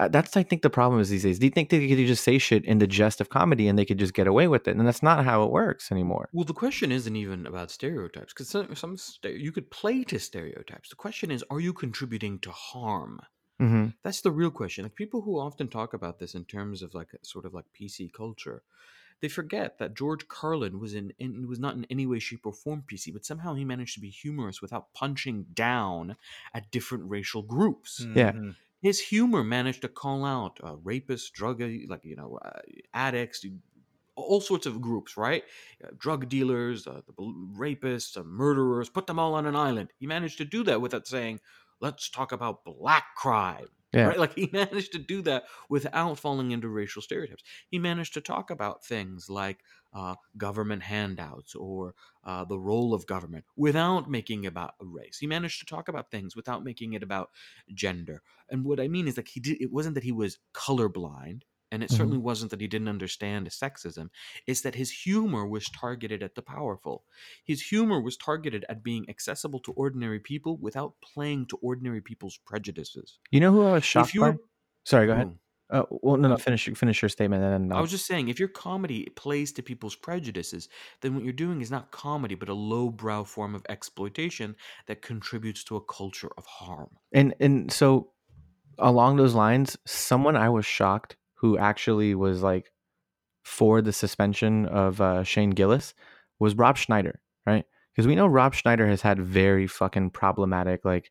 uh, 0.00 0.08
that's 0.08 0.34
I 0.34 0.42
think 0.42 0.62
the 0.62 0.70
problem 0.70 1.00
is 1.00 1.10
these 1.10 1.24
days. 1.24 1.38
Do 1.38 1.46
you 1.46 1.50
think 1.50 1.68
they 1.68 1.86
could 1.86 1.98
just 2.06 2.24
say 2.24 2.38
shit 2.38 2.64
in 2.64 2.78
the 2.78 2.86
jest 2.86 3.20
of 3.20 3.28
comedy 3.28 3.68
and 3.68 3.78
they 3.78 3.84
could 3.84 3.98
just 3.98 4.14
get 4.14 4.26
away 4.26 4.48
with 4.48 4.66
it? 4.66 4.76
And 4.76 4.86
that's 4.86 5.02
not 5.02 5.26
how 5.26 5.44
it 5.44 5.50
works 5.50 5.92
anymore. 5.92 6.30
Well, 6.32 6.46
the 6.46 6.54
question 6.54 6.90
isn't 6.90 7.16
even 7.16 7.46
about 7.46 7.70
stereotypes 7.70 8.32
because 8.32 8.48
some, 8.48 8.74
some 8.74 8.96
st- 8.96 9.38
you 9.38 9.52
could 9.52 9.70
play 9.70 10.02
to 10.04 10.18
stereotypes. 10.18 10.88
The 10.88 10.96
question 10.96 11.30
is, 11.30 11.44
are 11.50 11.60
you 11.60 11.74
contributing 11.74 12.38
to 12.40 12.50
harm? 12.50 13.20
hmm 13.58 13.88
That's 14.02 14.22
the 14.22 14.30
real 14.30 14.50
question. 14.50 14.84
Like 14.84 14.94
people 14.94 15.20
who 15.20 15.38
often 15.38 15.68
talk 15.68 15.92
about 15.92 16.18
this 16.18 16.34
in 16.34 16.46
terms 16.46 16.80
of 16.80 16.94
like 16.94 17.10
sort 17.22 17.44
of 17.44 17.52
like 17.52 17.66
PC 17.78 18.08
culture, 18.08 18.62
they 19.20 19.28
forget 19.28 19.78
that 19.78 19.94
George 19.94 20.28
Carlin 20.28 20.80
was 20.80 20.94
in, 20.94 21.12
in 21.18 21.46
was 21.46 21.58
not 21.58 21.74
in 21.74 21.84
any 21.90 22.06
way, 22.06 22.18
shape, 22.18 22.46
or 22.46 22.54
form 22.54 22.84
PC, 22.86 23.12
but 23.12 23.26
somehow 23.26 23.52
he 23.52 23.66
managed 23.66 23.94
to 23.94 24.00
be 24.00 24.08
humorous 24.08 24.62
without 24.62 24.94
punching 24.94 25.44
down 25.52 26.16
at 26.54 26.70
different 26.70 27.04
racial 27.10 27.42
groups. 27.42 28.06
Yeah. 28.14 28.32
His 28.80 29.00
humor 29.00 29.44
managed 29.44 29.82
to 29.82 29.88
call 29.88 30.24
out 30.24 30.58
uh, 30.62 30.76
rapists, 30.76 31.30
drug 31.30 31.60
like 31.88 32.04
you 32.04 32.16
know 32.16 32.38
uh, 32.42 32.60
addicts, 32.94 33.44
all 34.16 34.40
sorts 34.40 34.66
of 34.66 34.80
groups, 34.80 35.16
right? 35.16 35.44
Uh, 35.84 35.88
drug 35.98 36.28
dealers, 36.28 36.86
uh, 36.86 37.00
the 37.06 37.12
rapists, 37.12 38.16
uh, 38.16 38.22
murderers, 38.24 38.88
put 38.88 39.06
them 39.06 39.18
all 39.18 39.34
on 39.34 39.46
an 39.46 39.56
island. 39.56 39.90
He 39.98 40.06
managed 40.06 40.38
to 40.38 40.44
do 40.44 40.64
that 40.64 40.80
without 40.80 41.06
saying, 41.06 41.40
"Let's 41.80 42.08
talk 42.08 42.32
about 42.32 42.64
black 42.64 43.14
crime." 43.16 43.68
Yeah. 43.92 44.06
Right? 44.06 44.18
Like 44.20 44.34
he 44.34 44.48
managed 44.52 44.92
to 44.92 44.98
do 44.98 45.22
that 45.22 45.44
without 45.68 46.18
falling 46.18 46.52
into 46.52 46.68
racial 46.68 47.02
stereotypes. 47.02 47.42
He 47.68 47.78
managed 47.78 48.14
to 48.14 48.20
talk 48.20 48.50
about 48.50 48.84
things 48.84 49.28
like 49.28 49.60
uh, 49.92 50.14
government 50.36 50.82
handouts 50.82 51.54
or 51.54 51.94
uh, 52.24 52.44
the 52.44 52.58
role 52.58 52.94
of 52.94 53.06
government 53.06 53.44
without 53.56 54.08
making 54.08 54.46
about 54.46 54.74
race. 54.80 55.18
He 55.18 55.26
managed 55.26 55.58
to 55.60 55.66
talk 55.66 55.88
about 55.88 56.10
things 56.10 56.36
without 56.36 56.62
making 56.62 56.92
it 56.92 57.02
about 57.02 57.30
gender. 57.74 58.22
And 58.48 58.64
what 58.64 58.80
I 58.80 58.88
mean 58.88 59.08
is 59.08 59.16
like 59.16 59.28
he 59.28 59.40
did. 59.40 59.60
It 59.60 59.72
wasn't 59.72 59.94
that 59.96 60.04
he 60.04 60.12
was 60.12 60.38
colorblind, 60.54 61.42
and 61.70 61.82
it 61.82 61.90
Mhm. 61.90 61.94
certainly 61.96 62.18
wasn't 62.18 62.50
that 62.50 62.60
he 62.60 62.66
didn't 62.68 62.88
understand 62.88 63.46
sexism. 63.48 64.10
It's 64.46 64.60
that 64.62 64.74
his 64.74 64.90
humor 64.90 65.46
was 65.46 65.68
targeted 65.68 66.22
at 66.22 66.34
the 66.34 66.42
powerful. 66.42 67.04
His 67.44 67.62
humor 67.62 68.00
was 68.00 68.16
targeted 68.16 68.64
at 68.68 68.82
being 68.82 69.08
accessible 69.08 69.60
to 69.60 69.72
ordinary 69.72 70.20
people 70.20 70.56
without 70.58 71.00
playing 71.00 71.46
to 71.46 71.56
ordinary 71.62 72.00
people's 72.00 72.38
prejudices. 72.38 73.18
You 73.30 73.40
know 73.40 73.52
who 73.52 73.62
I 73.62 73.72
was 73.72 73.84
shocked 73.84 74.14
by? 74.18 74.36
Sorry, 74.84 75.06
go 75.06 75.12
ahead. 75.12 75.38
Uh, 75.70 75.84
well, 75.90 76.16
no, 76.16 76.28
no, 76.28 76.34
Uh, 76.34 76.38
finish 76.38 76.68
finish 76.74 77.00
your 77.00 77.08
statement 77.08 77.42
and 77.44 77.52
then 77.70 77.72
I 77.72 77.76
I'll, 77.76 77.82
was 77.82 77.90
just 77.92 78.06
saying, 78.06 78.28
if 78.28 78.38
your 78.40 78.48
comedy 78.48 79.06
plays 79.16 79.52
to 79.52 79.62
people's 79.62 79.94
prejudices, 79.94 80.68
then 81.00 81.14
what 81.14 81.22
you're 81.24 81.32
doing 81.32 81.60
is 81.60 81.70
not 81.70 81.92
comedy, 81.92 82.34
but 82.34 82.48
a 82.48 82.54
lowbrow 82.54 83.24
form 83.24 83.54
of 83.54 83.64
exploitation 83.68 84.56
that 84.86 85.02
contributes 85.02 85.62
to 85.64 85.76
a 85.76 85.84
culture 85.84 86.30
of 86.36 86.44
harm. 86.46 86.98
and 87.12 87.34
and 87.40 87.72
so 87.72 88.12
along 88.78 89.16
those 89.16 89.34
lines, 89.34 89.76
someone 89.86 90.36
I 90.36 90.48
was 90.48 90.66
shocked 90.66 91.16
who 91.40 91.56
actually 91.56 92.14
was 92.14 92.42
like 92.42 92.70
for 93.42 93.80
the 93.80 93.92
suspension 93.92 94.66
of 94.66 95.00
uh, 95.00 95.24
Shane 95.24 95.50
Gillis 95.50 95.94
was 96.38 96.54
Rob 96.54 96.76
Schneider, 96.76 97.20
right? 97.46 97.64
Because 97.92 98.06
we 98.06 98.14
know 98.14 98.26
Rob 98.26 98.54
Schneider 98.54 98.86
has 98.86 99.02
had 99.02 99.18
very 99.18 99.66
fucking 99.66 100.10
problematic 100.10 100.84
like 100.84 101.10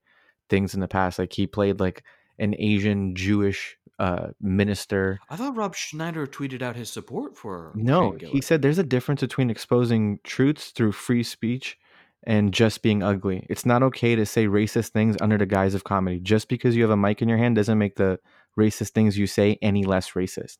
things 0.49 0.73
in 0.73 0.79
the 0.79 0.87
past. 0.87 1.17
Like 1.17 1.33
he 1.33 1.47
played 1.47 1.79
like 1.79 2.03
an 2.37 2.55
Asian 2.59 3.15
Jewish 3.15 3.75
uh, 3.97 4.27
minister. 4.39 5.19
I 5.29 5.35
thought 5.35 5.57
Rob 5.57 5.75
Schneider 5.75 6.27
tweeted 6.27 6.61
out 6.61 6.75
his 6.75 6.89
support 6.89 7.35
for 7.35 7.73
No, 7.75 8.15
he 8.19 8.39
said 8.39 8.61
there's 8.61 8.77
a 8.77 8.83
difference 8.83 9.21
between 9.21 9.49
exposing 9.49 10.19
truths 10.23 10.69
through 10.69 10.91
free 10.91 11.23
speech 11.23 11.77
and 12.23 12.53
just 12.53 12.83
being 12.83 13.01
ugly. 13.01 13.45
It's 13.49 13.65
not 13.65 13.81
okay 13.83 14.15
to 14.15 14.25
say 14.25 14.45
racist 14.45 14.89
things 14.89 15.17
under 15.21 15.37
the 15.37 15.45
guise 15.45 15.73
of 15.73 15.83
comedy. 15.83 16.19
Just 16.19 16.49
because 16.49 16.75
you 16.75 16.83
have 16.83 16.91
a 16.91 16.97
mic 16.97 17.21
in 17.21 17.29
your 17.29 17.37
hand 17.37 17.55
doesn't 17.55 17.77
make 17.77 17.95
the 17.95 18.19
racist 18.59 18.89
things 18.91 19.17
you 19.17 19.27
say 19.27 19.57
any 19.61 19.83
less 19.85 20.11
racist. 20.11 20.57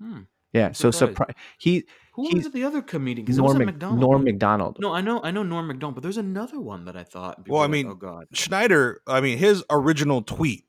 Hmm. 0.00 0.20
Yeah, 0.52 0.72
so 0.72 0.90
surprised. 0.90 1.30
surpri- 1.30 1.34
he 1.58 1.84
Who 2.14 2.22
He's- 2.28 2.44
was 2.44 2.52
the 2.52 2.64
other 2.64 2.82
comedian? 2.82 3.24
Because 3.24 3.38
it 3.38 3.42
was 3.42 3.52
Norm, 3.54 3.62
at 3.62 3.66
Mac- 3.66 3.74
Macdonald. 3.76 4.00
Norm? 4.00 4.24
Macdonald. 4.24 4.76
No, 4.80 4.92
I 4.92 5.00
know, 5.00 5.22
I 5.22 5.30
know 5.30 5.44
Norm 5.44 5.68
Macdonald, 5.68 5.94
but 5.94 6.02
there's 6.02 6.16
another 6.16 6.58
one 6.60 6.84
that 6.86 6.96
I 6.96 7.04
thought. 7.04 7.36
people 7.38 7.54
Well, 7.54 7.62
I 7.62 7.66
were 7.66 7.68
like, 7.76 7.84
mean, 7.84 7.92
oh 7.92 7.94
god, 7.94 8.26
Schneider, 8.32 9.00
I 9.06 9.20
mean, 9.20 9.38
his 9.38 9.62
original 9.70 10.22
tweet 10.22 10.64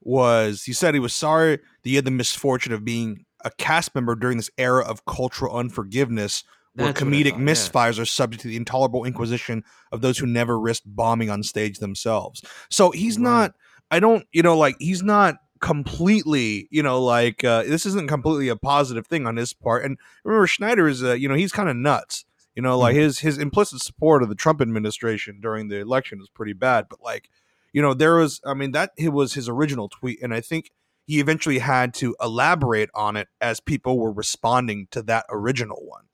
was 0.00 0.62
he 0.64 0.72
said 0.72 0.94
he 0.94 1.00
was 1.00 1.14
sorry 1.14 1.56
that 1.56 1.62
he 1.82 1.96
had 1.96 2.04
the 2.04 2.10
misfortune 2.10 2.72
of 2.72 2.84
being 2.84 3.24
a 3.44 3.50
cast 3.58 3.94
member 3.94 4.14
during 4.14 4.36
this 4.36 4.50
era 4.58 4.84
of 4.84 5.04
cultural 5.06 5.56
unforgiveness 5.56 6.44
where 6.74 6.88
That's 6.88 7.00
comedic 7.00 7.30
thought, 7.32 7.40
yeah. 7.40 7.46
misfires 7.46 8.00
are 8.00 8.04
subject 8.04 8.42
to 8.42 8.48
the 8.48 8.56
intolerable 8.56 9.04
inquisition 9.04 9.62
of 9.92 10.00
those 10.00 10.18
who 10.18 10.26
never 10.26 10.58
risked 10.58 10.86
bombing 10.86 11.30
on 11.30 11.42
stage 11.42 11.78
themselves. 11.78 12.42
So 12.70 12.90
he's 12.90 13.16
Right. 13.16 13.22
not, 13.22 13.54
I 13.90 14.00
don't, 14.00 14.26
you 14.32 14.42
know, 14.42 14.56
like 14.58 14.76
he's 14.80 15.02
not 15.02 15.36
completely, 15.64 16.68
you 16.70 16.82
know, 16.82 17.02
like 17.02 17.42
uh, 17.42 17.62
this 17.62 17.86
isn't 17.86 18.06
completely 18.06 18.48
a 18.48 18.56
positive 18.56 19.06
thing 19.06 19.26
on 19.26 19.36
his 19.36 19.54
part. 19.54 19.82
And 19.82 19.96
remember, 20.22 20.46
Schneider 20.46 20.86
is, 20.86 21.02
uh, 21.02 21.14
you 21.14 21.26
know, 21.26 21.34
he's 21.34 21.52
kind 21.52 21.70
of 21.70 21.76
nuts. 21.76 22.26
You 22.54 22.62
know, 22.62 22.78
like 22.78 22.94
his 22.94 23.20
his 23.20 23.38
implicit 23.38 23.80
support 23.80 24.22
of 24.22 24.28
the 24.28 24.34
Trump 24.34 24.60
administration 24.60 25.40
during 25.40 25.68
the 25.68 25.80
election 25.80 26.18
was 26.18 26.28
pretty 26.28 26.52
bad. 26.52 26.86
But 26.90 27.00
like, 27.02 27.30
you 27.72 27.80
know, 27.80 27.94
there 27.94 28.16
was, 28.16 28.42
I 28.44 28.52
mean, 28.52 28.72
that 28.72 28.92
it 28.98 29.08
was 29.08 29.32
his 29.32 29.48
original 29.48 29.88
tweet, 29.88 30.22
and 30.22 30.34
I 30.34 30.42
think 30.42 30.70
he 31.06 31.18
eventually 31.18 31.58
had 31.58 31.94
to 31.94 32.14
elaborate 32.22 32.90
on 32.94 33.16
it 33.16 33.28
as 33.40 33.58
people 33.58 33.98
were 33.98 34.12
responding 34.12 34.86
to 34.90 35.02
that 35.04 35.24
original 35.30 35.78
one. 35.84 36.04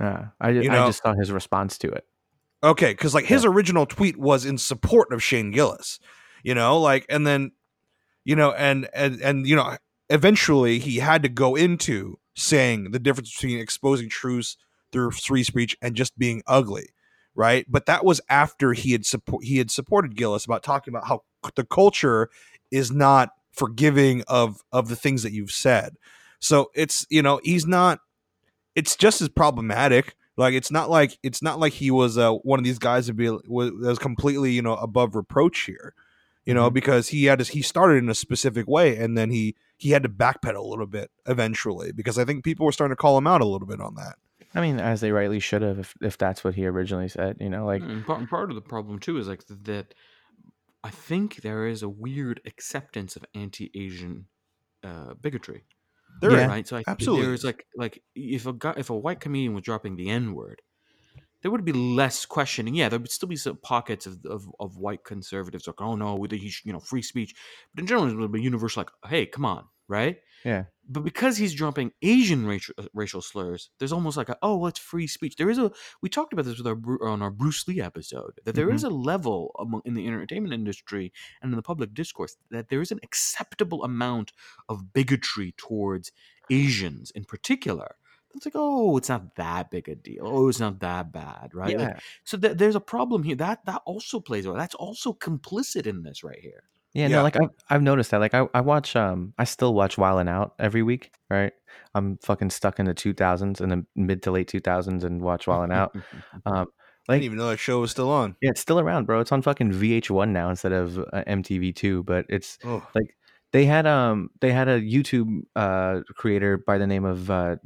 Yeah, 0.00 0.28
I, 0.40 0.50
You 0.50 0.70
I 0.70 0.86
just 0.86 1.02
saw 1.02 1.14
his 1.14 1.30
response 1.30 1.78
to 1.78 1.88
it. 1.88 2.06
Okay, 2.64 2.92
because 2.92 3.14
like 3.14 3.26
his 3.26 3.44
original 3.44 3.84
tweet 3.86 4.16
was 4.16 4.46
in 4.46 4.58
support 4.58 5.12
of 5.12 5.22
Shane 5.22 5.52
Gillis, 5.52 6.00
you 6.42 6.54
know, 6.54 6.80
like, 6.80 7.06
and 7.08 7.26
then, 7.26 7.52
you 8.26 8.34
know, 8.34 8.50
and 8.50 8.88
and 8.92 9.20
and 9.22 9.46
you 9.46 9.54
know, 9.54 9.76
eventually 10.10 10.80
he 10.80 10.98
had 10.98 11.22
to 11.22 11.28
go 11.28 11.54
into 11.54 12.18
saying 12.34 12.90
the 12.90 12.98
difference 12.98 13.32
between 13.32 13.60
exposing 13.60 14.08
truths 14.08 14.56
through 14.90 15.12
free 15.12 15.44
speech 15.44 15.76
and 15.80 15.94
just 15.94 16.18
being 16.18 16.42
ugly, 16.44 16.88
right? 17.36 17.64
But 17.68 17.86
that 17.86 18.04
was 18.04 18.20
after 18.28 18.72
he 18.72 18.90
had 18.90 19.06
support 19.06 19.44
he 19.44 19.58
had 19.58 19.70
supported 19.70 20.16
Gillis 20.16 20.44
about 20.44 20.64
talking 20.64 20.92
about 20.92 21.06
how 21.06 21.22
the 21.54 21.64
culture 21.64 22.28
is 22.72 22.90
not 22.90 23.30
forgiving 23.52 24.24
of 24.26 24.60
of 24.72 24.88
the 24.88 24.96
things 24.96 25.22
that 25.22 25.32
you've 25.32 25.52
said. 25.52 25.94
So 26.40 26.70
it's 26.74 27.06
you 27.08 27.22
know 27.22 27.40
he's 27.44 27.64
not. 27.64 28.00
It's 28.74 28.96
just 28.96 29.22
as 29.22 29.28
problematic. 29.28 30.16
Like 30.36 30.54
it's 30.54 30.72
not 30.72 30.90
like 30.90 31.16
it's 31.22 31.42
not 31.42 31.60
like 31.60 31.74
he 31.74 31.92
was 31.92 32.18
uh, 32.18 32.32
one 32.32 32.58
of 32.58 32.64
these 32.64 32.80
guys 32.80 33.06
to 33.06 33.14
be 33.14 33.30
was, 33.30 33.70
that 33.70 33.88
was 33.88 33.98
completely 34.00 34.50
you 34.50 34.62
know 34.62 34.74
above 34.74 35.14
reproach 35.14 35.60
here, 35.60 35.94
you 36.46 36.54
know, 36.54 36.70
Mhm. 36.70 36.74
because 36.74 37.08
he 37.08 37.24
had 37.24 37.40
to, 37.40 37.44
he 37.44 37.60
started 37.60 37.96
in 38.02 38.08
a 38.08 38.14
specific 38.14 38.66
way 38.66 38.96
and 38.96 39.18
then 39.18 39.30
he 39.30 39.54
he 39.76 39.90
had 39.90 40.02
to 40.04 40.08
backpedal 40.08 40.56
a 40.56 40.62
little 40.62 40.86
bit 40.86 41.10
eventually 41.26 41.92
because 41.92 42.18
I 42.18 42.24
think 42.24 42.42
people 42.44 42.64
were 42.64 42.72
starting 42.72 42.92
to 42.92 43.00
call 43.00 43.18
him 43.18 43.26
out 43.26 43.42
a 43.42 43.44
little 43.44 43.66
bit 43.68 43.80
on 43.80 43.94
that. 43.96 44.14
I 44.54 44.62
mean, 44.62 44.80
as 44.80 45.02
they 45.02 45.12
rightly 45.12 45.38
should 45.40 45.60
have, 45.60 45.78
if, 45.78 45.94
if 46.00 46.16
that's 46.16 46.42
what 46.42 46.54
he 46.54 46.64
originally 46.64 47.08
said. 47.08 47.36
You 47.40 47.50
know, 47.50 47.66
like 47.66 47.82
and 47.82 48.06
part, 48.06 48.20
and 48.20 48.28
part 48.28 48.48
of 48.50 48.54
the 48.54 48.62
problem 48.62 48.98
too 49.00 49.18
is 49.18 49.28
like 49.28 49.44
that. 49.48 49.92
I 50.84 50.90
think 50.90 51.42
there 51.42 51.66
is 51.66 51.82
a 51.82 51.88
weird 51.88 52.40
acceptance 52.46 53.16
of 53.16 53.24
anti-Asian 53.34 54.26
uh, 54.84 55.14
bigotry. 55.20 55.64
There 56.20 56.30
Yeah. 56.30 56.46
right? 56.46 56.66
So 56.66 56.76
I 56.76 56.84
absolutely 56.86 57.26
there's 57.26 57.40
is. 57.40 57.44
like 57.44 57.66
like 57.76 58.02
if 58.14 58.46
a 58.46 58.52
guy, 58.52 58.74
if 58.76 58.88
a 58.88 58.96
white 58.96 59.20
comedian 59.20 59.52
was 59.52 59.64
dropping 59.64 59.96
the 59.96 60.08
N 60.08 60.32
word, 60.32 60.62
there 61.46 61.52
would 61.52 61.64
be 61.64 61.72
less 61.72 62.26
questioning. 62.26 62.74
Yeah, 62.74 62.88
there 62.88 62.98
would 62.98 63.12
still 63.12 63.28
be 63.28 63.36
some 63.36 63.58
pockets 63.58 64.06
of 64.06 64.24
of, 64.26 64.48
of 64.58 64.76
white 64.78 65.04
conservatives 65.04 65.68
like, 65.68 65.80
oh 65.80 65.94
no, 65.94 66.16
with 66.16 66.32
the 66.32 66.38
you 66.64 66.72
know 66.72 66.80
free 66.80 67.02
speech, 67.02 67.36
but 67.72 67.82
in 67.82 67.86
general, 67.86 68.08
it 68.10 68.16
would 68.16 68.32
be 68.32 68.42
universal. 68.42 68.80
Like, 68.80 68.90
hey, 69.10 69.26
come 69.26 69.44
on, 69.44 69.66
right? 69.88 70.18
yeah, 70.44 70.64
But 70.88 71.04
because 71.04 71.36
he's 71.38 71.54
dropping 71.54 71.92
Asian 72.02 72.46
racial, 72.46 72.74
racial 72.94 73.22
slurs, 73.22 73.70
there's 73.78 73.92
almost 73.92 74.16
like 74.16 74.28
a 74.28 74.36
oh, 74.42 74.56
well, 74.56 74.68
it's 74.68 74.78
free 74.80 75.06
speech. 75.06 75.36
There 75.36 75.50
is 75.50 75.58
a 75.58 75.70
we 76.02 76.08
talked 76.08 76.32
about 76.32 76.44
this 76.46 76.58
with 76.58 76.66
our 76.66 77.08
on 77.08 77.22
our 77.22 77.30
Bruce 77.30 77.66
Lee 77.68 77.80
episode 77.80 78.40
that 78.44 78.54
there 78.56 78.70
is 78.72 78.84
Mm-hmm. 78.84 78.92
a 78.92 78.96
level 78.96 79.54
among, 79.58 79.82
in 79.84 79.94
the 79.94 80.06
entertainment 80.06 80.54
industry 80.54 81.12
and 81.42 81.52
in 81.52 81.56
the 81.56 81.62
public 81.62 81.94
discourse 81.94 82.36
that 82.50 82.68
there 82.70 82.82
is 82.82 82.92
an 82.92 83.00
acceptable 83.02 83.84
amount 83.84 84.32
of 84.68 84.92
bigotry 84.92 85.54
towards 85.56 86.12
Asians 86.50 87.10
in 87.12 87.24
particular. 87.24 87.96
It's 88.36 88.46
like 88.46 88.54
oh, 88.56 88.96
it's 88.96 89.08
not 89.08 89.34
that 89.36 89.70
big 89.70 89.88
a 89.88 89.94
deal. 89.94 90.22
Oh, 90.26 90.48
it's 90.48 90.60
not 90.60 90.80
that 90.80 91.12
bad, 91.12 91.50
right? 91.54 91.76
Like, 91.78 91.88
yeah, 91.88 91.98
so 92.24 92.36
th- 92.38 92.56
there's 92.56 92.76
a 92.76 92.80
problem 92.80 93.22
here. 93.22 93.36
That 93.36 93.64
that 93.66 93.82
also 93.86 94.20
plays 94.20 94.44
a 94.46 94.50
role. 94.50 94.58
That's 94.58 94.74
also 94.74 95.12
complicit 95.12 95.86
in 95.86 96.02
this 96.02 96.22
right 96.22 96.38
here. 96.40 96.64
yeah. 96.92 97.08
Yeah. 97.08 97.16
No, 97.16 97.22
like 97.22 97.36
I've 97.36 97.50
I've 97.70 97.82
noticed 97.82 98.10
that. 98.12 98.20
Like 98.20 98.34
I, 98.34 98.46
I 98.54 98.60
watch 98.60 98.94
um 98.96 99.32
I 99.38 99.44
still 99.44 99.74
watch 99.74 99.98
Wild 99.98 100.20
and 100.20 100.28
Out 100.28 100.54
every 100.58 100.82
week. 100.82 101.12
Right, 101.30 101.52
I'm 101.94 102.18
fucking 102.22 102.50
stuck 102.50 102.78
in 102.78 102.86
the 102.86 102.94
2000s 102.94 103.60
in 103.60 103.68
the 103.68 103.84
mid 103.96 104.22
to 104.24 104.30
late 104.30 104.48
2000s 104.48 105.02
and 105.04 105.20
watch 105.22 105.46
Wild 105.46 105.64
and 105.64 105.72
Out. 105.72 105.96
Um, 106.46 106.66
I 107.08 107.12
didn't 107.14 107.24
even 107.24 107.38
know 107.38 107.50
that 107.50 107.58
show 107.58 107.78
was 107.80 107.92
still 107.92 108.10
on. 108.10 108.34
yeah, 108.42 108.50
it's 108.50 108.60
still 108.60 108.80
around, 108.80 109.06
bro. 109.06 109.20
It's 109.20 109.30
on 109.30 109.40
fucking 109.40 109.70
VH1 109.72 110.30
now 110.30 110.50
instead 110.50 110.72
of 110.72 110.98
uh, 110.98 111.22
MTV2. 111.26 112.04
But 112.04 112.26
it's 112.28 112.58
Oh, 112.64 112.84
like 112.96 113.16
they 113.52 113.64
had 113.64 113.86
um 113.86 114.30
they 114.40 114.50
had 114.52 114.66
a 114.68 114.80
YouTube 114.80 115.42
uh 115.54 116.00
creator 116.16 116.58
by 116.58 116.78
the 116.78 116.86
name 116.86 117.04
of 117.04 117.30
uh 117.30 117.56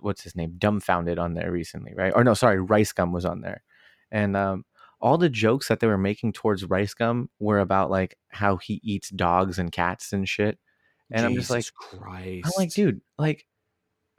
what's 0.00 0.22
his 0.22 0.36
name 0.36 0.54
Dumbfoundead 0.58 1.18
on 1.18 1.34
there 1.34 1.50
recently 1.50 1.92
right? 1.94 2.12
Or 2.14 2.24
no 2.24 2.34
sorry 2.34 2.58
RiceGum 2.58 3.12
was 3.12 3.24
on 3.24 3.40
there. 3.40 3.62
And 4.10 4.36
um 4.36 4.64
all 5.00 5.18
the 5.18 5.28
jokes 5.28 5.68
that 5.68 5.80
they 5.80 5.86
were 5.86 5.98
making 5.98 6.32
towards 6.32 6.64
RiceGum 6.64 7.26
were 7.38 7.58
about 7.58 7.90
like 7.90 8.16
how 8.28 8.56
he 8.56 8.80
eats 8.82 9.10
dogs 9.10 9.58
and 9.58 9.70
cats 9.70 10.12
and 10.12 10.28
shit. 10.28 10.58
And 11.10 11.26
i'm 11.26 11.34
just 11.34 11.50
like 11.50 11.64
Jesus 11.64 11.72
Christ. 11.76 12.46
i'm 12.46 12.52
like 12.56 12.72
dude 12.72 13.00
like 13.18 13.46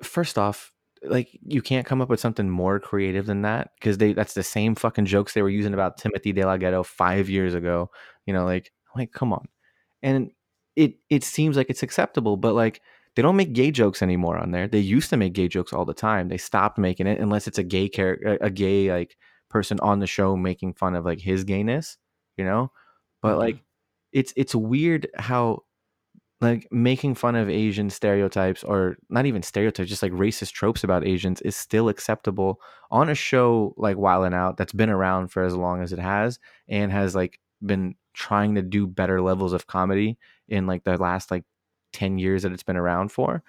first 0.04 0.38
off 0.38 0.72
like 1.04 1.30
you 1.42 1.62
can't 1.62 1.86
come 1.86 2.02
up 2.02 2.10
with 2.10 2.20
something 2.20 2.50
more 2.50 2.80
creative 2.80 3.26
than 3.26 3.44
that. 3.44 3.72
Because 3.80 3.98
they 3.98 4.14
that's 4.14 4.34
the 4.34 4.44
same 4.44 4.76
fucking 4.76 5.06
jokes 5.06 5.34
they 5.34 5.42
were 5.42 5.50
using 5.50 5.74
about 5.74 5.98
Timothy 5.98 6.34
DeLaGhetto 6.34 6.86
five 6.86 7.30
years 7.30 7.54
ago 7.54 7.90
you 8.26 8.34
know 8.34 8.46
like 8.46 8.72
like 8.96 9.12
come 9.12 9.34
on. 9.34 9.48
And 10.02 10.32
it 10.76 10.96
it 11.10 11.24
seems 11.24 11.58
like 11.58 11.70
it's 11.70 11.84
acceptable 11.84 12.38
but 12.38 12.54
like 12.54 12.82
they 13.16 13.22
don't 13.22 13.36
make 13.36 13.54
gay 13.54 13.72
jokes 13.72 14.02
anymore 14.02 14.38
on 14.38 14.52
there. 14.52 14.68
They 14.68 14.80
used 14.80 15.10
to 15.12 15.18
make 15.18 15.34
gay 15.34 15.48
jokes 15.48 15.74
all 15.74 15.86
the 15.86 15.94
time. 15.94 16.28
They 16.30 16.38
stopped 16.38 16.78
making 16.78 17.08
it 17.08 17.20
unless 17.20 17.48
it's 17.48 17.58
a 17.58 17.64
gay 17.64 17.90
character 17.90 18.38
a 18.42 18.50
gay 18.50 18.92
like 18.92 19.18
person 19.50 19.80
on 19.82 20.00
the 20.00 20.08
show 20.08 20.36
making 20.36 20.74
fun 20.74 20.96
of 20.96 21.06
like 21.06 21.20
his 21.20 21.44
gayness 21.44 21.98
you 22.38 22.44
know? 22.46 22.72
But 23.22 23.36
Mhm. 23.36 23.40
like 23.40 23.58
it's 24.12 24.34
it's 24.36 24.56
weird 24.56 25.08
how 25.18 25.64
like 26.42 26.68
making 26.72 27.16
fun 27.16 27.36
of 27.36 27.50
Asian 27.50 27.90
stereotypes 27.90 28.64
or 28.64 28.98
not 29.10 29.26
even 29.26 29.42
stereotypes, 29.42 29.90
just 29.90 30.04
like 30.04 30.12
racist 30.12 30.52
tropes 30.52 30.84
about 30.84 31.06
Asians 31.08 31.42
is 31.42 31.56
still 31.56 31.88
acceptable 31.90 32.60
on 32.92 33.10
a 33.10 33.16
show 33.16 33.74
like 33.78 33.98
Wild 33.98 34.26
and 34.26 34.36
Out 34.36 34.58
that's 34.58 34.74
been 34.74 34.90
around 34.90 35.30
for 35.30 35.44
as 35.44 35.56
long 35.56 35.82
as 35.82 35.94
it 35.94 36.00
has 36.00 36.40
and 36.68 36.92
has 36.92 37.16
like 37.16 37.40
been 37.66 37.96
trying 38.14 38.56
to 38.56 38.62
do 38.62 38.86
better 38.86 39.22
levels 39.22 39.54
of 39.54 39.68
comedy 39.68 40.18
in 40.50 40.68
like 40.68 40.84
the 40.84 40.98
last 40.98 41.32
like 41.32 41.46
10 41.96 42.20
years 42.20 42.44
that 42.44 42.52
it's 42.52 42.64
been 42.64 42.78
around 42.78 43.12
for 43.12 43.44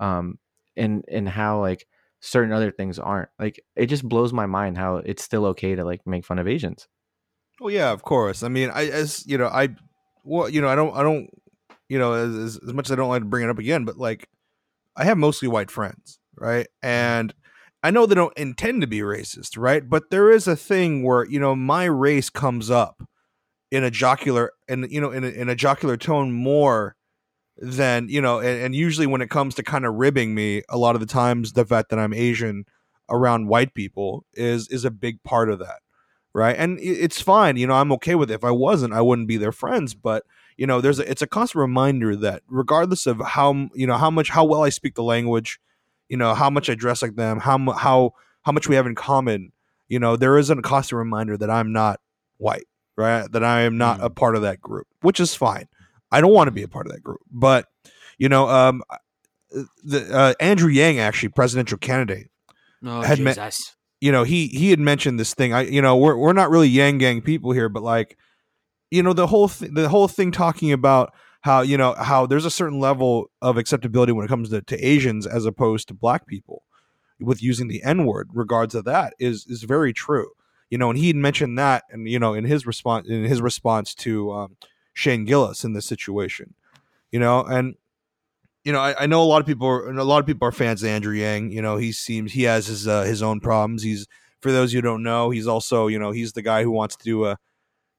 um 0.00 0.38
and 0.76 1.04
and 1.08 1.28
how 1.28 1.60
like 1.60 1.86
certain 2.20 2.52
other 2.52 2.70
things 2.70 2.98
aren't 2.98 3.28
like 3.38 3.62
it 3.76 3.86
just 3.86 4.08
blows 4.08 4.32
my 4.32 4.46
mind 4.46 4.76
how 4.76 4.96
it's 4.96 5.22
still 5.22 5.46
okay 5.46 5.74
to 5.74 5.84
like 5.84 6.06
make 6.06 6.24
fun 6.24 6.38
of 6.38 6.46
asians 6.46 6.88
Well, 7.60 7.70
yeah, 7.70 7.92
of 7.92 8.02
course. 8.02 8.42
I 8.42 8.48
mean, 8.48 8.70
I 8.70 8.88
as 8.88 9.24
you 9.26 9.38
know, 9.38 9.46
I 9.46 9.68
well, 10.24 10.48
you 10.48 10.60
know, 10.60 10.68
I 10.68 10.74
don't, 10.74 10.94
I 10.96 11.02
don't, 11.02 11.28
you 11.88 11.98
know, 11.98 12.12
as 12.12 12.34
as, 12.34 12.60
as 12.66 12.72
much 12.72 12.88
as 12.88 12.92
I 12.92 12.96
don't 12.96 13.08
like 13.08 13.22
to 13.22 13.28
bring 13.28 13.44
it 13.44 13.50
up 13.50 13.58
again, 13.58 13.84
but 13.84 13.98
like, 13.98 14.28
I 14.96 15.04
have 15.04 15.18
mostly 15.18 15.48
white 15.48 15.70
friends, 15.70 16.18
right? 16.36 16.66
And 16.82 17.34
I 17.82 17.90
know 17.90 18.06
they 18.06 18.14
don't 18.14 18.36
intend 18.36 18.80
to 18.80 18.86
be 18.86 19.00
racist, 19.00 19.58
right? 19.58 19.88
But 19.88 20.10
there 20.10 20.30
is 20.30 20.46
a 20.46 20.56
thing 20.56 21.02
where 21.02 21.24
you 21.26 21.40
know 21.40 21.54
my 21.54 21.84
race 21.84 22.30
comes 22.30 22.70
up 22.70 23.08
in 23.70 23.84
a 23.84 23.90
jocular 23.90 24.52
and 24.68 24.90
you 24.90 25.00
know 25.00 25.10
in 25.10 25.24
a, 25.24 25.28
in 25.28 25.48
a 25.48 25.54
jocular 25.54 25.96
tone 25.96 26.32
more 26.32 26.96
than 27.58 28.08
you 28.08 28.20
know, 28.20 28.38
and, 28.38 28.62
and 28.62 28.74
usually 28.74 29.06
when 29.06 29.20
it 29.20 29.30
comes 29.30 29.54
to 29.56 29.62
kind 29.62 29.84
of 29.84 29.94
ribbing 29.94 30.34
me, 30.34 30.62
a 30.68 30.78
lot 30.78 30.94
of 30.94 31.00
the 31.00 31.06
times 31.06 31.52
the 31.52 31.64
fact 31.64 31.90
that 31.90 31.98
I'm 31.98 32.14
Asian 32.14 32.64
around 33.10 33.48
white 33.48 33.74
people 33.74 34.24
is 34.34 34.68
is 34.68 34.84
a 34.84 34.90
big 34.90 35.22
part 35.22 35.50
of 35.50 35.58
that 35.58 35.80
right? 36.34 36.56
And 36.56 36.78
it's 36.80 37.20
fine, 37.20 37.56
you 37.56 37.66
know, 37.66 37.74
I'm 37.74 37.92
okay 37.92 38.14
with 38.14 38.30
it. 38.30 38.34
If 38.34 38.44
I 38.44 38.50
wasn't, 38.50 38.94
I 38.94 39.00
wouldn't 39.00 39.28
be 39.28 39.36
their 39.36 39.52
friends. 39.52 39.94
But 39.94 40.24
you 40.56 40.66
know, 40.66 40.80
there's 40.80 40.98
a, 40.98 41.10
it's 41.10 41.22
a 41.22 41.26
constant 41.26 41.60
reminder 41.60 42.14
that 42.16 42.42
regardless 42.48 43.06
of 43.06 43.20
how 43.20 43.68
you 43.74 43.86
know 43.86 43.96
how 43.96 44.10
much 44.10 44.30
how 44.30 44.44
well 44.44 44.62
I 44.62 44.68
speak 44.68 44.94
the 44.94 45.02
language, 45.02 45.60
you 46.08 46.16
know, 46.16 46.34
how 46.34 46.50
much 46.50 46.68
I 46.70 46.74
dress 46.74 47.02
like 47.02 47.16
them, 47.16 47.40
how 47.40 47.58
how 47.72 48.12
how 48.42 48.52
much 48.52 48.68
we 48.68 48.76
have 48.76 48.86
in 48.86 48.94
common, 48.94 49.52
you 49.88 49.98
know, 49.98 50.16
there 50.16 50.38
is 50.38 50.50
a 50.50 50.56
constant 50.56 50.98
reminder 50.98 51.36
that 51.36 51.50
I'm 51.50 51.72
not 51.72 52.00
white, 52.38 52.66
right? 52.96 53.30
That 53.30 53.44
I 53.44 53.62
am 53.62 53.78
not 53.78 53.96
mm-hmm. 53.96 54.06
a 54.06 54.10
part 54.10 54.36
of 54.36 54.42
that 54.42 54.60
group, 54.60 54.86
which 55.00 55.20
is 55.20 55.34
fine. 55.34 55.68
I 56.12 56.20
don't 56.20 56.32
want 56.32 56.48
to 56.48 56.52
be 56.52 56.62
a 56.62 56.68
part 56.68 56.86
of 56.86 56.92
that 56.92 57.02
group, 57.02 57.20
but 57.30 57.66
you 58.18 58.28
know, 58.28 58.48
um, 58.48 58.82
the 59.82 60.08
uh, 60.14 60.34
Andrew 60.40 60.70
Yang, 60.70 61.00
actually 61.00 61.30
presidential 61.30 61.78
candidate, 61.78 62.28
Oh, 62.84 63.00
had 63.02 63.18
Jesus. 63.18 63.74
you 64.00 64.10
know 64.10 64.24
he 64.24 64.48
he 64.48 64.70
had 64.70 64.80
mentioned 64.80 65.20
this 65.20 65.32
thing 65.34 65.52
i 65.54 65.62
you 65.62 65.80
know 65.80 65.96
we're 65.96 66.16
we're 66.16 66.32
not 66.32 66.50
really 66.50 66.68
yang 66.68 66.98
gang 66.98 67.20
people 67.22 67.52
here 67.52 67.68
but 67.68 67.84
like 67.84 68.18
you 68.90 69.04
know 69.04 69.12
the 69.12 69.28
whole 69.28 69.48
th- 69.48 69.70
the 69.72 69.88
whole 69.88 70.08
thing 70.08 70.32
talking 70.32 70.72
about 70.72 71.12
how 71.42 71.60
you 71.60 71.76
know 71.76 71.94
how 71.94 72.26
there's 72.26 72.44
a 72.44 72.50
certain 72.50 72.80
level 72.80 73.30
of 73.40 73.56
acceptability 73.56 74.10
when 74.10 74.24
it 74.24 74.28
comes 74.28 74.50
to, 74.50 74.60
to 74.62 74.76
asians 74.84 75.24
as 75.24 75.46
opposed 75.46 75.86
to 75.86 75.94
black 75.94 76.26
people 76.26 76.64
with 77.20 77.40
using 77.40 77.68
the 77.68 77.80
n 77.84 78.04
word 78.04 78.28
regards 78.34 78.74
of 78.74 78.84
that 78.84 79.14
is 79.20 79.46
is 79.46 79.62
very 79.62 79.92
true 79.92 80.30
you 80.68 80.76
know 80.76 80.90
and 80.90 80.98
he 80.98 81.06
had 81.06 81.14
mentioned 81.14 81.56
that 81.56 81.84
and 81.90 82.08
you 82.08 82.18
know 82.18 82.34
in 82.34 82.42
his 82.44 82.66
response 82.66 83.06
in 83.08 83.22
his 83.22 83.40
response 83.40 83.94
to 83.94 84.32
um, 84.32 84.56
shane 84.92 85.24
gillis 85.24 85.64
in 85.64 85.72
this 85.72 85.86
situation 85.86 86.54
you 87.10 87.18
know 87.18 87.42
and 87.42 87.76
you 88.64 88.72
know, 88.72 88.80
I, 88.80 89.02
I 89.02 89.06
know 89.06 89.22
a 89.22 89.24
lot 89.24 89.40
of 89.40 89.46
people 89.46 89.66
are, 89.66 89.88
and 89.88 89.98
a 89.98 90.04
lot 90.04 90.20
of 90.20 90.26
people 90.26 90.46
are 90.46 90.52
fans 90.52 90.82
of 90.82 90.88
Andrew 90.88 91.14
Yang. 91.14 91.52
You 91.52 91.62
know, 91.62 91.76
he 91.76 91.90
seems 91.92 92.32
he 92.32 92.44
has 92.44 92.66
his 92.66 92.86
uh, 92.86 93.02
his 93.02 93.22
own 93.22 93.40
problems. 93.40 93.82
He's 93.82 94.06
for 94.40 94.52
those 94.52 94.72
who 94.72 94.80
don't 94.80 95.02
know, 95.02 95.30
he's 95.30 95.46
also 95.46 95.88
you 95.88 95.98
know 95.98 96.12
he's 96.12 96.32
the 96.32 96.42
guy 96.42 96.62
who 96.62 96.70
wants 96.70 96.96
to 96.96 97.04
do 97.04 97.24
a, 97.24 97.36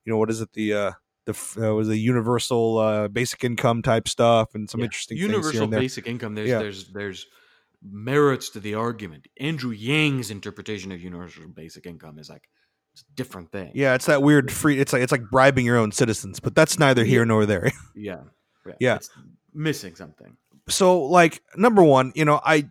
you 0.05 0.13
know, 0.13 0.17
what 0.17 0.29
is 0.29 0.41
it 0.41 0.53
the 0.53 0.73
uh, 0.73 0.91
the 1.25 1.33
uh, 1.57 1.73
was 1.73 1.89
a 1.89 1.97
universal 1.97 2.77
uh, 2.77 3.07
basic 3.07 3.43
income 3.43 3.81
type 3.81 4.07
stuff 4.07 4.55
and 4.55 4.69
some 4.69 4.81
Yeah. 4.81 4.85
interesting 4.85 5.17
universal 5.17 5.67
basic 5.67 6.07
income. 6.07 6.35
There's 6.35 6.49
Yeah. 6.49 6.59
there's 6.59 6.87
there's 6.93 7.27
merits 7.81 8.49
to 8.51 8.61
the 8.61 8.75
argument. 8.75 9.27
Andrew 9.39 9.71
Yang's 9.71 10.31
interpretation 10.31 10.93
of 10.93 11.01
universal 11.01 11.47
basic 11.49 11.85
income 11.85 12.19
is 12.19 12.29
like 12.29 12.47
different 13.15 13.51
thing. 13.51 13.71
Yeah, 13.73 13.95
it's 13.95 14.05
that 14.05 14.21
weird 14.21 14.51
free. 14.51 14.79
It's 14.79 14.93
like 14.93 15.01
it's 15.01 15.11
like 15.11 15.29
bribing 15.29 15.65
your 15.65 15.77
own 15.77 15.91
citizens, 15.91 16.39
but 16.39 16.55
that's 16.55 16.77
neither 16.79 17.03
here 17.03 17.25
nor 17.25 17.45
there. 17.45 17.71
yeah, 17.95 18.17
yeah. 18.65 18.73
Yeah. 18.79 18.95
It's 18.95 19.09
missing 19.53 19.95
something. 19.95 20.37
so 20.69 21.01
like 21.03 21.41
number 21.55 21.83
one, 21.83 22.11
you 22.15 22.25
know, 22.25 22.39
I 22.43 22.67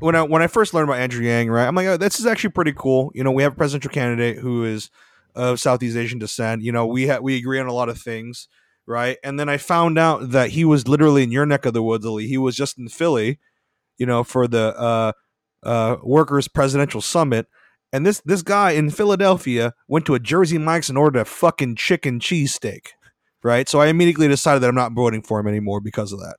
when 0.00 0.14
I 0.14 0.22
when 0.22 0.42
I 0.42 0.46
first 0.46 0.74
learned 0.74 0.88
about 0.88 1.00
Andrew 1.00 1.24
Yang, 1.24 1.50
right, 1.50 1.66
I'm 1.66 1.74
like, 1.74 1.86
oh, 1.86 1.96
this 1.96 2.20
is 2.20 2.26
actually 2.26 2.50
pretty 2.50 2.72
cool. 2.72 3.10
You 3.14 3.24
know, 3.24 3.32
we 3.32 3.42
have 3.42 3.52
a 3.52 3.56
presidential 3.56 3.90
candidate 3.90 4.38
who 4.38 4.64
is 4.64 4.90
of 5.34 5.60
Southeast 5.60 5.96
Asian 5.96 6.18
descent. 6.18 6.62
You 6.62 6.72
know, 6.72 6.86
we 6.86 7.06
ha- 7.08 7.20
we 7.20 7.36
agree 7.36 7.58
on 7.58 7.66
a 7.66 7.72
lot 7.72 7.88
of 7.88 7.98
things, 7.98 8.48
right? 8.86 9.18
And 9.22 9.38
then 9.38 9.48
I 9.48 9.56
found 9.56 9.98
out 9.98 10.30
that 10.30 10.50
he 10.50 10.64
was 10.64 10.88
literally 10.88 11.22
in 11.22 11.32
your 11.32 11.46
neck 11.46 11.66
of 11.66 11.74
the 11.74 11.82
woods, 11.82 12.06
Ali. 12.06 12.26
He 12.26 12.38
was 12.38 12.56
just 12.56 12.78
in 12.78 12.88
Philly, 12.88 13.38
you 13.98 14.06
know, 14.06 14.24
for 14.24 14.46
the 14.46 14.78
uh, 14.78 15.12
uh, 15.62 15.96
workers' 16.02 16.48
presidential 16.48 17.00
summit. 17.00 17.46
And 17.92 18.06
this 18.06 18.22
this 18.24 18.42
guy 18.42 18.70
in 18.70 18.90
Philadelphia 18.90 19.74
went 19.86 20.06
to 20.06 20.14
a 20.14 20.18
Jersey 20.20 20.58
Mike's 20.58 20.88
and 20.88 20.96
ordered 20.96 21.20
a 21.20 21.24
fucking 21.24 21.76
chicken 21.76 22.20
cheesesteak, 22.20 22.88
right? 23.42 23.68
So 23.68 23.80
I 23.80 23.88
immediately 23.88 24.28
decided 24.28 24.60
that 24.62 24.68
I'm 24.68 24.74
not 24.74 24.92
voting 24.92 25.22
for 25.22 25.38
him 25.38 25.46
anymore 25.46 25.80
because 25.80 26.12
of 26.12 26.20
that. 26.20 26.36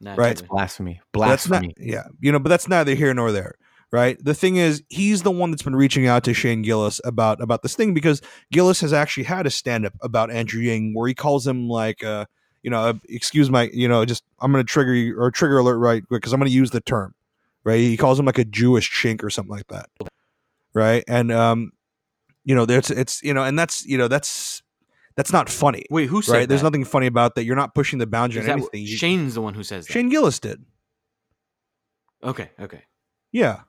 Naturally. 0.00 0.18
blasphemy 0.48 1.00
But 1.12 1.28
That's 1.28 1.48
not, 1.48 1.62
blasphemy 1.62 1.74
yeah, 1.78 2.04
you 2.20 2.32
know, 2.32 2.38
but 2.38 2.48
that's 2.48 2.68
neither 2.68 2.94
here 2.94 3.12
nor 3.12 3.32
there, 3.32 3.56
right? 3.90 4.16
The 4.22 4.34
thing 4.34 4.56
is, 4.56 4.82
he's 4.88 5.22
the 5.22 5.30
one 5.30 5.50
that's 5.50 5.62
been 5.62 5.76
reaching 5.76 6.06
out 6.06 6.24
to 6.24 6.34
Shane 6.34 6.62
Gillis 6.62 7.00
about 7.04 7.40
about 7.42 7.62
this 7.62 7.74
thing 7.74 7.94
because 7.94 8.22
Gillis 8.52 8.80
has 8.80 8.92
actually 8.92 9.24
had 9.24 9.46
a 9.46 9.50
stand 9.50 9.86
up 9.86 9.94
about 10.00 10.30
Andrew 10.30 10.62
Yang 10.62 10.94
where 10.94 11.08
he 11.08 11.14
calls 11.14 11.46
him 11.46 11.68
like, 11.68 12.04
uh, 12.04 12.26
you 12.62 12.70
know, 12.70 12.80
uh, 12.80 12.94
excuse 13.08 13.50
my, 13.50 13.68
you 13.72 13.88
know, 13.88 14.04
just 14.04 14.22
I'm 14.40 14.52
gonna 14.52 14.64
trigger 14.64 14.94
you 14.94 15.18
or 15.18 15.30
trigger 15.30 15.58
alert 15.58 15.78
right 15.78 16.02
because 16.08 16.32
I'm 16.32 16.40
gonna 16.40 16.50
use 16.50 16.70
the 16.70 16.80
term, 16.80 17.14
right? 17.64 17.80
He 17.80 17.96
calls 17.96 18.18
him 18.18 18.26
like 18.26 18.38
a 18.38 18.44
Jewish 18.44 18.90
chink 18.90 19.22
or 19.22 19.30
something 19.30 19.54
like 19.54 19.66
that, 19.66 19.90
right? 20.78 21.04
And 21.06 21.30
um, 21.30 21.72
you 22.44 22.54
know, 22.54 22.64
there's 22.64 22.90
it's 22.90 23.22
you 23.22 23.34
know, 23.34 23.42
and 23.42 23.58
that's 23.58 23.84
you 23.84 23.98
know 23.98 24.08
that's 24.08 24.62
that's 25.16 25.32
not 25.32 25.50
funny, 25.50 25.84
Wait, 25.90 26.06
who 26.06 26.22
said 26.22 26.32
right? 26.32 26.48
There's 26.48 26.62
nothing 26.62 26.84
funny 26.84 27.06
about 27.06 27.34
that. 27.34 27.44
You're 27.44 27.56
not 27.56 27.74
pushing 27.74 27.98
the 27.98 28.06
boundary 28.06 28.40
Is 28.40 28.48
on 28.48 28.60
that 28.60 28.70
anything. 28.72 28.96
Shane's 28.96 29.34
the 29.34 29.42
one 29.42 29.52
who 29.54 29.64
says 29.64 29.86
that. 29.86 29.92
Shane 29.92 30.08
Gillis 30.08 30.38
did. 30.38 30.64
Okay, 32.22 32.50
okay. 32.60 32.84
Yeah. 33.32 33.62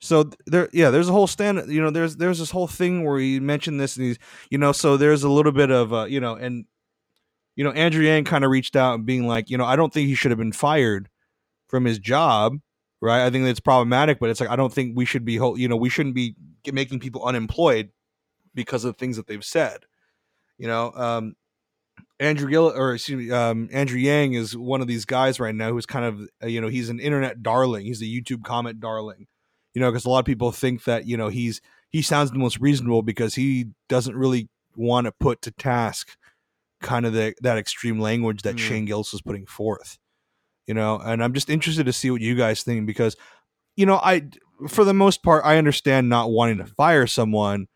So 0.00 0.30
there, 0.46 0.68
yeah, 0.72 0.90
there's 0.90 1.08
a 1.08 1.12
whole 1.12 1.26
stand. 1.26 1.72
You 1.72 1.82
know, 1.82 1.90
there's 1.90 2.16
there's 2.16 2.38
this 2.38 2.50
whole 2.50 2.66
thing 2.66 3.04
where 3.04 3.18
he 3.18 3.40
mentioned 3.40 3.80
this, 3.80 3.96
and 3.96 4.06
he's, 4.06 4.18
you 4.50 4.58
know, 4.58 4.70
so 4.70 4.96
there's 4.96 5.24
a 5.24 5.28
little 5.28 5.52
bit 5.52 5.70
of, 5.70 5.92
uh, 5.92 6.04
you 6.04 6.20
know, 6.20 6.34
and 6.34 6.66
you 7.56 7.64
know, 7.64 7.70
Andrew 7.70 8.04
Yang 8.04 8.24
kind 8.24 8.44
of 8.44 8.50
reached 8.50 8.76
out 8.76 8.94
and 8.94 9.06
being 9.06 9.26
like, 9.26 9.50
you 9.50 9.58
know, 9.58 9.64
I 9.64 9.76
don't 9.76 9.92
think 9.92 10.08
he 10.08 10.14
should 10.14 10.30
have 10.30 10.38
been 10.38 10.52
fired 10.52 11.08
from 11.68 11.84
his 11.84 11.98
job, 11.98 12.58
right? 13.04 13.24
I 13.24 13.30
think 13.30 13.44
that's 13.44 13.60
problematic, 13.60 14.18
but 14.18 14.30
it's 14.30 14.40
like 14.40 14.48
I 14.48 14.56
don't 14.56 14.72
think 14.72 14.96
we 14.96 15.04
should 15.04 15.24
be, 15.24 15.34
you 15.34 15.68
know, 15.68 15.76
we 15.76 15.90
shouldn't 15.90 16.14
be 16.14 16.34
making 16.72 17.00
people 17.00 17.24
unemployed 17.24 17.90
because 18.54 18.84
of 18.84 18.96
things 18.96 19.16
that 19.16 19.26
they've 19.26 19.44
said. 19.44 19.84
You 20.56 20.68
know, 20.68 20.90
um, 20.92 21.36
Andrew 22.18 22.48
Gill 22.48 22.72
or 22.74 22.94
excuse 22.94 23.26
me, 23.26 23.30
um, 23.30 23.68
Andrew 23.72 23.98
Yang 23.98 24.34
is 24.34 24.56
one 24.56 24.80
of 24.80 24.86
these 24.86 25.04
guys 25.04 25.38
right 25.38 25.54
now 25.54 25.70
who's 25.70 25.86
kind 25.86 26.06
of 26.06 26.20
uh, 26.42 26.46
you 26.46 26.60
know 26.60 26.68
he's 26.68 26.88
an 26.88 26.98
internet 26.98 27.42
darling. 27.42 27.84
He's 27.84 28.00
a 28.00 28.06
YouTube 28.06 28.42
comment 28.42 28.80
darling. 28.80 29.26
You 29.74 29.80
know, 29.80 29.90
because 29.90 30.04
a 30.04 30.10
lot 30.10 30.20
of 30.20 30.24
people 30.24 30.50
think 30.50 30.84
that 30.84 31.06
you 31.06 31.16
know 31.16 31.28
he's 31.28 31.60
he 31.90 32.00
sounds 32.00 32.30
the 32.30 32.38
most 32.38 32.58
reasonable 32.58 33.02
because 33.02 33.34
he 33.34 33.66
doesn't 33.88 34.16
really 34.16 34.48
want 34.76 35.04
to 35.04 35.12
put 35.12 35.42
to 35.42 35.50
task 35.50 36.16
kind 36.80 37.06
of 37.06 37.12
the, 37.12 37.34
that 37.40 37.58
extreme 37.58 38.00
language 38.00 38.42
that 38.42 38.58
Yeah. 38.58 38.64
Shane 38.64 38.84
Gillis 38.86 39.12
was 39.12 39.22
putting 39.22 39.46
forth. 39.46 39.98
You 40.66 40.74
know, 40.74 40.98
and 40.98 41.22
I'm 41.22 41.34
just 41.34 41.50
interested 41.50 41.86
to 41.86 41.92
see 41.92 42.10
what 42.10 42.22
you 42.22 42.34
guys 42.34 42.62
think 42.62 42.86
because 42.86 43.16
you 43.76 43.86
know 43.86 43.96
I 43.96 44.28
for 44.68 44.84
the 44.84 44.94
most 44.94 45.22
part 45.22 45.44
I 45.44 45.58
understand 45.58 46.08
not 46.08 46.30
wanting 46.30 46.58
to 46.58 46.66
fire 46.66 47.06
someone, 47.06 47.66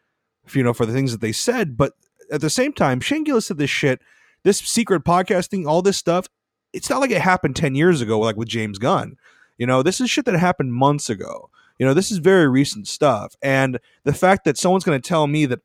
you 0.53 0.63
know, 0.63 0.73
for 0.73 0.87
the 0.87 0.93
things 0.93 1.13
that 1.13 1.21
they 1.21 1.33
said, 1.33 1.77
but 1.77 1.93
at 2.31 2.41
the 2.41 2.51
same 2.51 2.73
time, 2.73 3.01
Shane 3.01 3.25
Gillis 3.25 3.47
said 3.47 3.59
this 3.59 3.71
shit 3.71 4.01
this 4.45 4.59
secret 4.59 5.05
podcasting, 5.05 5.67
all 5.67 5.83
this 5.83 5.97
stuff, 5.97 6.27
it's 6.73 6.91
not 6.91 7.01
like 7.01 7.11
it 7.11 7.21
happened 7.21 7.57
10 7.57 7.75
years 7.75 8.01
ago, 8.01 8.19
like 8.19 8.37
with 8.37 8.49
James 8.49 8.79
Gunn. 8.79 9.17
You 9.57 9.67
know, 9.67 9.83
this 9.83 10.01
is 10.01 10.11
shit 10.11 10.25
that 10.27 10.39
happened 10.39 10.73
months 10.73 11.11
ago. 11.11 11.51
You 11.79 11.87
know, 11.87 11.95
this 11.95 12.11
is 12.11 12.19
very 12.19 12.49
recent 12.49 12.89
stuff. 12.89 13.35
And 13.43 13.79
the 14.05 14.13
fact 14.13 14.45
that 14.45 14.59
someone's 14.59 14.85
going 14.85 15.01
to 15.01 15.09
tell 15.09 15.27
me 15.27 15.47
that 15.47 15.61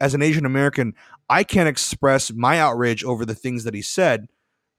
as 0.00 0.14
an 0.14 0.22
Asian 0.22 0.46
American, 0.46 0.94
I 1.28 1.44
can't 1.44 1.68
express 1.68 2.32
my 2.32 2.58
outrage 2.58 3.04
over 3.04 3.24
the 3.24 3.34
things 3.34 3.64
that 3.64 3.74
he 3.74 3.82
said, 3.82 4.28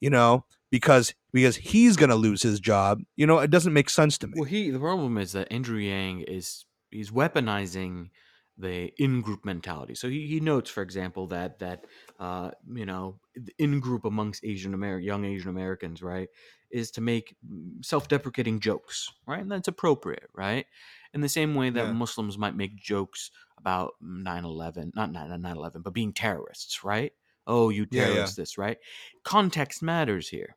you 0.02 0.10
know, 0.10 0.46
because 0.70 1.14
because 1.34 1.56
he's 1.58 1.98
going 1.98 2.10
to 2.10 2.16
lose 2.16 2.42
his 2.42 2.60
job, 2.60 3.00
you 3.16 3.26
know, 3.28 3.40
it 3.40 3.50
doesn't 3.52 3.74
make 3.74 3.90
sense 3.90 4.18
to 4.20 4.28
me. 4.28 4.34
Well, 4.36 4.46
he 4.46 4.70
the 4.70 4.80
problem 4.80 5.18
is 5.18 5.34
that 5.34 5.52
Andrew 5.52 5.80
Yang 5.80 6.22
is 6.22 6.66
he's 6.92 7.12
weaponizing 7.12 8.10
the 8.56 8.94
in-group 9.02 9.44
mentality. 9.46 9.96
So 9.96 10.08
he, 10.08 10.28
he 10.28 10.40
notes, 10.40 10.70
for 10.70 10.84
example, 10.84 11.26
that 11.28 11.60
that 11.60 11.86
uh, 12.20 12.52
you 12.72 12.86
know 12.86 13.20
the 13.36 13.52
in-group 13.58 14.06
amongst 14.06 14.46
Asian 14.46 14.74
American 14.76 15.06
young 15.06 15.26
Asian 15.26 15.50
Americans, 15.50 16.04
right, 16.04 16.30
is 16.70 16.92
to 16.92 17.02
make 17.02 17.36
self-deprecating 17.82 18.60
jokes, 18.60 19.12
right, 19.26 19.42
and 19.42 19.52
that's 19.52 19.68
appropriate, 19.68 20.30
right. 20.36 20.68
In 21.16 21.22
the 21.22 21.30
same 21.30 21.56
way 21.56 21.70
that 21.72 21.86
Yeah. 21.86 21.92
Muslims 21.94 22.38
might 22.38 22.56
make 22.56 22.76
jokes 22.76 23.32
about 23.58 23.94
9/11, 24.02 24.92
not 24.96 25.12
9/11, 25.12 25.82
but 25.84 25.94
being 25.94 26.14
terrorists, 26.14 26.84
right? 26.84 27.12
Oh, 27.48 27.70
you 27.70 27.88
Yeah, 27.92 28.02
yeah. 28.02 28.08
terrorists, 28.08 28.36
this, 28.36 28.58
right? 28.58 28.78
Context 29.24 29.82
matters 29.82 30.30
here. 30.30 30.56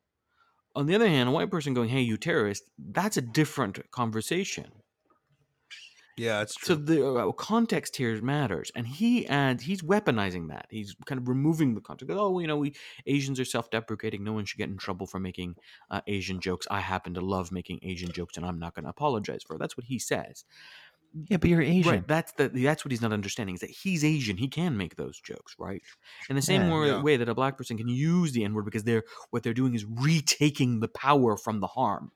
On 0.77 0.85
the 0.85 0.93
other 0.93 1.07
hand, 1.07 1.27
a 1.27 1.31
white 1.31 1.49
person 1.49 1.73
going, 1.73 1.89
"Hey, 1.89 2.01
you 2.01 2.17
terrorist," 2.17 2.63
that's 2.77 3.17
a 3.17 3.21
different 3.21 3.89
conversation. 3.89 4.67
Yeah, 6.17 6.41
it's 6.41 6.53
true. 6.53 6.75
So 6.75 6.81
the 6.81 7.15
uh, 7.15 7.31
context 7.31 7.95
here 7.95 8.19
matters, 8.21 8.71
and 8.75 8.87
he 8.87 9.25
adds 9.27 9.63
he's 9.63 9.81
weaponizing 9.81 10.49
that. 10.49 10.67
He's 10.69 10.95
kind 11.07 11.19
of 11.19 11.27
removing 11.27 11.73
the 11.73 11.81
context. 11.81 12.15
Oh, 12.15 12.37
you 12.37 12.45
know, 12.45 12.57
we 12.57 12.75
Asians 13.07 13.39
are 13.39 13.45
self-deprecating. 13.45 14.23
No 14.23 14.33
one 14.33 14.45
should 14.45 14.59
get 14.59 14.69
in 14.69 14.77
trouble 14.77 15.07
for 15.07 15.19
making 15.19 15.55
uh, 15.89 16.01
Asian 16.05 16.39
jokes. 16.39 16.67
I 16.69 16.81
happen 16.81 17.15
to 17.15 17.21
love 17.21 17.51
making 17.51 17.79
Asian 17.81 18.11
jokes, 18.11 18.37
and 18.37 18.45
I'm 18.45 18.59
not 18.59 18.75
going 18.75 18.85
to 18.85 18.91
apologize 18.91 19.41
for. 19.45 19.55
it. 19.55 19.59
That's 19.59 19.77
what 19.77 19.87
he 19.87 19.97
says. 19.97 20.43
Yeah, 21.29 21.37
but 21.37 21.49
you're 21.49 21.61
Asian. 21.61 21.91
Right. 21.91 22.07
That's 22.07 22.31
the 22.33 22.49
that's 22.49 22.85
what 22.85 22.91
he's 22.91 23.01
not 23.01 23.13
understanding 23.13 23.55
is 23.55 23.61
that 23.61 23.69
he's 23.69 24.03
Asian. 24.03 24.37
He 24.37 24.47
can 24.47 24.77
make 24.77 24.95
those 24.95 25.19
jokes, 25.19 25.55
right? 25.57 25.81
In 26.29 26.35
the 26.35 26.41
same 26.41 26.63
Yeah. 26.63 26.79
way, 26.79 26.87
Yeah. 26.87 27.01
way 27.01 27.17
that 27.17 27.29
a 27.29 27.35
black 27.35 27.57
person 27.57 27.77
can 27.77 27.87
use 27.87 28.31
the 28.33 28.43
N 28.43 28.53
word 28.53 28.65
because 28.65 28.83
they're 28.83 29.03
what 29.31 29.43
they're 29.43 29.53
doing 29.53 29.73
is 29.73 29.85
retaking 29.85 30.79
the 30.79 30.87
power 30.87 31.37
from 31.37 31.59
the 31.59 31.67
harm. 31.67 32.11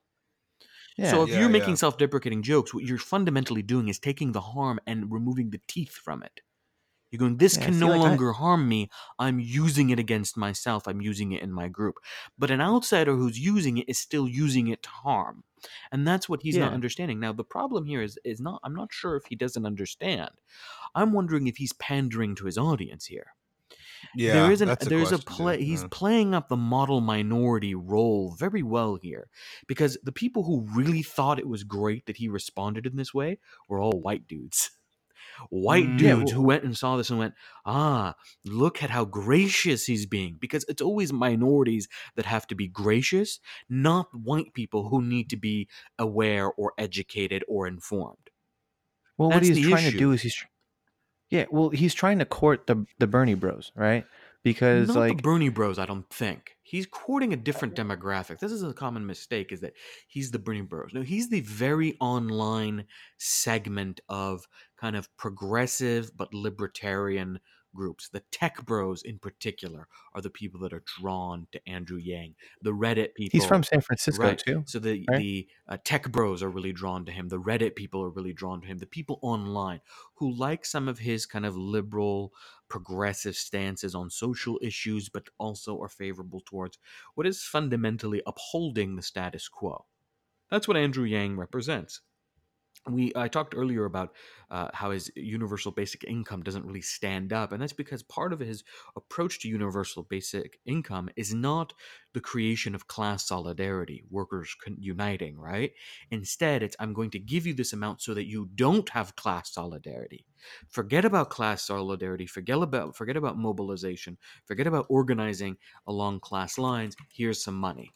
Yeah. 0.98 1.12
So 1.12 1.24
if 1.24 1.30
you're 1.30 1.50
making 1.50 1.78
self-deprecating 1.78 2.44
jokes, 2.44 2.74
what 2.74 2.84
you're 2.84 2.98
fundamentally 2.98 3.62
doing 3.64 3.88
is 3.88 3.98
taking 3.98 4.34
the 4.34 4.42
harm 4.42 4.80
and 4.86 5.12
removing 5.12 5.50
the 5.50 5.62
teeth 5.68 5.94
from 5.94 6.22
it. 6.22 6.42
You're 7.12 7.20
going, 7.20 7.38
this 7.38 7.58
Yeah, 7.58 7.66
can 7.66 7.80
no 7.80 7.90
like, 7.90 8.00
longer 8.00 8.32
harm 8.34 8.68
me. 8.70 8.90
I'm 9.20 9.40
using 9.40 9.90
it 9.92 10.00
against 10.00 10.38
myself. 10.38 10.88
I'm 10.88 11.02
using 11.02 11.34
it 11.34 11.44
in 11.44 11.52
my 11.52 11.68
group. 11.68 11.96
But 12.38 12.52
an 12.52 12.62
outsider 12.62 13.16
who's 13.16 13.40
using 13.40 13.78
it 13.78 13.90
is 13.90 14.00
still 14.00 14.28
using 14.28 14.68
it 14.70 14.84
to 14.84 14.90
harm. 14.90 15.44
And 15.92 16.08
that's 16.08 16.28
what 16.30 16.42
he's 16.42 16.58
not 16.58 16.74
understanding. 16.74 17.20
Now 17.20 17.34
the 17.34 17.44
problem 17.44 17.86
here 17.86 18.02
is 18.02 18.18
is 18.26 18.40
not 18.42 18.62
I'm 18.64 18.74
not 18.76 18.92
sure 18.94 19.16
if 19.16 19.26
he 19.28 19.36
doesn't 19.36 19.66
understand. 19.66 20.32
I'm 20.96 21.14
wondering 21.14 21.48
if 21.48 21.58
he's 21.58 21.74
pandering 21.74 22.36
to 22.36 22.46
his 22.46 22.58
audience 22.58 23.06
here 23.06 23.36
Yeah, 24.14 24.34
there 24.34 24.52
is 24.52 24.62
an 24.62 24.76
there's 24.82 25.12
a 25.12 25.20
play 25.20 25.58
dude. 25.58 25.68
he's 25.68 25.84
playing 25.86 26.34
up 26.34 26.50
the 26.50 26.58
model 26.58 27.02
minority 27.02 27.76
role 27.76 28.36
very 28.38 28.64
well 28.64 28.96
here 28.96 29.30
because 29.68 29.98
the 30.04 30.12
people 30.12 30.44
who 30.44 30.68
really 30.76 31.04
thought 31.04 31.40
it 31.40 31.48
was 31.48 31.64
great 31.64 32.06
that 32.08 32.18
he 32.18 32.28
responded 32.30 32.86
in 32.86 32.96
this 32.96 33.14
way 33.14 33.40
were 33.68 33.80
all 33.80 34.00
white 34.02 34.28
dudes 34.28 34.72
white 35.50 35.88
Mm. 35.88 36.02
Yeah, 36.02 36.16
dudes 36.16 36.32
who 36.32 36.42
went 36.42 36.64
and 36.64 36.78
saw 36.78 36.98
this 36.98 37.10
and 37.10 37.20
went 37.20 37.34
ah 37.66 38.16
look 38.46 38.84
at 38.84 38.90
how 38.90 39.06
gracious 39.06 39.86
he's 39.86 40.06
being 40.06 40.38
because 40.40 40.66
it's 40.68 40.82
always 40.82 41.12
minorities 41.12 41.88
that 42.16 42.26
have 42.26 42.46
to 42.48 42.56
be 42.56 42.68
gracious 42.68 43.40
not 43.70 44.08
white 44.14 44.54
people 44.54 44.90
who 44.90 45.02
need 45.02 45.30
to 45.30 45.38
be 45.38 45.68
aware 45.98 46.52
or 46.52 46.74
educated 46.78 47.44
or 47.48 47.68
informed 47.68 48.30
Well, 49.18 49.30
what 49.30 49.44
he's 49.44 49.68
trying 49.68 49.86
issue. 49.86 49.92
to 49.92 49.98
do 49.98 50.12
is 50.12 50.22
he's, 50.22 50.46
yeah. 51.30 51.46
Well, 51.52 51.70
he's 51.70 51.94
trying 51.94 52.20
to 52.20 52.26
court 52.26 52.68
the 52.68 52.86
the 53.00 53.08
Bernie 53.08 53.36
Bros, 53.36 53.72
right? 53.76 54.06
Because 54.44 54.88
Not 54.88 54.98
like, 54.98 55.18
the 55.18 55.22
Bernie 55.22 55.50
Bros. 55.50 55.78
I 55.78 55.86
don't 55.86 56.10
think 56.10 56.58
he's 56.64 56.88
courting 56.88 57.32
a 57.32 57.38
different 57.38 57.76
demographic. 57.76 58.40
This 58.40 58.52
is 58.52 58.64
a 58.64 58.74
common 58.74 59.06
mistake: 59.06 59.52
is 59.52 59.62
that 59.62 59.74
he's 60.08 60.32
the 60.32 60.40
Bernie 60.40 60.62
Bros. 60.62 60.92
No, 60.94 61.02
he's 61.02 61.30
the 61.30 61.42
very 61.42 61.96
online 62.00 62.86
segment 63.18 64.02
of 64.10 64.48
kind 64.78 64.96
of 64.96 65.16
progressive 65.18 66.12
but 66.18 66.34
libertarian 66.34 67.40
groups. 67.74 68.10
The 68.10 68.22
tech 68.32 68.66
bros, 68.66 69.02
in 69.02 69.20
particular, 69.20 69.88
are 70.14 70.22
the 70.22 70.30
people 70.30 70.60
that 70.62 70.74
are 70.74 70.84
drawn 71.00 71.48
to 71.52 71.70
Andrew 71.70 71.98
Yang. 71.98 72.36
The 72.62 72.72
Reddit 72.72 73.16
people. 73.16 73.40
he's 73.40 73.46
from 73.46 73.64
San 73.64 73.82
Francisco 73.82 74.24
Right. 74.24 74.38
too. 74.38 74.64
So 74.66 74.80
the 74.80 75.06
right? 75.10 75.18
the 75.20 75.48
uh, 75.68 75.78
tech 75.84 76.12
bros 76.12 76.44
are 76.44 76.50
really 76.50 76.74
drawn 76.74 77.06
to 77.06 77.12
him. 77.12 77.30
The 77.30 77.40
Reddit 77.40 77.76
people 77.76 78.04
are 78.04 78.10
really 78.10 78.34
drawn 78.34 78.62
to 78.62 78.68
him. 78.68 78.78
The 78.78 78.86
people 78.86 79.20
online 79.22 79.82
who 80.16 80.34
like 80.34 80.66
some 80.66 80.88
of 80.88 81.00
his 81.00 81.26
kind 81.26 81.46
of 81.46 81.58
liberal, 81.58 82.34
progressive 82.72 83.36
stances 83.36 83.94
on 83.94 84.10
social 84.10 84.58
issues, 84.64 85.10
but 85.10 85.30
also 85.38 85.80
are 85.82 85.90
favorable 85.90 86.42
towards 86.46 86.80
what 87.16 87.28
is 87.28 87.44
fundamentally 87.44 88.24
upholding 88.26 88.96
the 88.96 89.04
status 89.04 89.48
quo. 89.50 89.86
That's 90.50 90.68
what 90.68 90.78
Andrew 90.78 91.06
Yang 91.06 91.38
represents. 91.38 92.02
We 92.90 93.12
I 93.16 93.28
talked 93.28 93.54
earlier 93.56 93.86
about 93.86 94.16
uh, 94.50 94.70
how 94.74 94.90
his 94.90 95.12
universal 95.16 95.72
basic 95.72 96.04
income 96.04 96.42
doesn't 96.42 96.66
really 96.66 96.82
stand 96.82 97.32
up, 97.32 97.52
and 97.52 97.62
that's 97.62 97.74
because 97.74 98.02
part 98.02 98.34
of 98.34 98.40
his 98.40 98.64
approach 98.96 99.40
to 99.42 99.48
universal 99.48 100.02
basic 100.02 100.60
income 100.66 101.08
is 101.16 101.32
not 101.32 101.74
the 102.14 102.22
creation 102.22 102.74
of 102.74 102.88
class 102.88 103.28
solidarity, 103.28 104.04
workers 104.10 104.56
uniting, 104.80 105.38
right? 105.38 105.74
Instead, 106.10 106.64
it's 106.64 106.76
I'm 106.80 106.94
going 106.94 107.12
to 107.12 107.20
give 107.20 107.46
you 107.46 107.54
this 107.54 107.72
amount 107.72 108.02
so 108.02 108.16
that 108.16 108.26
you 108.28 108.50
don't 108.56 108.90
have 108.90 109.16
class 109.16 109.54
solidarity. 109.54 110.26
Forget 110.70 111.06
about 111.06 111.30
class 111.30 111.62
solidarity. 111.64 112.26
Forget 112.26 112.58
about 112.64 112.96
forget 112.96 113.16
about 113.16 113.38
mobilization. 113.38 114.18
Forget 114.46 114.66
about 114.66 114.88
organizing 114.90 115.58
along 115.86 116.22
class 116.22 116.58
lines. 116.58 116.96
Here's 117.14 117.44
some 117.44 117.56
money, 117.56 117.92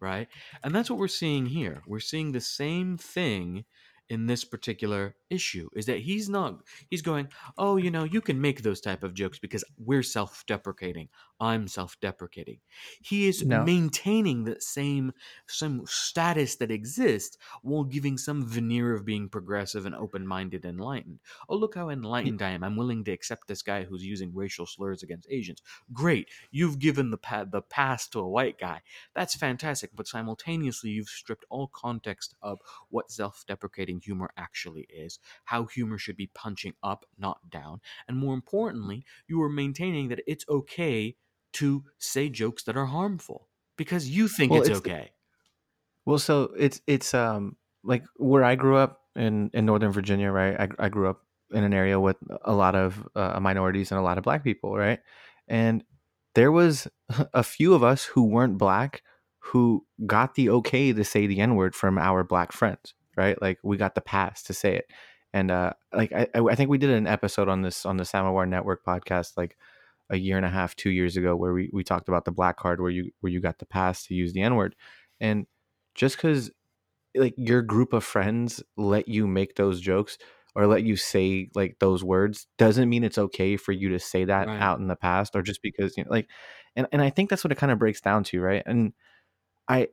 right? 0.00 0.28
And 0.62 0.74
that's 0.74 0.90
what 0.90 0.98
we're 0.98 1.08
seeing 1.08 1.46
here. 1.46 1.82
We're 1.86 2.00
seeing 2.00 2.32
the 2.32 2.40
same 2.40 2.96
thing 2.98 3.64
in 4.12 4.26
this 4.26 4.44
particular 4.44 5.16
issue 5.30 5.68
is 5.74 5.86
that 5.86 6.00
he's 6.00 6.28
not 6.28 6.60
he's 6.90 7.00
going 7.00 7.26
oh 7.56 7.76
you 7.76 7.90
know 7.90 8.04
you 8.04 8.20
can 8.20 8.38
make 8.40 8.62
those 8.62 8.80
type 8.80 9.02
of 9.02 9.14
jokes 9.14 9.38
because 9.38 9.64
we're 9.78 10.02
self-deprecating. 10.02 11.08
I'm 11.40 11.66
self-deprecating. 11.66 12.58
He 13.00 13.26
is 13.26 13.44
No. 13.44 13.64
maintaining 13.64 14.44
that 14.44 14.62
same 14.62 15.12
some 15.48 15.82
status 15.86 16.56
that 16.56 16.70
exists 16.70 17.36
while 17.62 17.82
giving 17.84 18.16
some 18.18 18.46
veneer 18.46 18.94
of 18.94 19.04
being 19.04 19.28
progressive 19.28 19.86
and 19.86 19.94
open-minded 19.94 20.64
and 20.64 20.78
enlightened. 20.78 21.18
Oh 21.48 21.56
look 21.56 21.74
how 21.74 21.88
enlightened 21.88 22.42
i 22.42 22.50
am. 22.50 22.62
I'm 22.62 22.76
willing 22.76 23.02
to 23.04 23.12
accept 23.12 23.48
this 23.48 23.62
guy 23.62 23.84
who's 23.84 24.04
using 24.04 24.30
racial 24.34 24.66
slurs 24.66 25.02
against 25.02 25.26
asians. 25.30 25.62
Great. 25.92 26.28
You've 26.50 26.78
given 26.78 27.10
the 27.10 27.18
pa- 27.18 27.44
the 27.44 27.62
pass 27.62 28.06
to 28.08 28.20
a 28.20 28.28
white 28.28 28.58
guy. 28.58 28.82
That's 29.14 29.34
fantastic. 29.34 29.90
But 29.96 30.06
simultaneously 30.06 30.90
you've 30.90 31.08
stripped 31.08 31.46
all 31.50 31.68
context 31.68 32.34
of 32.42 32.60
what 32.90 33.10
self-deprecating 33.10 34.01
humor 34.04 34.30
actually 34.36 34.82
is 34.82 35.18
how 35.44 35.64
humor 35.64 35.98
should 35.98 36.16
be 36.16 36.26
punching 36.34 36.74
up 36.82 37.04
not 37.18 37.48
down 37.50 37.80
and 38.08 38.16
more 38.18 38.34
importantly 38.34 39.04
you 39.28 39.40
are 39.42 39.48
maintaining 39.48 40.08
that 40.08 40.22
it's 40.26 40.44
okay 40.48 41.16
to 41.52 41.84
say 41.98 42.28
jokes 42.28 42.62
that 42.64 42.76
are 42.76 42.86
harmful 42.86 43.48
because 43.76 44.08
you 44.08 44.28
think 44.28 44.50
Well, 44.50 44.62
it's, 44.62 44.68
it's- 44.68 44.78
okay 44.78 45.12
Well, 46.04 46.18
so 46.18 46.52
it's 46.56 46.80
it's 46.86 47.14
um 47.14 47.56
like 47.84 48.04
where 48.16 48.44
I 48.44 48.54
grew 48.54 48.76
up 48.76 49.02
in 49.16 49.50
in 49.54 49.66
Northern 49.66 49.92
Virginia, 49.92 50.30
right? 50.30 50.58
I 50.58 50.86
I 50.86 50.88
grew 50.88 51.08
up 51.08 51.24
in 51.52 51.64
an 51.64 51.72
area 51.72 52.00
with 52.00 52.16
a 52.44 52.52
lot 52.54 52.74
of 52.74 53.06
uh, 53.14 53.38
minorities 53.40 53.92
and 53.92 54.00
a 54.00 54.02
lot 54.02 54.16
of 54.18 54.24
black 54.24 54.42
people, 54.42 54.76
right? 54.76 55.00
And 55.48 55.84
there 56.34 56.50
was 56.50 56.88
a 57.34 57.42
few 57.42 57.74
of 57.74 57.82
us 57.82 58.04
who 58.04 58.24
weren't 58.24 58.58
black 58.58 59.02
who 59.46 59.86
got 60.06 60.34
the 60.36 60.48
okay 60.48 60.92
to 60.92 61.04
say 61.04 61.26
the 61.26 61.40
n 61.40 61.56
word 61.56 61.74
from 61.74 61.98
our 61.98 62.24
black 62.24 62.52
friends, 62.52 62.94
right? 63.16 63.40
Like 63.40 63.58
we 63.62 63.76
got 63.76 63.94
the 63.94 64.00
pass 64.00 64.42
to 64.44 64.54
say 64.54 64.76
it, 64.76 64.86
and 65.32 65.50
uh, 65.50 65.72
like 65.92 66.12
I 66.12 66.28
I 66.34 66.54
think 66.54 66.70
we 66.70 66.78
did 66.78 66.90
an 66.90 67.06
episode 67.06 67.48
on 67.48 67.62
this 67.62 67.84
on 67.86 67.96
the 67.96 68.04
Samawar 68.04 68.48
Network 68.48 68.84
podcast, 68.84 69.36
like 69.36 69.56
a 70.10 70.16
year 70.16 70.36
and 70.36 70.46
a 70.46 70.50
half, 70.50 70.76
two 70.76 70.90
years 70.90 71.16
ago, 71.16 71.34
where 71.36 71.52
we 71.52 71.70
we 71.72 71.84
talked 71.84 72.08
about 72.08 72.24
the 72.24 72.32
black 72.32 72.56
card, 72.56 72.80
where 72.80 72.90
you 72.90 73.10
where 73.20 73.32
you 73.32 73.40
got 73.40 73.58
the 73.58 73.66
pass 73.66 74.04
to 74.06 74.14
use 74.14 74.32
the 74.32 74.42
n 74.42 74.54
word, 74.56 74.74
and 75.20 75.46
just 75.94 76.16
because 76.16 76.50
like 77.14 77.34
your 77.36 77.62
group 77.62 77.92
of 77.92 78.04
friends 78.04 78.62
let 78.76 79.08
you 79.08 79.26
make 79.26 79.56
those 79.56 79.80
jokes 79.80 80.16
or 80.54 80.66
let 80.66 80.82
you 80.82 80.96
say 80.96 81.48
like 81.54 81.76
those 81.78 82.02
words 82.04 82.46
doesn't 82.58 82.88
mean 82.88 83.04
it's 83.04 83.18
okay 83.18 83.56
for 83.56 83.72
you 83.72 83.90
to 83.90 83.98
say 83.98 84.24
that 84.24 84.48
Right. 84.48 84.60
out 84.60 84.78
in 84.78 84.86
the 84.88 84.96
past 84.96 85.36
or 85.36 85.42
just 85.42 85.62
because 85.62 85.96
you 85.96 86.04
know 86.04 86.10
like 86.10 86.28
and, 86.74 86.86
and 86.92 87.02
i 87.02 87.10
think 87.10 87.28
that's 87.28 87.44
what 87.44 87.52
it 87.52 87.58
kind 87.58 87.70
of 87.72 87.78
breaks 87.78 88.00
down 88.00 88.24
to 88.24 88.40
right 88.40 88.62
and 88.64 88.92
i 89.68 89.88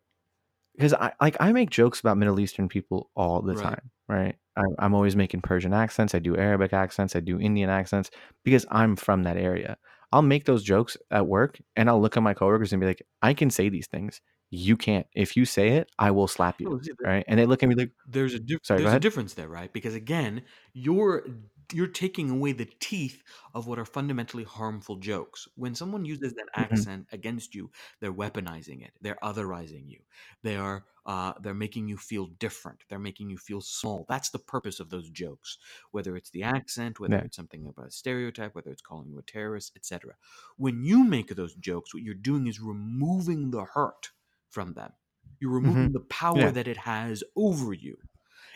because 0.79 0.93
i 0.93 1.11
like 1.21 1.35
i 1.41 1.51
make 1.51 1.69
jokes 1.69 1.99
about 1.99 2.17
middle 2.17 2.39
eastern 2.39 2.69
people 2.69 3.11
all 3.15 3.41
the 3.41 3.53
Right. 3.53 3.63
time 3.63 3.91
right? 4.07 4.35
I, 4.55 4.63
i'm 4.79 4.95
always 4.95 5.15
making 5.15 5.41
persian 5.41 5.73
accents 5.73 6.15
i 6.15 6.19
do 6.19 6.37
arabic 6.37 6.73
accents 6.73 7.15
i 7.15 7.19
do 7.19 7.39
indian 7.39 7.69
accents 7.69 8.09
because 8.43 8.65
i'm 8.71 8.95
from 8.95 9.23
that 9.23 9.37
area. 9.37 9.77
I'll 10.11 10.23
make 10.23 10.45
those 10.45 10.63
jokes 10.63 10.97
at 11.11 11.27
work 11.27 11.59
and 11.75 11.87
i'll 11.89 12.01
look 12.01 12.17
at 12.17 12.23
my 12.23 12.33
coworkers 12.33 12.73
and 12.73 12.79
be 12.79 12.87
like 12.87 13.03
i 13.21 13.33
can 13.33 13.51
say 13.51 13.69
these 13.69 13.87
things. 13.87 14.21
You 14.51 14.77
can't. 14.77 15.05
If 15.13 15.37
you 15.37 15.45
say 15.45 15.69
it 15.79 15.91
i 15.99 16.09
will 16.09 16.27
slap 16.27 16.59
you 16.59 16.81
right? 17.03 17.23
And 17.27 17.39
they 17.39 17.45
look 17.45 17.61
at 17.61 17.69
me 17.69 17.75
like 17.75 17.91
there's 18.07 18.33
a 18.33 18.39
diff- 18.39 18.61
Sorry, 18.63 18.81
there's 18.81 18.95
a 18.95 18.99
difference 18.99 19.35
there, 19.35 19.47
right? 19.47 19.71
Because 19.71 19.93
again, 19.93 20.41
you're 20.73 21.23
you're 21.73 21.87
taking 21.87 22.29
away 22.29 22.51
the 22.51 22.65
teeth 22.65 23.23
of 23.53 23.67
what 23.67 23.79
are 23.79 23.85
fundamentally 23.85 24.43
harmful 24.43 24.95
jokes. 24.97 25.47
When 25.55 25.75
someone 25.75 26.05
uses 26.05 26.33
that 26.33 26.47
Mhm. 26.57 26.85
accent 26.85 27.07
against 27.11 27.53
you, 27.55 27.71
they're 27.99 28.13
weaponizing 28.13 28.83
it. 28.83 28.93
They're 29.01 29.17
otherizing 29.23 29.89
you. 29.89 30.01
They 30.43 30.55
are 30.57 30.85
uh, 31.05 31.33
they're 31.39 31.53
making 31.55 31.87
you 31.87 31.97
feel 31.97 32.27
different. 32.27 32.83
They're 32.87 32.99
making 32.99 33.29
you 33.31 33.37
feel 33.37 33.61
small. 33.61 34.05
That's 34.07 34.29
the 34.29 34.37
purpose 34.39 34.79
of 34.79 34.89
those 34.89 35.09
jokes. 35.09 35.57
Whether 35.91 36.15
it's 36.15 36.29
the 36.29 36.43
accent, 36.43 36.99
whether 36.99 37.17
Yeah. 37.17 37.23
it's 37.23 37.35
something 37.35 37.65
about 37.65 37.87
a 37.87 37.91
stereotype, 37.91 38.53
whether 38.53 38.69
it's 38.71 38.81
calling 38.81 39.09
you 39.09 39.17
a 39.17 39.23
terrorist, 39.23 39.73
etc. 39.75 40.15
When 40.57 40.83
you 40.83 41.03
make 41.03 41.29
those 41.35 41.55
jokes, 41.55 41.93
what 41.93 42.03
you're 42.03 42.13
doing 42.13 42.45
is 42.47 42.59
removing 42.59 43.49
the 43.51 43.63
hurt 43.65 44.11
from 44.49 44.73
them. 44.73 44.93
You're 45.39 45.51
removing 45.53 45.91
the 45.93 46.01
power 46.01 46.35
Mm-hmm. 46.35 46.49
Yeah. 46.49 46.51
that 46.51 46.67
it 46.67 46.77
has 46.77 47.23
over 47.35 47.73
you. 47.73 47.97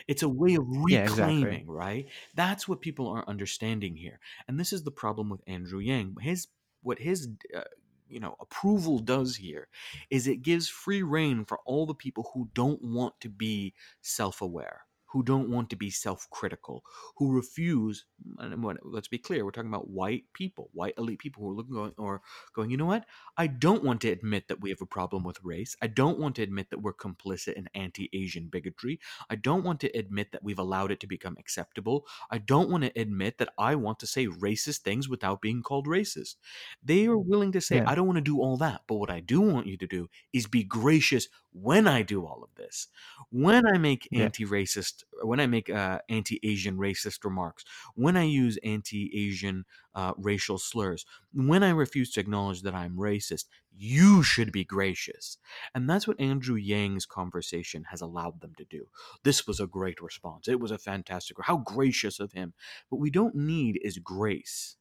It's 0.06 0.22
a 0.22 0.28
way 0.28 0.54
of 0.54 0.64
Yeah, 0.86 1.02
exactly. 1.02 1.44
reclaiming, 1.44 1.66
right? 1.66 2.06
That's 2.34 2.68
what 2.68 2.80
people 2.80 3.08
aren't 3.08 3.28
understanding 3.28 3.96
here, 3.96 4.20
and 4.48 4.58
this 4.58 4.72
is 4.72 4.82
the 4.82 4.90
problem 4.90 5.30
with 5.30 5.40
Andrew 5.46 5.80
Yang. 5.80 6.16
His 6.20 6.48
what 6.82 6.98
his 6.98 7.28
uh, 7.54 7.62
you 8.08 8.20
know 8.20 8.36
approval 8.40 8.98
does 8.98 9.36
here 9.36 9.68
is 10.10 10.26
it 10.26 10.42
gives 10.42 10.68
free 10.68 11.02
reign 11.02 11.44
for 11.44 11.58
all 11.64 11.86
the 11.86 11.94
people 11.94 12.30
who 12.34 12.48
don't 12.54 12.82
want 12.82 13.18
to 13.20 13.28
be 13.28 13.74
self-aware, 14.02 14.82
who 15.14 15.22
don't 15.22 15.48
want 15.48 15.70
to 15.70 15.76
be 15.76 15.90
self-critical, 15.90 16.82
who 17.16 17.32
refuse. 17.32 18.04
And 18.38 18.64
what, 18.64 18.78
let's 18.82 19.06
be 19.06 19.16
clear, 19.16 19.44
we're 19.44 19.52
talking 19.52 19.70
about 19.70 19.88
white 19.88 20.24
people, 20.32 20.70
white 20.72 20.94
elite 20.98 21.20
people 21.20 21.44
who 21.44 21.50
are 21.50 21.54
looking 21.54 21.74
going 21.74 21.92
or 21.96 22.20
going. 22.52 22.70
You 22.70 22.76
know 22.76 22.86
what? 22.86 23.06
I 23.36 23.46
don't 23.46 23.84
want 23.84 24.00
to 24.00 24.10
admit 24.10 24.48
that 24.48 24.60
we 24.60 24.70
have 24.70 24.80
a 24.82 24.86
problem 24.86 25.22
with 25.22 25.38
race. 25.44 25.76
I 25.80 25.86
don't 25.86 26.18
want 26.18 26.34
to 26.36 26.42
admit 26.42 26.70
that 26.70 26.82
we're 26.82 26.94
complicit 26.94 27.52
in 27.52 27.68
anti-Asian 27.76 28.48
bigotry. 28.48 28.98
I 29.30 29.36
don't 29.36 29.62
want 29.62 29.78
to 29.82 29.96
admit 29.96 30.32
that 30.32 30.42
we've 30.42 30.58
allowed 30.58 30.90
it 30.90 30.98
to 31.00 31.06
become 31.06 31.36
acceptable. 31.38 32.06
I 32.28 32.38
don't 32.38 32.68
want 32.68 32.82
to 32.82 33.00
admit 33.00 33.38
that 33.38 33.50
I 33.56 33.76
want 33.76 34.00
to 34.00 34.08
say 34.08 34.26
racist 34.26 34.78
things 34.78 35.08
without 35.08 35.40
being 35.40 35.62
called 35.62 35.86
racist. 35.86 36.34
They 36.82 37.06
are 37.06 37.14
mm. 37.14 37.24
willing 37.24 37.52
to 37.52 37.60
say, 37.60 37.76
Yeah. 37.76 37.84
I 37.86 37.94
don't 37.94 38.08
want 38.08 38.16
to 38.16 38.20
do 38.20 38.40
all 38.40 38.56
that. 38.56 38.80
But 38.88 38.96
what 38.96 39.10
I 39.10 39.20
do 39.20 39.40
want 39.40 39.68
you 39.68 39.76
to 39.76 39.86
do 39.86 40.08
is 40.32 40.48
be 40.48 40.64
gracious 40.64 41.28
when 41.54 41.86
I 41.86 42.02
do 42.02 42.26
all 42.26 42.42
of 42.42 42.54
this. 42.56 42.88
When 43.30 43.64
I 43.66 43.78
make 43.78 44.08
Yeah. 44.10 44.24
anti 44.24 44.44
racist, 44.44 45.04
when 45.22 45.40
I 45.40 45.46
make 45.46 45.70
uh, 45.70 46.00
anti 46.08 46.40
Asian 46.42 46.76
racist 46.76 47.24
remarks, 47.24 47.64
when 47.94 48.16
I 48.16 48.24
use 48.24 48.58
anti 48.64 49.10
Asian 49.28 49.64
uh, 49.94 50.12
racial 50.18 50.58
slurs, 50.58 51.06
when 51.32 51.62
I 51.62 51.70
refuse 51.70 52.10
to 52.12 52.20
acknowledge 52.20 52.62
that 52.62 52.74
I'm 52.74 52.96
racist, 52.96 53.46
you 53.76 54.22
should 54.22 54.52
be 54.52 54.64
gracious. 54.64 55.38
And 55.74 55.88
that's 55.88 56.06
what 56.08 56.20
Andrew 56.20 56.56
Yang's 56.56 57.06
conversation 57.06 57.84
has 57.90 58.00
allowed 58.00 58.40
them 58.40 58.54
to 58.56 58.64
do. 58.64 58.88
This 59.22 59.46
was 59.46 59.60
a 59.60 59.66
great 59.66 60.00
response. 60.02 60.48
It 60.48 60.60
was 60.60 60.70
a 60.72 60.78
fantastic, 60.78 61.36
how 61.42 61.58
gracious 61.58 62.20
of 62.20 62.32
him. 62.32 62.54
What 62.88 63.00
we 63.00 63.10
don't 63.10 63.34
need 63.36 63.78
is 63.82 63.98
grace. 63.98 64.76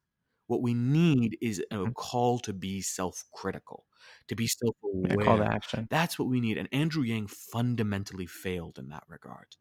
What 0.47 0.61
we 0.61 0.73
need 0.73 1.37
is 1.41 1.63
a 1.71 1.87
Mhm. 1.87 1.93
call 1.95 2.39
to 2.39 2.53
be 2.53 2.81
self 2.81 3.23
critical, 3.33 3.85
to 4.27 4.35
be 4.35 4.47
self 4.47 4.75
Yeah, 5.09 5.15
call 5.17 5.37
to 5.37 5.45
action. 5.45 5.89
That's 5.89 6.17
what 6.19 6.27
we 6.29 6.41
need. 6.41 6.57
And 6.57 6.69
Andrew 6.73 7.03
Yang 7.03 7.27
fundamentally 7.27 8.25
failed 8.27 8.77
in 8.79 8.89
that 8.89 9.03
regard. 9.07 9.55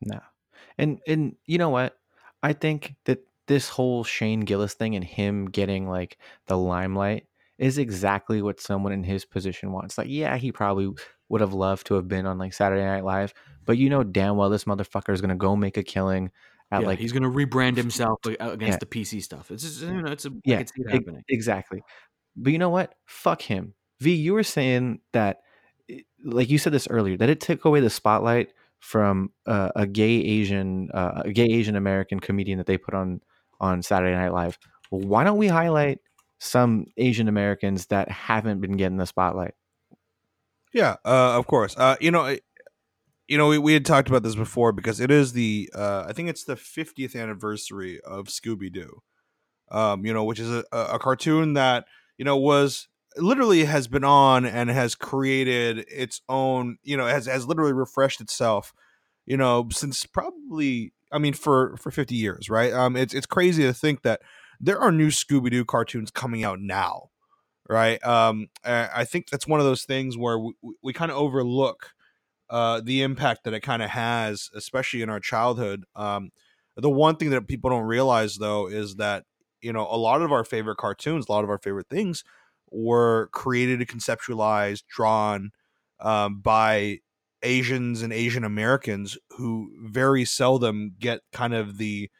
No. 0.00 0.20
And 0.78 1.00
and 1.06 1.36
you 1.46 1.58
know 1.58 1.70
what? 1.70 1.98
I 2.42 2.52
think 2.52 2.96
that 3.04 3.20
this 3.46 3.68
whole 3.68 4.04
Shane 4.04 4.40
Gillis 4.40 4.74
thing 4.74 4.94
and 4.96 5.04
him 5.04 5.46
getting 5.46 5.88
like 5.88 6.18
the 6.46 6.56
limelight 6.58 7.26
is 7.58 7.78
exactly 7.78 8.42
what 8.42 8.60
someone 8.60 8.92
in 8.92 9.04
his 9.04 9.24
position 9.24 9.72
wants. 9.72 9.98
Like, 9.98 10.08
yeah, 10.10 10.36
he 10.36 10.52
probably 10.52 10.92
would 11.28 11.40
have 11.40 11.54
loved 11.54 11.86
to 11.88 11.94
have 11.94 12.08
been 12.08 12.26
on 12.26 12.38
like 12.38 12.52
Saturday 12.54 12.84
Night 12.84 13.04
Live, 13.04 13.34
but 13.64 13.78
you 13.78 13.88
know 13.90 14.04
damn 14.04 14.36
well 14.36 14.50
this 14.50 14.64
motherfucker 14.64 15.12
is 15.14 15.20
gonna 15.20 15.36
go 15.36 15.56
make 15.56 15.76
a 15.76 15.82
killing 15.82 16.30
at 16.72 16.80
yeah, 16.80 16.86
like 16.86 16.98
he's 16.98 17.12
going 17.12 17.22
to 17.22 17.28
rebrand 17.30 17.76
himself 17.76 18.18
against 18.24 18.60
Yeah. 18.60 18.76
the 18.78 18.86
PC 18.86 19.22
stuff. 19.22 19.50
It's 19.50 19.62
just, 19.62 19.82
you 19.82 20.02
know, 20.02 20.10
it's 20.10 20.24
a, 20.24 20.30
I 20.30 20.32
yeah, 20.44 20.62
can 20.62 20.84
it 20.86 20.90
happening. 20.92 21.22
exactly. 21.28 21.82
But 22.36 22.52
you 22.52 22.58
know 22.58 22.70
what? 22.70 22.94
Fuck 23.06 23.42
him. 23.42 23.74
V, 24.00 24.14
you 24.14 24.34
were 24.34 24.42
saying 24.42 25.00
that, 25.12 25.40
eh, 25.88 26.00
like 26.24 26.50
you 26.50 26.58
said 26.58 26.72
this 26.72 26.88
earlier, 26.88 27.16
that 27.16 27.28
it 27.30 27.40
took 27.40 27.64
away 27.64 27.80
the 27.80 27.90
spotlight 27.90 28.52
from 28.80 29.30
uh, 29.46 29.70
a 29.76 29.86
gay 29.86 30.16
Asian, 30.16 30.90
uh, 30.92 31.22
a 31.24 31.32
gay 31.32 31.44
Asian 31.46 31.76
American 31.76 32.18
comedian 32.20 32.58
that 32.58 32.66
they 32.66 32.76
put 32.78 32.94
on 32.94 33.20
on 33.60 33.82
Saturday 33.82 34.14
Night 34.16 34.32
Live. 34.32 34.58
Well, 34.90 35.02
why 35.02 35.22
don't 35.24 35.38
we 35.38 35.46
highlight 35.48 36.00
some 36.38 36.86
Asian 36.96 37.28
Americans 37.28 37.86
that 37.86 38.10
haven't 38.10 38.60
been 38.60 38.76
getting 38.76 38.96
the 38.98 39.06
spotlight? 39.06 39.54
Yeah, 40.72 40.96
uh, 41.04 41.38
of 41.38 41.46
course. 41.46 41.76
Uh, 41.76 41.96
you 42.00 42.10
know, 42.10 42.22
I- 42.22 42.40
you 43.28 43.38
know, 43.38 43.48
we, 43.48 43.58
we 43.58 43.72
had 43.72 43.86
talked 43.86 44.08
about 44.08 44.22
this 44.22 44.34
before 44.34 44.72
because 44.72 45.00
it 45.00 45.10
is 45.10 45.32
the 45.32 45.70
uh, 45.74 46.04
I 46.06 46.12
think 46.12 46.28
it's 46.28 46.44
the 46.44 46.56
50th 46.56 47.20
anniversary 47.20 48.00
of 48.00 48.26
Scooby 48.26 48.72
Doo. 48.72 49.02
Um, 49.70 50.04
you 50.04 50.12
know, 50.12 50.24
which 50.24 50.38
is 50.38 50.50
a, 50.50 50.64
a 50.72 50.98
cartoon 50.98 51.54
that 51.54 51.86
you 52.18 52.24
know 52.24 52.36
was 52.36 52.88
literally 53.16 53.64
has 53.64 53.88
been 53.88 54.04
on 54.04 54.44
and 54.44 54.68
has 54.70 54.94
created 54.94 55.86
its 55.90 56.20
own. 56.28 56.78
You 56.82 56.96
know, 56.96 57.06
has 57.06 57.26
has 57.26 57.46
literally 57.46 57.72
refreshed 57.72 58.20
itself. 58.20 58.72
You 59.24 59.38
know, 59.38 59.68
since 59.72 60.04
probably 60.04 60.92
I 61.10 61.18
mean 61.18 61.32
for 61.32 61.76
for 61.78 61.90
50 61.90 62.14
years, 62.14 62.50
right? 62.50 62.72
Um, 62.72 62.94
it's 62.94 63.14
it's 63.14 63.26
crazy 63.26 63.62
to 63.62 63.72
think 63.72 64.02
that 64.02 64.20
there 64.60 64.78
are 64.78 64.92
new 64.92 65.08
Scooby 65.08 65.50
Doo 65.50 65.64
cartoons 65.64 66.10
coming 66.10 66.44
out 66.44 66.60
now 66.60 67.10
right? 67.66 68.04
Um, 68.04 68.48
I 68.62 68.90
I 68.96 69.04
think 69.06 69.30
that's 69.30 69.46
one 69.46 69.58
of 69.58 69.64
those 69.64 69.84
things 69.84 70.18
where 70.18 70.38
we, 70.38 70.52
we 70.82 70.92
kind 70.92 71.10
of 71.10 71.16
overlook 71.16 71.94
uh, 72.50 72.80
the 72.82 73.02
impact 73.02 73.44
that 73.44 73.54
it 73.54 73.60
kind 73.60 73.82
of 73.82 73.90
has, 73.90 74.50
especially 74.54 75.02
in 75.02 75.10
our 75.10 75.20
childhood. 75.20 75.84
Um, 75.94 76.30
the 76.76 76.90
one 76.90 77.16
thing 77.16 77.30
that 77.30 77.48
people 77.48 77.70
don't 77.70 77.84
realize, 77.84 78.36
though, 78.36 78.66
is 78.66 78.96
that 78.96 79.24
you 79.60 79.72
know 79.72 79.86
a 79.90 79.96
lot 79.96 80.22
of 80.22 80.32
our 80.32 80.44
favorite 80.44 80.76
cartoons, 80.76 81.26
a 81.28 81.32
lot 81.32 81.44
of 81.44 81.50
our 81.50 81.58
favorite 81.58 81.88
things, 81.88 82.24
were 82.70 83.28
created, 83.32 83.80
conceptualized, 83.88 84.84
drawn 84.88 85.50
um, 86.00 86.40
by 86.40 86.98
Asians 87.42 88.02
and 88.02 88.12
Asian 88.12 88.44
Americans 88.44 89.16
who 89.30 89.70
very 89.82 90.24
seldom 90.24 90.94
get 90.98 91.20
kind 91.32 91.54
of 91.54 91.78
the 91.78 92.10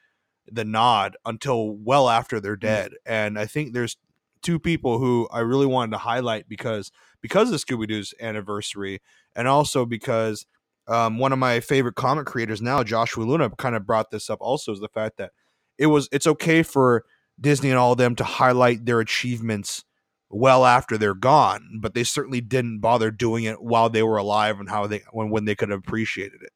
the 0.46 0.64
nod 0.64 1.16
until 1.24 1.74
well 1.76 2.08
after 2.08 2.38
they're 2.38 2.56
dead. 2.56 2.92
And 3.06 3.38
I 3.38 3.46
think 3.46 3.72
there's 3.72 3.96
two 4.44 4.60
people 4.60 4.98
who 4.98 5.28
I 5.32 5.40
really 5.40 5.66
wanted 5.66 5.92
to 5.92 5.98
highlight 5.98 6.48
because 6.48 6.92
because 7.20 7.50
of 7.50 7.60
Scooby 7.60 7.88
Doo's 7.88 8.14
anniversary, 8.20 9.00
and 9.34 9.48
also 9.48 9.84
because 9.84 10.46
um, 10.86 11.18
one 11.18 11.32
of 11.32 11.38
my 11.38 11.60
favorite 11.60 11.94
comic 11.94 12.26
creators 12.26 12.60
now, 12.62 12.84
Joshua 12.84 13.24
Luna, 13.24 13.50
kind 13.50 13.74
of 13.74 13.86
brought 13.86 14.10
this 14.10 14.28
up. 14.30 14.38
Also, 14.40 14.72
is 14.72 14.80
the 14.80 14.88
fact 14.88 15.16
that 15.16 15.32
it 15.78 15.86
was 15.86 16.08
it's 16.12 16.26
okay 16.26 16.62
for 16.62 17.04
Disney 17.40 17.70
and 17.70 17.78
all 17.78 17.92
of 17.92 17.98
them 17.98 18.14
to 18.16 18.24
highlight 18.24 18.84
their 18.84 19.00
achievements 19.00 19.84
well 20.30 20.64
after 20.64 20.98
they're 20.98 21.14
gone, 21.14 21.78
but 21.80 21.94
they 21.94 22.04
certainly 22.04 22.40
didn't 22.40 22.80
bother 22.80 23.10
doing 23.10 23.44
it 23.44 23.62
while 23.62 23.88
they 23.88 24.02
were 24.02 24.16
alive 24.16 24.60
and 24.60 24.68
how 24.68 24.86
they 24.86 25.02
when 25.12 25.30
when 25.30 25.44
they 25.44 25.54
could 25.54 25.70
have 25.70 25.80
appreciated 25.80 26.42
it, 26.42 26.52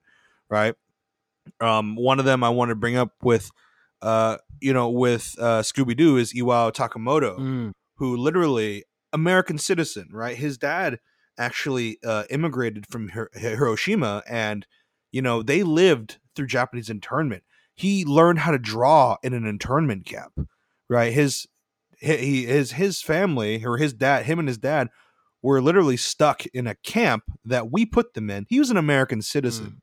right? 0.51 0.75
Um, 1.61 1.97
one 1.97 2.19
of 2.19 2.25
them 2.25 2.45
I 2.45 2.51
want 2.51 2.69
to 2.71 2.75
bring 2.75 2.97
up 2.97 3.13
with, 3.23 3.51
uh, 4.03 4.39
you 4.61 4.73
know, 4.73 4.89
with 4.89 5.35
uh, 5.39 5.63
Scooby 5.63 5.97
Doo 5.97 6.17
is 6.17 6.33
Iwao 6.35 6.73
Takamoto 6.73 7.39
Mm, 7.39 7.73
who 7.97 8.17
literally 8.17 8.85
American 9.13 9.59
citizen, 9.59 10.09
right? 10.13 10.37
His 10.37 10.59
dad 10.59 10.99
actually 11.39 11.99
uh, 12.05 12.25
immigrated 12.31 12.87
from 12.87 13.09
Hir- 13.11 13.31
Hiroshima, 13.35 14.23
and 14.29 14.67
you 15.13 15.23
know 15.23 15.43
they 15.43 15.63
lived 15.63 16.19
through 16.35 16.47
Japanese 16.47 16.91
internment. 16.91 17.43
He 17.75 18.05
learned 18.05 18.41
how 18.41 18.51
to 18.53 18.59
draw 18.59 19.17
in 19.23 19.35
an 19.35 19.47
internment 19.47 20.05
camp, 20.05 20.49
right? 20.89 21.13
His 21.13 21.47
he, 22.01 22.47
his 22.47 22.73
his 22.73 23.03
family 23.03 23.65
or 23.65 23.77
his 23.77 23.93
dad, 23.93 24.27
him 24.27 24.39
and 24.39 24.49
his 24.49 24.59
dad 24.59 24.89
were 25.43 25.61
literally 25.63 25.97
stuck 25.97 26.45
in 26.47 26.67
a 26.67 26.75
camp 26.77 27.23
that 27.45 27.71
we 27.71 27.87
put 27.87 28.15
them 28.15 28.29
in. 28.31 28.47
He 28.49 28.59
was 28.59 28.71
an 28.71 28.77
American 28.77 29.23
citizen, 29.23 29.81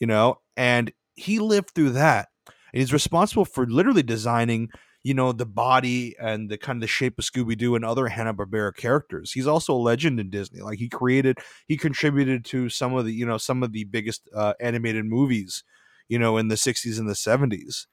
you 0.00 0.06
know, 0.06 0.36
and 0.56 0.92
he 1.14 1.38
lived 1.38 1.70
through 1.74 1.90
that. 1.90 2.28
And 2.72 2.80
he's 2.80 2.92
responsible 2.92 3.44
for 3.44 3.66
literally 3.66 4.02
designing 4.02 4.70
you 5.06 5.14
know 5.14 5.30
the 5.30 5.46
body 5.46 6.16
and 6.20 6.50
the 6.50 6.58
kind 6.58 6.78
of 6.78 6.80
the 6.80 6.88
shape 6.88 7.16
of 7.16 7.24
Scooby 7.24 7.56
Doo 7.56 7.76
and 7.76 7.84
other 7.84 8.08
Hanna 8.08 8.34
Barbera 8.34 8.74
characters. 8.74 9.30
He's 9.30 9.46
also 9.46 9.72
a 9.72 9.78
legend 9.78 10.18
in 10.18 10.30
Disney. 10.30 10.62
Like 10.62 10.80
he 10.80 10.88
created, 10.88 11.38
he 11.68 11.76
contributed 11.76 12.44
to 12.46 12.68
some 12.68 12.92
of 12.92 13.04
the 13.04 13.12
you 13.12 13.24
know 13.24 13.38
some 13.38 13.62
of 13.62 13.70
the 13.70 13.84
biggest 13.84 14.28
uh, 14.34 14.54
animated 14.60 15.04
movies, 15.04 15.62
you 16.08 16.18
know, 16.18 16.38
in 16.38 16.48
the 16.48 16.56
'60s 16.56 16.98
and 16.98 17.08
the 17.08 17.14
'70s. 17.14 17.86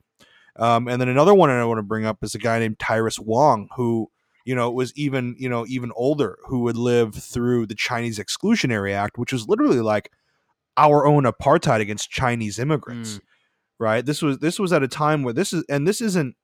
Um, 0.55 0.87
and 0.87 0.99
then 0.99 1.07
another 1.07 1.35
one 1.35 1.51
I 1.51 1.63
want 1.65 1.77
to 1.77 1.83
bring 1.83 2.03
up 2.03 2.23
is 2.23 2.33
a 2.33 2.39
guy 2.39 2.57
named 2.57 2.79
Tyrus 2.79 3.19
Wong, 3.19 3.69
who 3.75 4.09
you 4.43 4.55
know 4.55 4.71
was 4.71 4.91
even 4.95 5.35
you 5.37 5.49
know 5.49 5.67
even 5.67 5.91
older, 5.95 6.39
who 6.47 6.61
would 6.61 6.77
live 6.77 7.13
through 7.13 7.67
the 7.67 7.75
Chinese 7.75 8.17
Exclusionary 8.17 8.91
Act, 8.91 9.19
which 9.19 9.33
was 9.33 9.47
literally 9.47 9.81
like 9.81 10.09
our 10.77 11.05
own 11.05 11.25
apartheid 11.25 11.79
against 11.79 12.09
Chinese 12.09 12.57
immigrants. 12.57 13.17
Mm. 13.17 13.21
Right. 13.83 14.05
This 14.05 14.21
was 14.21 14.39
this 14.39 14.59
was 14.59 14.71
at 14.71 14.81
a 14.81 14.87
time 14.87 15.23
where 15.23 15.33
this 15.33 15.51
is 15.51 15.65
and 15.67 15.85
this 15.85 15.99
isn't 15.99 16.35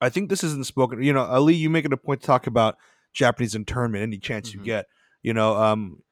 I 0.00 0.08
think 0.08 0.30
this 0.30 0.44
isn't 0.44 0.66
spoken. 0.66 1.02
You 1.02 1.12
know, 1.12 1.24
Ali, 1.24 1.54
you 1.54 1.68
make 1.68 1.84
it 1.84 1.92
a 1.92 1.96
point 1.96 2.20
to 2.20 2.26
talk 2.26 2.46
about 2.46 2.76
Japanese 3.12 3.54
internment 3.56 4.02
any 4.02 4.18
chance 4.18 4.50
Mhm. 4.50 4.54
you 4.54 4.60
get. 4.62 4.86
You 5.22 5.34
know, 5.34 5.56
um, 5.56 6.02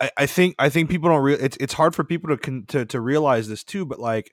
I, 0.00 0.10
I 0.18 0.26
think 0.26 0.54
I 0.58 0.68
think 0.70 0.88
people 0.88 1.10
don't 1.10 1.22
real. 1.22 1.38
It's 1.38 1.58
it's 1.60 1.74
hard 1.74 1.94
for 1.94 2.04
people 2.04 2.30
to 2.30 2.36
con- 2.38 2.64
to 2.68 2.86
to 2.86 3.00
realize 3.00 3.48
this 3.48 3.62
too. 3.64 3.84
But 3.84 3.98
like, 3.98 4.32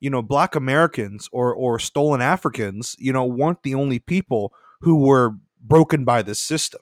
you 0.00 0.10
know, 0.10 0.22
Black 0.22 0.54
Americans 0.54 1.28
or 1.32 1.54
or 1.54 1.78
stolen 1.78 2.20
Africans, 2.22 2.94
you 2.98 3.12
know, 3.12 3.24
weren't 3.26 3.62
the 3.64 3.74
only 3.74 3.98
people 3.98 4.52
who 4.82 5.04
were 5.04 5.32
broken 5.60 6.04
by 6.04 6.22
this 6.22 6.38
system. 6.40 6.80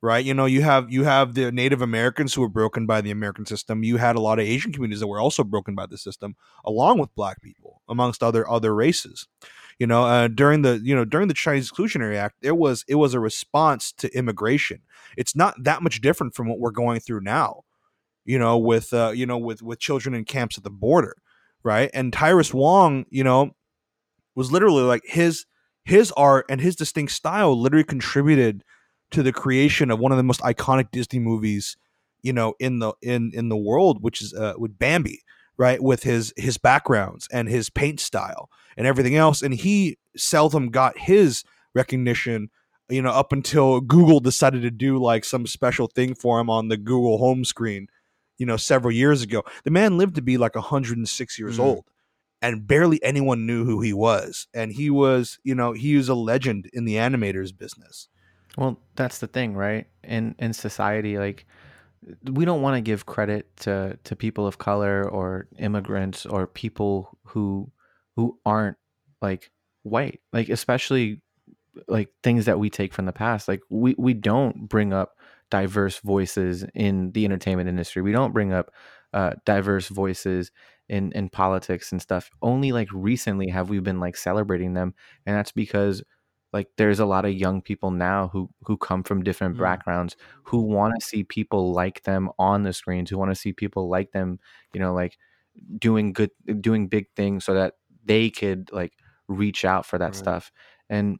Right, 0.00 0.24
you 0.24 0.32
know, 0.32 0.46
you 0.46 0.62
have 0.62 0.92
you 0.92 1.02
have 1.02 1.34
the 1.34 1.50
Native 1.50 1.82
Americans 1.82 2.32
who 2.32 2.40
were 2.40 2.48
broken 2.48 2.86
by 2.86 3.00
the 3.00 3.10
American 3.10 3.44
system. 3.46 3.82
You 3.82 3.96
had 3.96 4.14
a 4.14 4.20
lot 4.20 4.38
of 4.38 4.44
Asian 4.46 4.72
communities 4.72 5.00
that 5.00 5.08
were 5.08 5.18
also 5.18 5.42
broken 5.42 5.74
by 5.74 5.86
the 5.86 5.98
system, 5.98 6.36
along 6.64 7.00
with 7.00 7.12
Black 7.16 7.42
people, 7.42 7.82
amongst 7.88 8.22
other 8.22 8.48
other 8.48 8.72
races. 8.72 9.26
You 9.80 9.88
know 9.88 10.04
uh, 10.04 10.28
during 10.28 10.62
the 10.62 10.80
you 10.84 10.94
know 10.94 11.04
during 11.04 11.26
the 11.26 11.34
chinese 11.34 11.70
exclusionary 11.70 12.16
act 12.16 12.36
it 12.42 12.56
was 12.56 12.84
it 12.88 12.96
was 12.96 13.12
a 13.14 13.18
response 13.20 13.90
to 13.94 14.08
immigration. 14.16 14.82
It's 15.16 15.34
not 15.34 15.56
that 15.64 15.82
much 15.82 16.00
different 16.00 16.34
from 16.36 16.48
what 16.48 16.60
we're 16.60 16.70
going 16.70 17.00
through 17.00 17.22
now 17.22 17.62
you 18.24 18.38
know 18.38 18.58
with 18.58 18.92
uh, 18.94 19.12
you 19.14 19.26
know 19.26 19.38
with 19.38 19.62
with 19.62 19.80
children 19.80 20.14
in 20.14 20.24
camps 20.24 20.58
at 20.58 20.64
the 20.64 20.70
border 20.70 21.16
right? 21.64 21.90
And 21.94 22.12
tyrus 22.12 22.54
wong 22.54 23.06
you 23.10 23.24
know 23.24 23.52
was 24.34 24.52
literally 24.52 24.82
like 24.82 25.02
his 25.04 25.46
his 25.84 26.12
art 26.12 26.46
and 26.48 26.60
his 26.60 26.76
distinct 26.76 27.12
style 27.12 27.58
literally 27.58 27.84
contributed 27.84 28.64
to 29.10 29.22
the 29.22 29.32
creation 29.32 29.90
of 29.90 29.98
one 29.98 30.12
of 30.12 30.18
the 30.18 30.22
most 30.24 30.40
iconic 30.40 30.90
disney 30.90 31.18
movies 31.18 31.76
you 32.22 32.32
know 32.32 32.54
in 32.58 32.78
the 32.78 32.92
in 33.02 33.30
in 33.34 33.48
the 33.48 33.56
world 33.56 34.02
which 34.02 34.20
is 34.20 34.34
uh 34.34 34.54
with 34.58 34.78
bambi 34.78 35.22
right 35.56 35.82
with 35.82 36.02
his 36.02 36.32
his 36.36 36.58
backgrounds 36.58 37.28
and 37.32 37.48
his 37.48 37.70
paint 37.70 38.00
style 38.00 38.48
and 38.76 38.86
everything 38.86 39.16
else. 39.16 39.42
And 39.42 39.52
he 39.54 39.98
seldom 40.16 40.70
got 40.70 40.96
his 40.98 41.42
recognition 41.74 42.50
you 42.88 43.02
know 43.02 43.10
up 43.10 43.32
until 43.32 43.80
google 43.80 44.20
decided 44.20 44.62
to 44.62 44.70
do 44.70 44.98
like 44.98 45.24
some 45.24 45.46
special 45.46 45.86
thing 45.88 46.14
for 46.14 46.40
him 46.40 46.48
on 46.50 46.68
the 46.68 46.76
google 46.76 47.18
home 47.18 47.44
screen 47.44 47.86
you 48.38 48.46
know 48.46 48.56
several 48.56 48.92
years 48.92 49.22
ago. 49.22 49.42
The 49.64 49.70
man 49.70 49.98
lived 49.98 50.14
to 50.16 50.22
be 50.22 50.38
like 50.38 50.54
106 50.54 51.38
years 51.38 51.56
Mhm. 51.58 51.62
old 51.64 51.84
and 52.40 52.66
barely 52.66 53.02
anyone 53.02 53.46
knew 53.46 53.64
who 53.64 53.80
he 53.80 53.92
was. 53.92 54.46
And 54.54 54.72
he 54.72 54.90
was 54.90 55.38
you 55.44 55.54
know 55.54 55.72
he 55.72 55.96
was 55.96 56.08
a 56.08 56.14
legend 56.14 56.70
in 56.72 56.84
the 56.84 56.94
animators 56.94 57.56
business 57.56 58.08
Well, 58.58 58.80
that's 58.96 59.18
the 59.20 59.28
thing, 59.28 59.54
right? 59.54 59.86
In 60.02 60.34
in 60.40 60.52
society, 60.52 61.16
like 61.18 61.46
we 62.32 62.44
don't 62.44 62.62
want 62.62 62.76
to 62.76 62.80
give 62.82 63.06
credit 63.06 63.56
to 63.58 63.98
to 64.04 64.16
people 64.16 64.46
of 64.46 64.58
color 64.58 65.08
or 65.08 65.48
immigrants 65.58 66.26
or 66.26 66.46
people 66.46 67.18
who 67.24 67.70
who 68.16 68.38
aren't 68.46 68.78
like 69.22 69.50
white, 69.84 70.20
like 70.32 70.48
especially 70.50 71.22
like 71.88 72.10
things 72.22 72.46
that 72.46 72.58
we 72.60 72.70
take 72.70 72.94
from 72.94 73.06
the 73.06 73.12
past. 73.12 73.48
Like 73.48 73.62
we 73.70 73.94
we 73.98 74.14
don't 74.14 74.68
bring 74.68 74.92
up 74.92 75.16
diverse 75.50 75.98
voices 76.00 76.64
in 76.74 77.12
the 77.12 77.24
entertainment 77.26 77.68
industry. 77.68 78.02
We 78.02 78.12
don't 78.12 78.32
bring 78.34 78.52
up 78.52 78.72
uh, 79.14 79.32
diverse 79.46 79.88
voices 79.88 80.52
in 80.88 81.12
in 81.12 81.28
politics 81.30 81.92
and 81.92 82.02
stuff. 82.02 82.30
Only 82.42 82.72
like 82.72 82.88
recently 82.92 83.48
have 83.50 83.70
we 83.70 83.80
been 83.80 84.00
like 84.00 84.16
celebrating 84.16 84.74
them, 84.74 84.94
and 85.26 85.36
that's 85.36 85.52
because 85.52 86.02
like 86.52 86.68
there's 86.76 87.00
a 87.00 87.06
lot 87.06 87.24
of 87.24 87.32
young 87.34 87.60
people 87.62 87.90
now 87.90 88.28
who 88.28 88.48
who 88.62 88.76
come 88.76 89.02
from 89.02 89.22
different 89.22 89.56
Mm. 89.56 89.62
backgrounds 89.62 90.16
who 90.44 90.60
want 90.62 90.94
to 90.98 91.04
see 91.06 91.24
people 91.24 91.72
like 91.72 92.02
them 92.04 92.30
on 92.38 92.62
the 92.62 92.72
screens 92.72 93.10
who 93.10 93.18
want 93.18 93.30
to 93.30 93.34
see 93.34 93.52
people 93.52 93.88
like 93.88 94.12
them 94.12 94.38
you 94.72 94.80
know 94.80 94.94
like 94.94 95.18
doing 95.78 96.12
good 96.12 96.30
doing 96.60 96.88
big 96.88 97.06
things 97.16 97.44
so 97.44 97.54
that 97.54 97.74
they 98.04 98.30
could 98.30 98.70
like 98.72 98.92
reach 99.28 99.64
out 99.64 99.86
for 99.86 99.98
that 99.98 100.14
Right. 100.14 100.16
stuff 100.16 100.52
and 100.88 101.18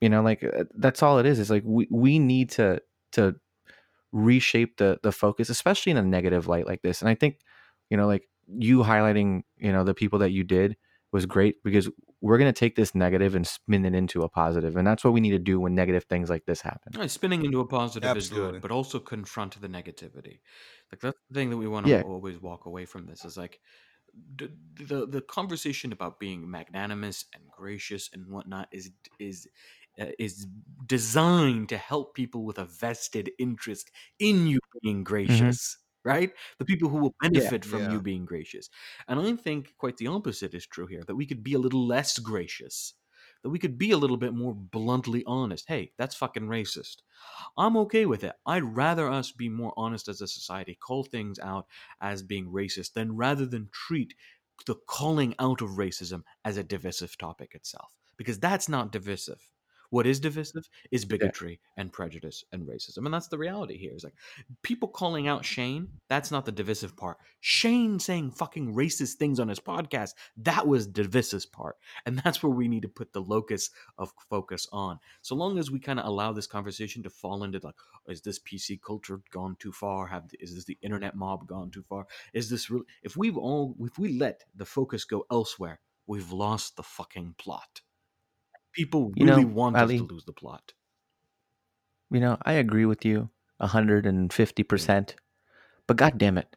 you 0.00 0.08
know 0.08 0.22
like 0.22 0.44
uh, 0.44 0.64
that's 0.76 1.02
all 1.02 1.18
it 1.18 1.26
is 1.26 1.38
it's 1.38 1.50
like 1.50 1.64
we, 1.66 1.88
we 1.90 2.18
need 2.18 2.50
to 2.50 2.80
to 3.12 3.36
reshape 4.12 4.76
the 4.76 4.98
the 5.02 5.12
focus 5.12 5.48
especially 5.48 5.90
in 5.90 5.96
a 5.98 6.02
negative 6.02 6.46
light 6.46 6.66
like 6.66 6.82
this 6.82 7.00
and 7.02 7.08
i 7.08 7.14
think 7.14 7.40
you 7.90 7.96
know 7.96 8.06
like 8.06 8.28
you 8.46 8.78
highlighting 8.80 9.42
you 9.58 9.72
know 9.72 9.82
the 9.84 9.94
people 9.94 10.18
that 10.20 10.30
you 10.30 10.44
did 10.44 10.76
was 11.12 11.26
great 11.26 11.56
because 11.64 11.88
we're 12.24 12.38
going 12.38 12.52
to 12.52 12.58
take 12.58 12.76
this 12.76 12.94
negative 12.96 13.36
and 13.36 13.46
spin 13.46 13.84
it 13.86 13.94
into 13.94 14.22
a 14.24 14.30
positive 14.30 14.76
and 14.76 14.86
that's 14.86 15.04
what 15.04 15.12
we 15.14 15.20
need 15.20 15.32
to 15.32 15.40
do 15.40 15.60
when 15.60 15.74
negative 15.76 16.04
things 16.04 16.30
like 16.30 16.46
this 16.46 16.62
happen 16.62 16.96
Right, 16.96 17.10
spinning 17.10 17.44
into 17.44 17.58
a 17.60 17.66
positive 17.66 18.14
is 18.14 18.28
good, 18.28 18.60
but 18.60 18.70
also 18.70 19.00
confront 19.00 19.60
the 19.60 19.68
negativity. 19.68 20.40
Like 20.92 21.00
that's 21.00 21.18
the 21.28 21.34
thing 21.34 21.50
that 21.50 21.56
we 21.56 21.66
want 21.66 21.86
to 21.86 21.90
Yeah. 21.90 22.04
always 22.04 22.38
walk 22.40 22.66
away 22.66 22.84
from 22.86 23.06
this 23.06 23.24
is 23.24 23.36
like 23.36 23.60
d- 24.36 24.50
the 24.74 25.06
the 25.06 25.22
conversation 25.22 25.92
about 25.92 26.20
being 26.20 26.50
magnanimous 26.50 27.26
and 27.34 27.50
gracious 27.50 28.10
and 28.12 28.28
whatnot 28.28 28.68
is 28.72 28.92
is 29.18 29.48
uh, 30.00 30.12
is 30.18 30.46
designed 30.86 31.68
to 31.70 31.78
help 31.78 32.14
people 32.14 32.44
with 32.44 32.58
a 32.58 32.66
vested 32.66 33.30
interest 33.38 33.90
in 34.20 34.46
you 34.46 34.60
being 34.82 35.04
gracious. 35.04 35.78
Right, 36.04 36.32
the 36.58 36.66
people 36.66 36.90
who 36.90 36.98
will 36.98 37.14
benefit 37.22 37.64
from 37.64 37.86
Yeah. 37.86 37.88
you 37.88 38.02
being 38.02 38.26
gracious, 38.26 38.68
and 39.08 39.18
I 39.20 39.36
think 39.36 39.74
quite 39.78 39.96
the 39.96 40.06
opposite 40.08 40.54
is 40.54 40.66
true 40.66 40.86
here. 40.86 41.02
That 41.04 41.16
we 41.16 41.24
could 41.26 41.42
be 41.42 41.54
a 41.54 41.58
little 41.58 41.86
less 41.86 42.18
gracious, 42.18 42.94
that 43.42 43.48
we 43.48 43.58
could 43.58 43.78
be 43.78 43.90
a 43.90 43.96
little 43.96 44.18
bit 44.18 44.34
more 44.34 44.54
bluntly 44.54 45.24
honest. 45.26 45.64
Hey, 45.66 45.92
that's 45.96 46.14
fucking 46.14 46.44
racist. 46.44 46.96
I'm 47.56 47.76
okay 47.78 48.06
with 48.06 48.24
it. 48.24 48.34
I'd 48.46 48.64
rather 48.64 49.08
us 49.10 49.32
be 49.32 49.48
more 49.48 49.72
honest 49.76 50.08
as 50.08 50.20
a 50.20 50.28
society, 50.28 50.74
call 50.74 51.04
things 51.04 51.38
out 51.38 51.66
as 52.00 52.22
being 52.22 52.48
racist, 52.48 52.92
than 52.94 53.16
rather 53.16 53.46
than 53.46 53.70
treat 53.72 54.14
the 54.66 54.76
calling 54.88 55.34
out 55.38 55.62
of 55.62 55.70
racism 55.70 56.22
as 56.44 56.56
a 56.58 56.64
divisive 56.64 57.16
topic 57.18 57.54
itself. 57.54 57.96
Because 58.16 58.38
that's 58.40 58.68
not 58.68 58.92
divisive. 58.92 59.50
What 59.94 60.08
is 60.08 60.18
divisive 60.18 60.68
is 60.90 61.04
bigotry 61.04 61.60
and 61.76 61.92
prejudice 61.92 62.42
and 62.50 62.66
racism. 62.66 63.04
And 63.04 63.14
that's 63.14 63.28
the 63.28 63.38
reality 63.38 63.78
here. 63.78 63.92
Is 63.94 64.02
like 64.02 64.16
people 64.64 64.88
calling 64.88 65.28
out 65.28 65.44
Shane, 65.44 65.86
that's 66.08 66.32
not 66.32 66.44
the 66.44 66.50
divisive 66.50 66.96
part. 66.96 67.18
Shane 67.38 68.00
saying 68.00 68.32
fucking 68.32 68.74
racist 68.74 69.18
things 69.18 69.38
on 69.38 69.46
his 69.46 69.60
podcast, 69.60 70.14
that 70.38 70.66
was 70.66 70.88
divisive 70.88 71.52
part. 71.52 71.76
And 72.06 72.18
that's 72.18 72.42
where 72.42 72.50
we 72.50 72.66
need 72.66 72.82
to 72.82 72.88
put 72.88 73.12
the 73.12 73.22
locus 73.22 73.70
of 73.96 74.12
focus 74.28 74.66
on. 74.72 74.98
So 75.22 75.36
long 75.36 75.58
as 75.58 75.70
we 75.70 75.78
kind 75.78 76.00
of 76.00 76.06
allow 76.06 76.32
this 76.32 76.48
conversation 76.48 77.04
to 77.04 77.10
fall 77.10 77.44
into 77.44 77.60
like, 77.62 77.76
is 78.08 78.20
this 78.20 78.40
PC 78.40 78.82
culture 78.82 79.20
gone 79.30 79.54
too 79.60 79.70
far? 79.70 80.08
Have 80.08 80.24
is 80.40 80.56
this 80.56 80.64
the 80.64 80.76
internet 80.82 81.14
mob 81.14 81.46
gone 81.46 81.70
too 81.70 81.84
far? 81.88 82.08
Is 82.32 82.50
this 82.50 82.68
real? 82.68 82.82
If 83.04 83.16
we've 83.16 83.38
all 83.38 83.76
if 83.78 83.96
we 83.96 84.18
let 84.18 84.42
the 84.56 84.66
focus 84.66 85.04
go 85.04 85.24
elsewhere, 85.30 85.78
we've 86.08 86.32
lost 86.32 86.74
the 86.74 86.82
fucking 86.82 87.36
plot. 87.38 87.82
People 88.74 89.12
You 89.16 89.26
really 89.26 89.44
know, 89.44 89.54
want 89.54 89.76
Ali- 89.76 89.94
us 89.96 90.00
to 90.08 90.12
lose 90.14 90.24
the 90.24 90.32
plot. 90.32 90.72
you 92.10 92.20
know 92.20 92.36
i 92.42 92.52
agree 92.52 92.84
with 92.84 93.04
you 93.04 93.28
150% 93.60 95.14
but 95.86 95.96
god 95.96 96.18
damn 96.18 96.38
it 96.38 96.56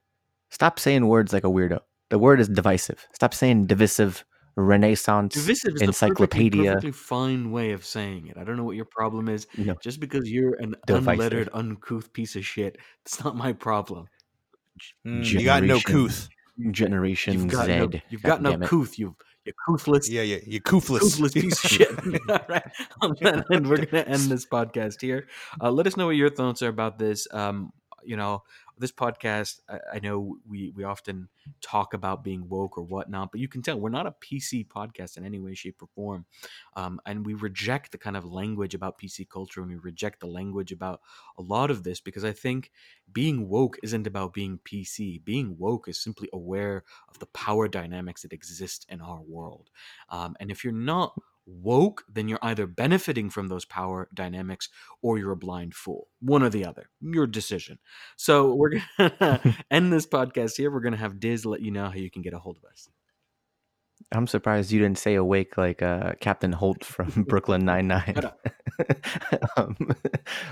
stop 0.49 0.79
saying 0.79 1.07
words 1.07 1.33
like 1.33 1.43
a 1.43 1.47
weirdo 1.47 1.79
the 2.09 2.19
word 2.19 2.39
is 2.39 2.49
divisive 2.49 3.07
stop 3.13 3.33
saying 3.33 3.65
divisive 3.65 4.25
renaissance 4.55 5.35
Divisive 5.35 5.75
is 5.75 5.81
the 5.81 5.85
perfectly, 5.85 5.87
encyclopedia 5.87 6.63
perfectly 6.71 6.91
fine 6.91 7.51
way 7.51 7.71
of 7.71 7.85
saying 7.85 8.27
it. 8.27 8.37
I 8.37 8.43
don't 8.43 8.57
know 8.57 8.63
what 8.63 8.75
your 8.75 8.89
problem 8.99 9.29
is. 9.29 9.45
you 9.53 9.65
know 9.65 9.75
Just 9.83 9.99
because 9.99 10.29
you're 10.31 10.55
an 10.55 10.75
Divisive. 10.87 11.19
unlettered, 11.21 11.49
uncouth 11.53 12.11
piece 12.11 12.35
of 12.35 12.43
shit, 12.45 12.77
it's 13.05 13.23
not 13.23 13.35
my 13.35 13.53
problem. 13.53 14.07
Mm, 15.05 15.23
you 15.31 15.43
got 15.45 15.63
no 15.63 15.79
Generation 15.79 15.93
couth 16.07 16.29
generation 16.71 17.33
You've 17.35 17.51
got 17.51 17.65
z 17.67 17.77
no, 17.77 17.91
you've 18.09 18.23
got 18.23 18.41
no 18.41 18.57
couth. 18.57 18.97
You 18.97 19.15
you 19.47 19.53
couthless, 19.65 20.09
yeah 20.09 20.21
yeah 20.21 20.39
you 20.45 20.61
couthless 20.61 20.99
toothless 20.99 21.33
piece 21.41 21.63
of 21.63 21.69
shit. 21.69 21.91
All 22.29 22.39
right. 22.49 22.63
On 23.01 23.15
that 23.21 23.45
end, 23.51 23.67
we're 23.67 23.77
going 23.77 24.03
to 24.03 24.07
end 24.07 24.29
this 24.29 24.45
podcast 24.45 25.01
here. 25.01 25.27
Uh, 25.61 25.71
let 25.71 25.87
us 25.87 25.95
know 25.95 26.05
what 26.05 26.15
your 26.17 26.29
thoughts 26.29 26.61
are 26.61 26.67
about 26.67 26.99
this. 26.99 27.27
Um, 27.31 27.71
you 28.03 28.17
know, 28.17 28.43
this 28.79 28.91
podcast, 28.91 29.59
I, 29.69 29.79
I 29.95 29.99
know 29.99 30.37
we, 30.47 30.71
we 30.75 30.83
often 30.83 31.29
talk 31.61 31.93
about 31.93 32.23
being 32.23 32.47
woke 32.47 32.77
or 32.77 32.83
whatnot, 32.83 33.31
but 33.31 33.41
you 33.41 33.47
can 33.47 33.61
tell 33.61 33.79
we're 33.79 33.89
not 33.89 34.07
a 34.07 34.11
PC 34.11 34.67
podcast 34.67 35.17
in 35.17 35.25
any 35.25 35.39
way, 35.39 35.53
shape, 35.53 35.81
or 35.81 35.87
form. 35.95 36.25
Um, 36.75 36.99
and 37.05 37.25
we 37.25 37.33
reject 37.33 37.91
the 37.91 37.97
kind 37.97 38.17
of 38.17 38.25
language 38.25 38.73
about 38.73 38.99
PC 38.99 39.27
culture 39.29 39.61
and 39.61 39.69
we 39.69 39.77
reject 39.77 40.19
the 40.19 40.27
language 40.27 40.71
about 40.71 41.01
a 41.37 41.41
lot 41.41 41.71
of 41.71 41.83
this 41.83 41.99
because 41.99 42.23
I 42.23 42.31
think 42.31 42.71
being 43.11 43.47
woke 43.49 43.77
isn't 43.83 44.07
about 44.07 44.33
being 44.33 44.59
PC. 44.65 45.23
Being 45.23 45.57
woke 45.57 45.87
is 45.87 46.01
simply 46.01 46.29
aware 46.33 46.83
of 47.09 47.19
the 47.19 47.27
power 47.27 47.67
dynamics 47.67 48.21
that 48.21 48.33
exist 48.33 48.85
in 48.89 49.01
our 49.01 49.21
world. 49.21 49.69
Um, 50.09 50.35
and 50.39 50.51
if 50.51 50.63
you're 50.63 50.73
not 50.73 51.13
woke, 51.47 52.03
then 52.11 52.27
you're 52.27 52.39
either 52.41 52.67
benefiting 52.67 53.29
from 53.29 53.47
those 53.47 53.65
power 53.65 54.07
dynamics 54.13 54.69
or 55.01 55.17
you're 55.17 55.31
a 55.31 55.37
blind 55.37 55.73
fool. 55.73 56.09
One 56.19 56.43
or 56.43 56.49
the 56.49 56.65
other. 56.65 56.89
Your 57.01 57.25
decision. 57.25 57.79
So 58.17 58.53
we're 58.53 58.69
going 58.71 58.83
to 58.99 59.55
end 59.71 59.93
this 59.93 60.05
podcast 60.05 60.57
here. 60.57 60.69
We're 60.69 60.81
going 60.81 60.93
to 60.93 60.99
have 60.99 61.19
Diz 61.19 61.45
let 61.45 61.61
you 61.61 61.71
know 61.71 61.85
how 61.85 61.95
you 61.95 62.11
can 62.11 62.21
get 62.21 62.33
a 62.33 62.39
hold 62.39 62.57
of 62.57 62.65
us. 62.69 62.89
i'm 64.11 64.27
surprised 64.27 64.71
you 64.71 64.79
didn't 64.79 64.99
say 64.99 65.15
awake 65.15 65.57
like 65.57 65.81
uh, 65.81 66.13
captain 66.21 66.51
holt 66.51 66.83
from 66.83 67.09
brooklyn 67.27 67.65
99 67.65 68.13
Shut 68.15 68.25
up. 68.25 68.39
um, 69.57 69.75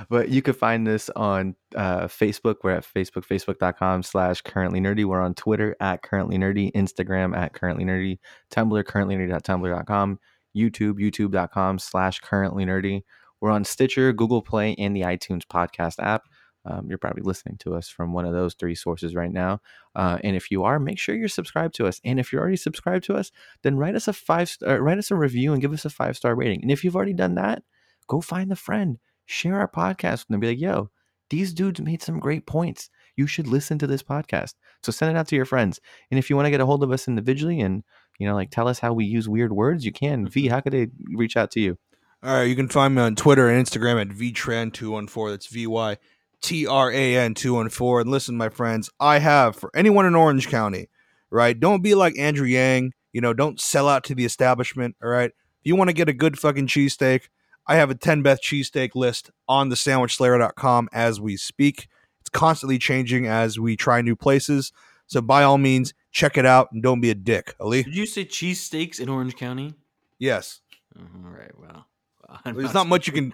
but 0.09 0.29
you 0.29 0.41
could 0.41 0.55
find 0.55 0.85
this 0.85 1.09
on 1.15 1.55
uh, 1.75 2.07
facebook 2.07 2.55
we're 2.63 2.71
at 2.71 2.83
facebook 2.85 3.25
facebook.com 3.25 4.01
slash 4.01 4.41
currently 4.41 4.79
nerdy 4.81 5.05
we're 5.05 5.21
on 5.21 5.35
twitter 5.35 5.75
at 5.79 6.01
currently 6.01 6.37
nerdy 6.37 6.71
instagram 6.73 7.37
at 7.37 7.53
currently 7.53 7.85
nerdy 7.85 8.17
tumblr 8.51 8.83
currently 8.85 9.15
nerdy.tumblr.com 9.15 10.19
youtube 10.55 10.99
youtube.com 10.99 11.79
slash 11.79 12.19
currently 12.19 12.65
nerdy. 12.65 13.03
We're 13.41 13.51
on 13.51 13.65
stitcher 13.65 14.13
google 14.13 14.41
play 14.41 14.75
and 14.75 14.95
the 14.95 15.01
itunes 15.01 15.43
podcast 15.43 15.95
app. 15.99 16.23
Um, 16.67 16.87
you're 16.89 16.97
probably 16.97 17.21
listening 17.21 17.57
to 17.59 17.75
us 17.75 17.89
from 17.89 18.11
one 18.11 18.25
of 18.25 18.33
those 18.33 18.55
three 18.55 18.73
sources 18.73 19.13
right 19.13 19.31
now. 19.31 19.61
Uh, 19.93 20.17
and 20.23 20.35
if 20.35 20.49
you 20.49 20.63
are 20.63 20.79
make 20.79 20.97
sure 20.97 21.15
you're 21.15 21.27
subscribed 21.27 21.75
to 21.75 21.85
us. 21.85 22.01
And 22.03 22.19
if 22.19 22.31
you're 22.31 22.41
already 22.41 22.57
subscribed 22.57 23.03
to 23.05 23.15
us 23.15 23.31
then 23.61 23.77
write 23.77 23.95
us 23.95 24.07
a 24.07 24.13
five 24.13 24.49
star 24.49 24.81
write 24.81 24.97
us 24.97 25.11
a 25.11 25.15
review 25.15 25.53
and 25.53 25.61
give 25.61 25.73
us 25.73 25.85
a 25.85 25.89
five 25.89 26.17
star 26.17 26.35
rating. 26.35 26.61
And 26.61 26.71
if 26.71 26.83
you've 26.83 26.95
already 26.95 27.13
done 27.13 27.35
that 27.35 27.61
go 28.07 28.21
find 28.21 28.51
a 28.51 28.55
friend, 28.55 28.97
share 29.25 29.59
our 29.59 29.67
podcast 29.67 30.19
with 30.19 30.27
them, 30.29 30.39
be 30.39 30.47
like, 30.47 30.59
yo, 30.59 30.89
these 31.29 31.53
dudes 31.53 31.81
made 31.81 32.01
some 32.01 32.19
great 32.19 32.45
points. 32.45 32.89
You 33.15 33.27
should 33.27 33.47
listen 33.47 33.79
to 33.79 33.87
this 33.87 34.03
podcast. 34.03 34.53
So 34.83 34.91
send 34.91 35.15
it 35.15 35.19
out 35.19 35.27
to 35.29 35.35
your 35.35 35.45
friends. 35.45 35.79
And 36.11 36.19
if 36.19 36.29
you 36.29 36.35
want 36.35 36.45
to 36.45 36.51
get 36.51 36.61
a 36.61 36.65
hold 36.65 36.83
of 36.83 36.91
us 36.91 37.07
individually 37.07 37.61
and, 37.61 37.83
you 38.19 38.27
know, 38.27 38.35
like 38.35 38.51
tell 38.51 38.67
us 38.67 38.79
how 38.79 38.93
we 38.93 39.05
use 39.05 39.27
weird 39.27 39.51
words, 39.51 39.85
you 39.85 39.91
can. 39.91 40.27
V, 40.27 40.43
mm-hmm. 40.43 40.53
how 40.53 40.61
could 40.61 40.73
they 40.73 40.87
reach 41.13 41.37
out 41.37 41.51
to 41.51 41.59
you? 41.59 41.77
All 42.23 42.33
right, 42.33 42.43
you 42.43 42.55
can 42.55 42.69
find 42.69 42.95
me 42.95 43.01
on 43.01 43.15
Twitter 43.15 43.49
and 43.49 43.65
Instagram 43.65 44.01
at 44.01 44.09
vtran214. 44.09 45.29
That's 45.29 45.47
V 45.47 45.67
Y 45.67 45.97
T 46.41 46.65
R 46.65 46.91
A 46.91 47.17
N 47.17 47.33
214. 47.33 48.01
And 48.01 48.11
listen, 48.11 48.37
my 48.37 48.49
friends, 48.49 48.89
I 48.99 49.19
have 49.19 49.55
for 49.55 49.69
anyone 49.75 50.05
in 50.05 50.15
Orange 50.15 50.47
County, 50.47 50.89
right? 51.29 51.59
Don't 51.59 51.83
be 51.83 51.93
like 51.95 52.17
Andrew 52.17 52.47
Yang. 52.47 52.93
You 53.13 53.21
know, 53.21 53.33
don't 53.33 53.61
sell 53.61 53.87
out 53.87 54.03
to 54.05 54.15
the 54.15 54.25
establishment, 54.25 54.95
all 55.01 55.09
right? 55.09 55.29
If 55.29 55.65
you 55.69 55.75
want 55.75 55.89
to 55.89 55.95
get 55.95 56.09
a 56.09 56.13
good 56.13 56.37
fucking 56.37 56.67
cheesesteak, 56.67 57.29
I 57.67 57.75
have 57.75 57.89
a 57.89 57.95
10 57.95 58.21
best 58.21 58.43
cheesesteak 58.43 58.91
list 58.93 59.31
on 59.47 59.69
the 59.69 59.75
sandwichslayer.com 59.75 60.89
as 60.91 61.19
we 61.19 61.37
speak. 61.37 61.87
It's 62.21 62.29
constantly 62.29 62.77
changing 62.77 63.25
as 63.25 63.59
we 63.59 63.75
try 63.75 64.01
new 64.01 64.15
places. 64.15 64.71
So 65.07 65.21
by 65.21 65.43
all 65.43 65.57
means, 65.57 65.93
check 66.15 66.37
it 66.37 66.45
out 66.45 66.71
and 66.71 66.81
don't 66.81 67.01
be 67.01 67.11
a 67.11 67.15
dick. 67.15 67.53
Ali? 67.59 67.83
Did 67.83 67.95
you 67.95 68.05
say 68.05 68.25
cheesesteaks 68.25 68.99
in 68.99 69.09
Orange 69.09 69.35
County? 69.35 69.75
Yes. 70.17 70.61
All 70.97 71.29
right. 71.29 71.51
Well, 71.59 71.85
I'm 72.45 72.55
There's 72.55 72.73
not 72.73 72.87
much 72.87 73.05
you 73.05 73.13
can, 73.13 73.33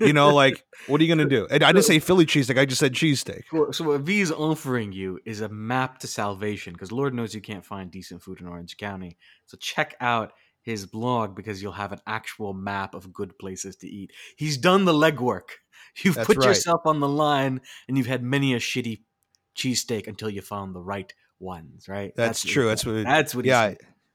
you 0.00 0.14
know, 0.14 0.34
like, 0.34 0.64
what 0.86 0.98
are 1.00 1.04
you 1.04 1.14
going 1.14 1.28
to 1.28 1.36
do? 1.36 1.46
And 1.50 1.62
I 1.62 1.72
didn't 1.72 1.84
say 1.84 1.98
Philly 1.98 2.24
cheesesteak. 2.24 2.58
I 2.58 2.64
just 2.64 2.80
said 2.80 2.94
cheesesteak. 2.94 3.42
So, 3.50 3.70
so 3.70 3.84
what 3.84 4.00
V 4.00 4.22
is 4.22 4.32
offering 4.32 4.92
you 4.92 5.20
is 5.26 5.42
a 5.42 5.48
map 5.50 5.98
to 5.98 6.06
salvation 6.06 6.72
because 6.72 6.90
Lord 6.90 7.12
knows 7.14 7.34
you 7.34 7.42
can't 7.42 7.64
find 7.64 7.90
decent 7.90 8.22
food 8.22 8.40
in 8.40 8.48
Orange 8.48 8.78
County. 8.78 9.18
So 9.44 9.58
check 9.58 9.94
out 10.00 10.32
his 10.62 10.86
blog 10.86 11.36
because 11.36 11.62
you'll 11.62 11.72
have 11.72 11.92
an 11.92 12.00
actual 12.06 12.54
map 12.54 12.94
of 12.94 13.12
good 13.12 13.38
places 13.38 13.76
to 13.76 13.86
eat. 13.86 14.12
He's 14.36 14.56
done 14.56 14.86
the 14.86 14.92
legwork. 14.92 15.50
You've 16.02 16.14
That's 16.14 16.26
put 16.26 16.38
right. 16.38 16.46
yourself 16.46 16.80
on 16.86 17.00
the 17.00 17.08
line 17.08 17.60
and 17.88 17.98
you've 17.98 18.06
had 18.06 18.22
many 18.22 18.54
a 18.54 18.58
shitty 18.58 19.02
cheesesteak 19.54 20.06
until 20.06 20.30
you 20.30 20.40
found 20.40 20.74
the 20.74 20.80
right 20.80 21.12
ones, 21.42 21.88
right? 21.88 22.12
That's 22.16 22.44
what 22.44 22.52
true. 22.52 22.66
That's 22.68 22.86
what- 22.86 23.04
That's 23.04 23.34
what 23.34 23.44
Yeah. 23.44 23.74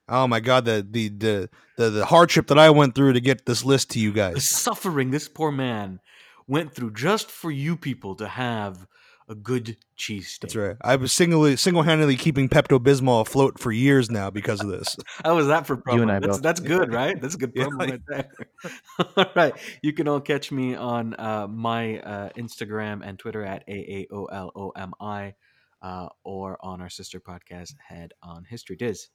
Oh 0.09 0.25
my 0.28 0.39
God. 0.39 0.65
The, 0.65 0.88
the, 0.89 1.09
the, 1.09 1.49
the, 1.78 1.89
the 1.89 2.05
hardship 2.05 2.47
that 2.47 2.57
I 2.57 2.69
went 2.69 2.95
through 2.95 3.13
to 3.13 3.19
get 3.19 3.45
this 3.45 3.65
list 3.65 3.91
to 3.91 3.99
you 3.99 4.11
The 4.11 4.15
guys. 4.34 4.47
suffering 4.49 5.11
this 5.11 5.28
poor 5.28 5.51
man 5.51 5.99
went 6.47 6.73
through 6.73 6.93
just 6.93 7.30
for 7.30 7.51
you 7.51 7.75
people 7.75 8.15
to 8.15 8.28
have 8.28 8.88
a 9.30 9.36
good 9.36 9.75
cheesesteak. 9.99 10.39
That's 10.39 10.55
right. 10.55 10.78
I 10.82 10.95
was 10.95 11.11
single 11.11 11.57
single 11.57 11.84
handedly 11.84 12.15
keeping 12.15 12.47
Pepto 12.47 12.80
Bismol 12.80 13.19
afloat 13.19 13.59
for 13.59 13.73
years 13.73 14.09
now 14.09 14.30
because 14.30 14.61
of 14.61 14.69
this. 14.69 14.95
How 15.25 15.36
was 15.36 15.47
that 15.47 15.67
for 15.67 15.75
promo? 15.75 15.95
You 15.95 16.01
and 16.03 16.11
I 16.13 16.19
that's, 16.19 16.38
both. 16.38 16.41
that's 16.43 16.59
good, 16.61 16.93
right? 16.93 17.19
That's 17.21 17.36
a 17.36 17.38
good 17.38 17.51
Yeah. 17.55 17.67
right 17.73 17.99
there. 18.07 18.30
all 19.17 19.25
right. 19.36 19.53
You 19.82 19.91
can 19.91 20.07
all 20.07 20.21
catch 20.21 20.49
me 20.53 20.75
on 20.75 21.13
uh, 21.19 21.45
my 21.49 21.99
uh, 21.99 22.30
Instagram 22.38 23.01
and 23.05 23.19
Twitter 23.19 23.43
at 23.43 23.65
A-A-O-L-O-M-I 23.67 25.34
uh, 25.82 26.07
or 26.23 26.57
on 26.61 26.82
our 26.82 26.89
sister 26.89 27.19
podcast, 27.19 27.73
Head 27.88 28.13
on 28.21 28.45
History. 28.45 28.75
Diz. 28.75 29.09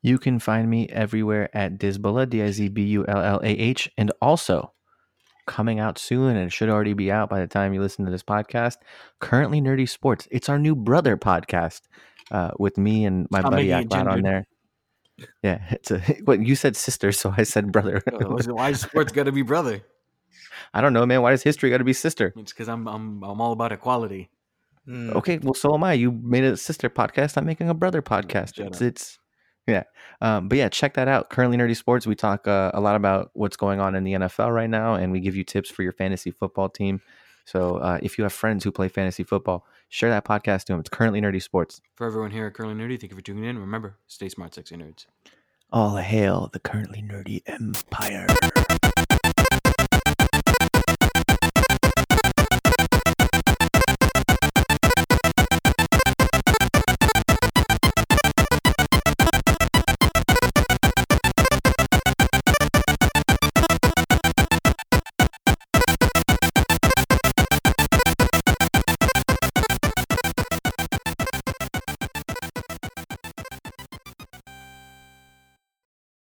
You 0.00 0.18
can 0.18 0.38
find 0.38 0.70
me 0.70 0.88
everywhere 0.88 1.54
at 1.56 1.78
Dizbullah, 1.78 2.28
D 2.28 2.42
I 2.42 2.50
Z 2.50 2.68
B 2.68 2.82
U 2.84 3.06
L 3.06 3.18
L 3.18 3.40
A 3.42 3.48
H, 3.48 3.90
and 3.98 4.12
also 4.22 4.72
coming 5.48 5.80
out 5.80 5.98
soon 5.98 6.36
and 6.36 6.46
it 6.46 6.52
should 6.52 6.68
already 6.68 6.92
be 6.92 7.10
out 7.10 7.30
by 7.30 7.40
the 7.40 7.46
time 7.46 7.72
you 7.72 7.80
listen 7.80 8.04
to 8.04 8.10
this 8.10 8.22
podcast. 8.22 8.76
Currently 9.18 9.60
Nerdy 9.60 9.88
Sports. 9.88 10.28
It's 10.30 10.48
our 10.48 10.58
new 10.58 10.76
brother 10.76 11.16
podcast 11.16 11.80
uh, 12.30 12.50
with 12.58 12.78
me 12.78 13.06
and 13.06 13.26
my 13.30 13.40
buddy 13.40 13.68
making 13.68 14.06
on 14.06 14.22
there. 14.22 14.46
Yeah, 15.42 15.60
it's 15.70 15.90
a. 15.90 15.98
What 16.24 16.46
you 16.46 16.54
said, 16.54 16.76
sister, 16.76 17.10
so 17.10 17.34
I 17.36 17.42
said 17.42 17.72
brother. 17.72 18.02
Uh, 18.12 18.52
Why 18.52 18.70
is 18.70 18.80
sports 18.82 19.10
got 19.10 19.24
to 19.24 19.32
be 19.32 19.42
brother? 19.42 19.82
I 20.74 20.80
don't 20.80 20.92
know, 20.92 21.06
man. 21.06 21.22
Why 21.22 21.30
does 21.30 21.42
history 21.42 21.70
got 21.70 21.78
to 21.78 21.84
be 21.84 21.92
sister? 21.92 22.32
It's 22.36 22.52
because 22.52 22.68
I'm, 22.68 22.86
I'm, 22.86 23.24
I'm 23.24 23.40
all 23.40 23.52
about 23.52 23.72
equality. 23.72 24.30
Mm. 24.88 25.14
Okay, 25.16 25.38
well, 25.38 25.54
so 25.54 25.74
am 25.74 25.84
I. 25.84 25.92
You 25.92 26.12
made 26.12 26.44
a 26.44 26.56
sister 26.56 26.88
podcast. 26.88 27.36
I'm 27.36 27.44
making 27.44 27.68
a 27.68 27.74
brother 27.74 28.00
podcast. 28.00 28.58
It's, 28.58 28.80
it's 28.80 29.18
yeah. 29.66 29.84
Um, 30.20 30.48
but 30.48 30.56
yeah, 30.58 30.68
check 30.68 30.94
that 30.94 31.08
out. 31.08 31.28
Currently 31.30 31.58
Nerdy 31.58 31.76
Sports. 31.76 32.06
We 32.06 32.14
talk 32.14 32.48
uh, 32.48 32.70
a 32.72 32.80
lot 32.80 32.96
about 32.96 33.30
what's 33.34 33.56
going 33.56 33.80
on 33.80 33.94
in 33.94 34.04
the 34.04 34.14
NFL 34.14 34.52
right 34.52 34.70
now, 34.70 34.94
and 34.94 35.12
we 35.12 35.20
give 35.20 35.36
you 35.36 35.44
tips 35.44 35.70
for 35.70 35.82
your 35.82 35.92
fantasy 35.92 36.30
football 36.30 36.68
team. 36.68 37.02
So 37.44 37.76
uh, 37.76 37.98
if 38.02 38.18
you 38.18 38.24
have 38.24 38.32
friends 38.32 38.64
who 38.64 38.72
play 38.72 38.88
fantasy 38.88 39.22
football, 39.22 39.66
share 39.88 40.10
that 40.10 40.24
podcast 40.24 40.64
to 40.64 40.72
them. 40.72 40.80
It's 40.80 40.88
currently 40.88 41.20
Nerdy 41.20 41.42
Sports. 41.42 41.80
For 41.94 42.06
everyone 42.06 42.30
here 42.30 42.46
at 42.46 42.54
Currently 42.54 42.82
Nerdy, 42.82 43.00
thank 43.00 43.10
you 43.10 43.16
for 43.16 43.22
tuning 43.22 43.44
in. 43.44 43.58
Remember, 43.58 43.96
stay 44.06 44.28
smart, 44.28 44.54
sexy 44.54 44.76
nerds. 44.76 45.06
All 45.70 45.96
hail 45.96 46.48
the 46.52 46.60
currently 46.60 47.02
nerdy 47.02 47.42
empire. 47.46 48.26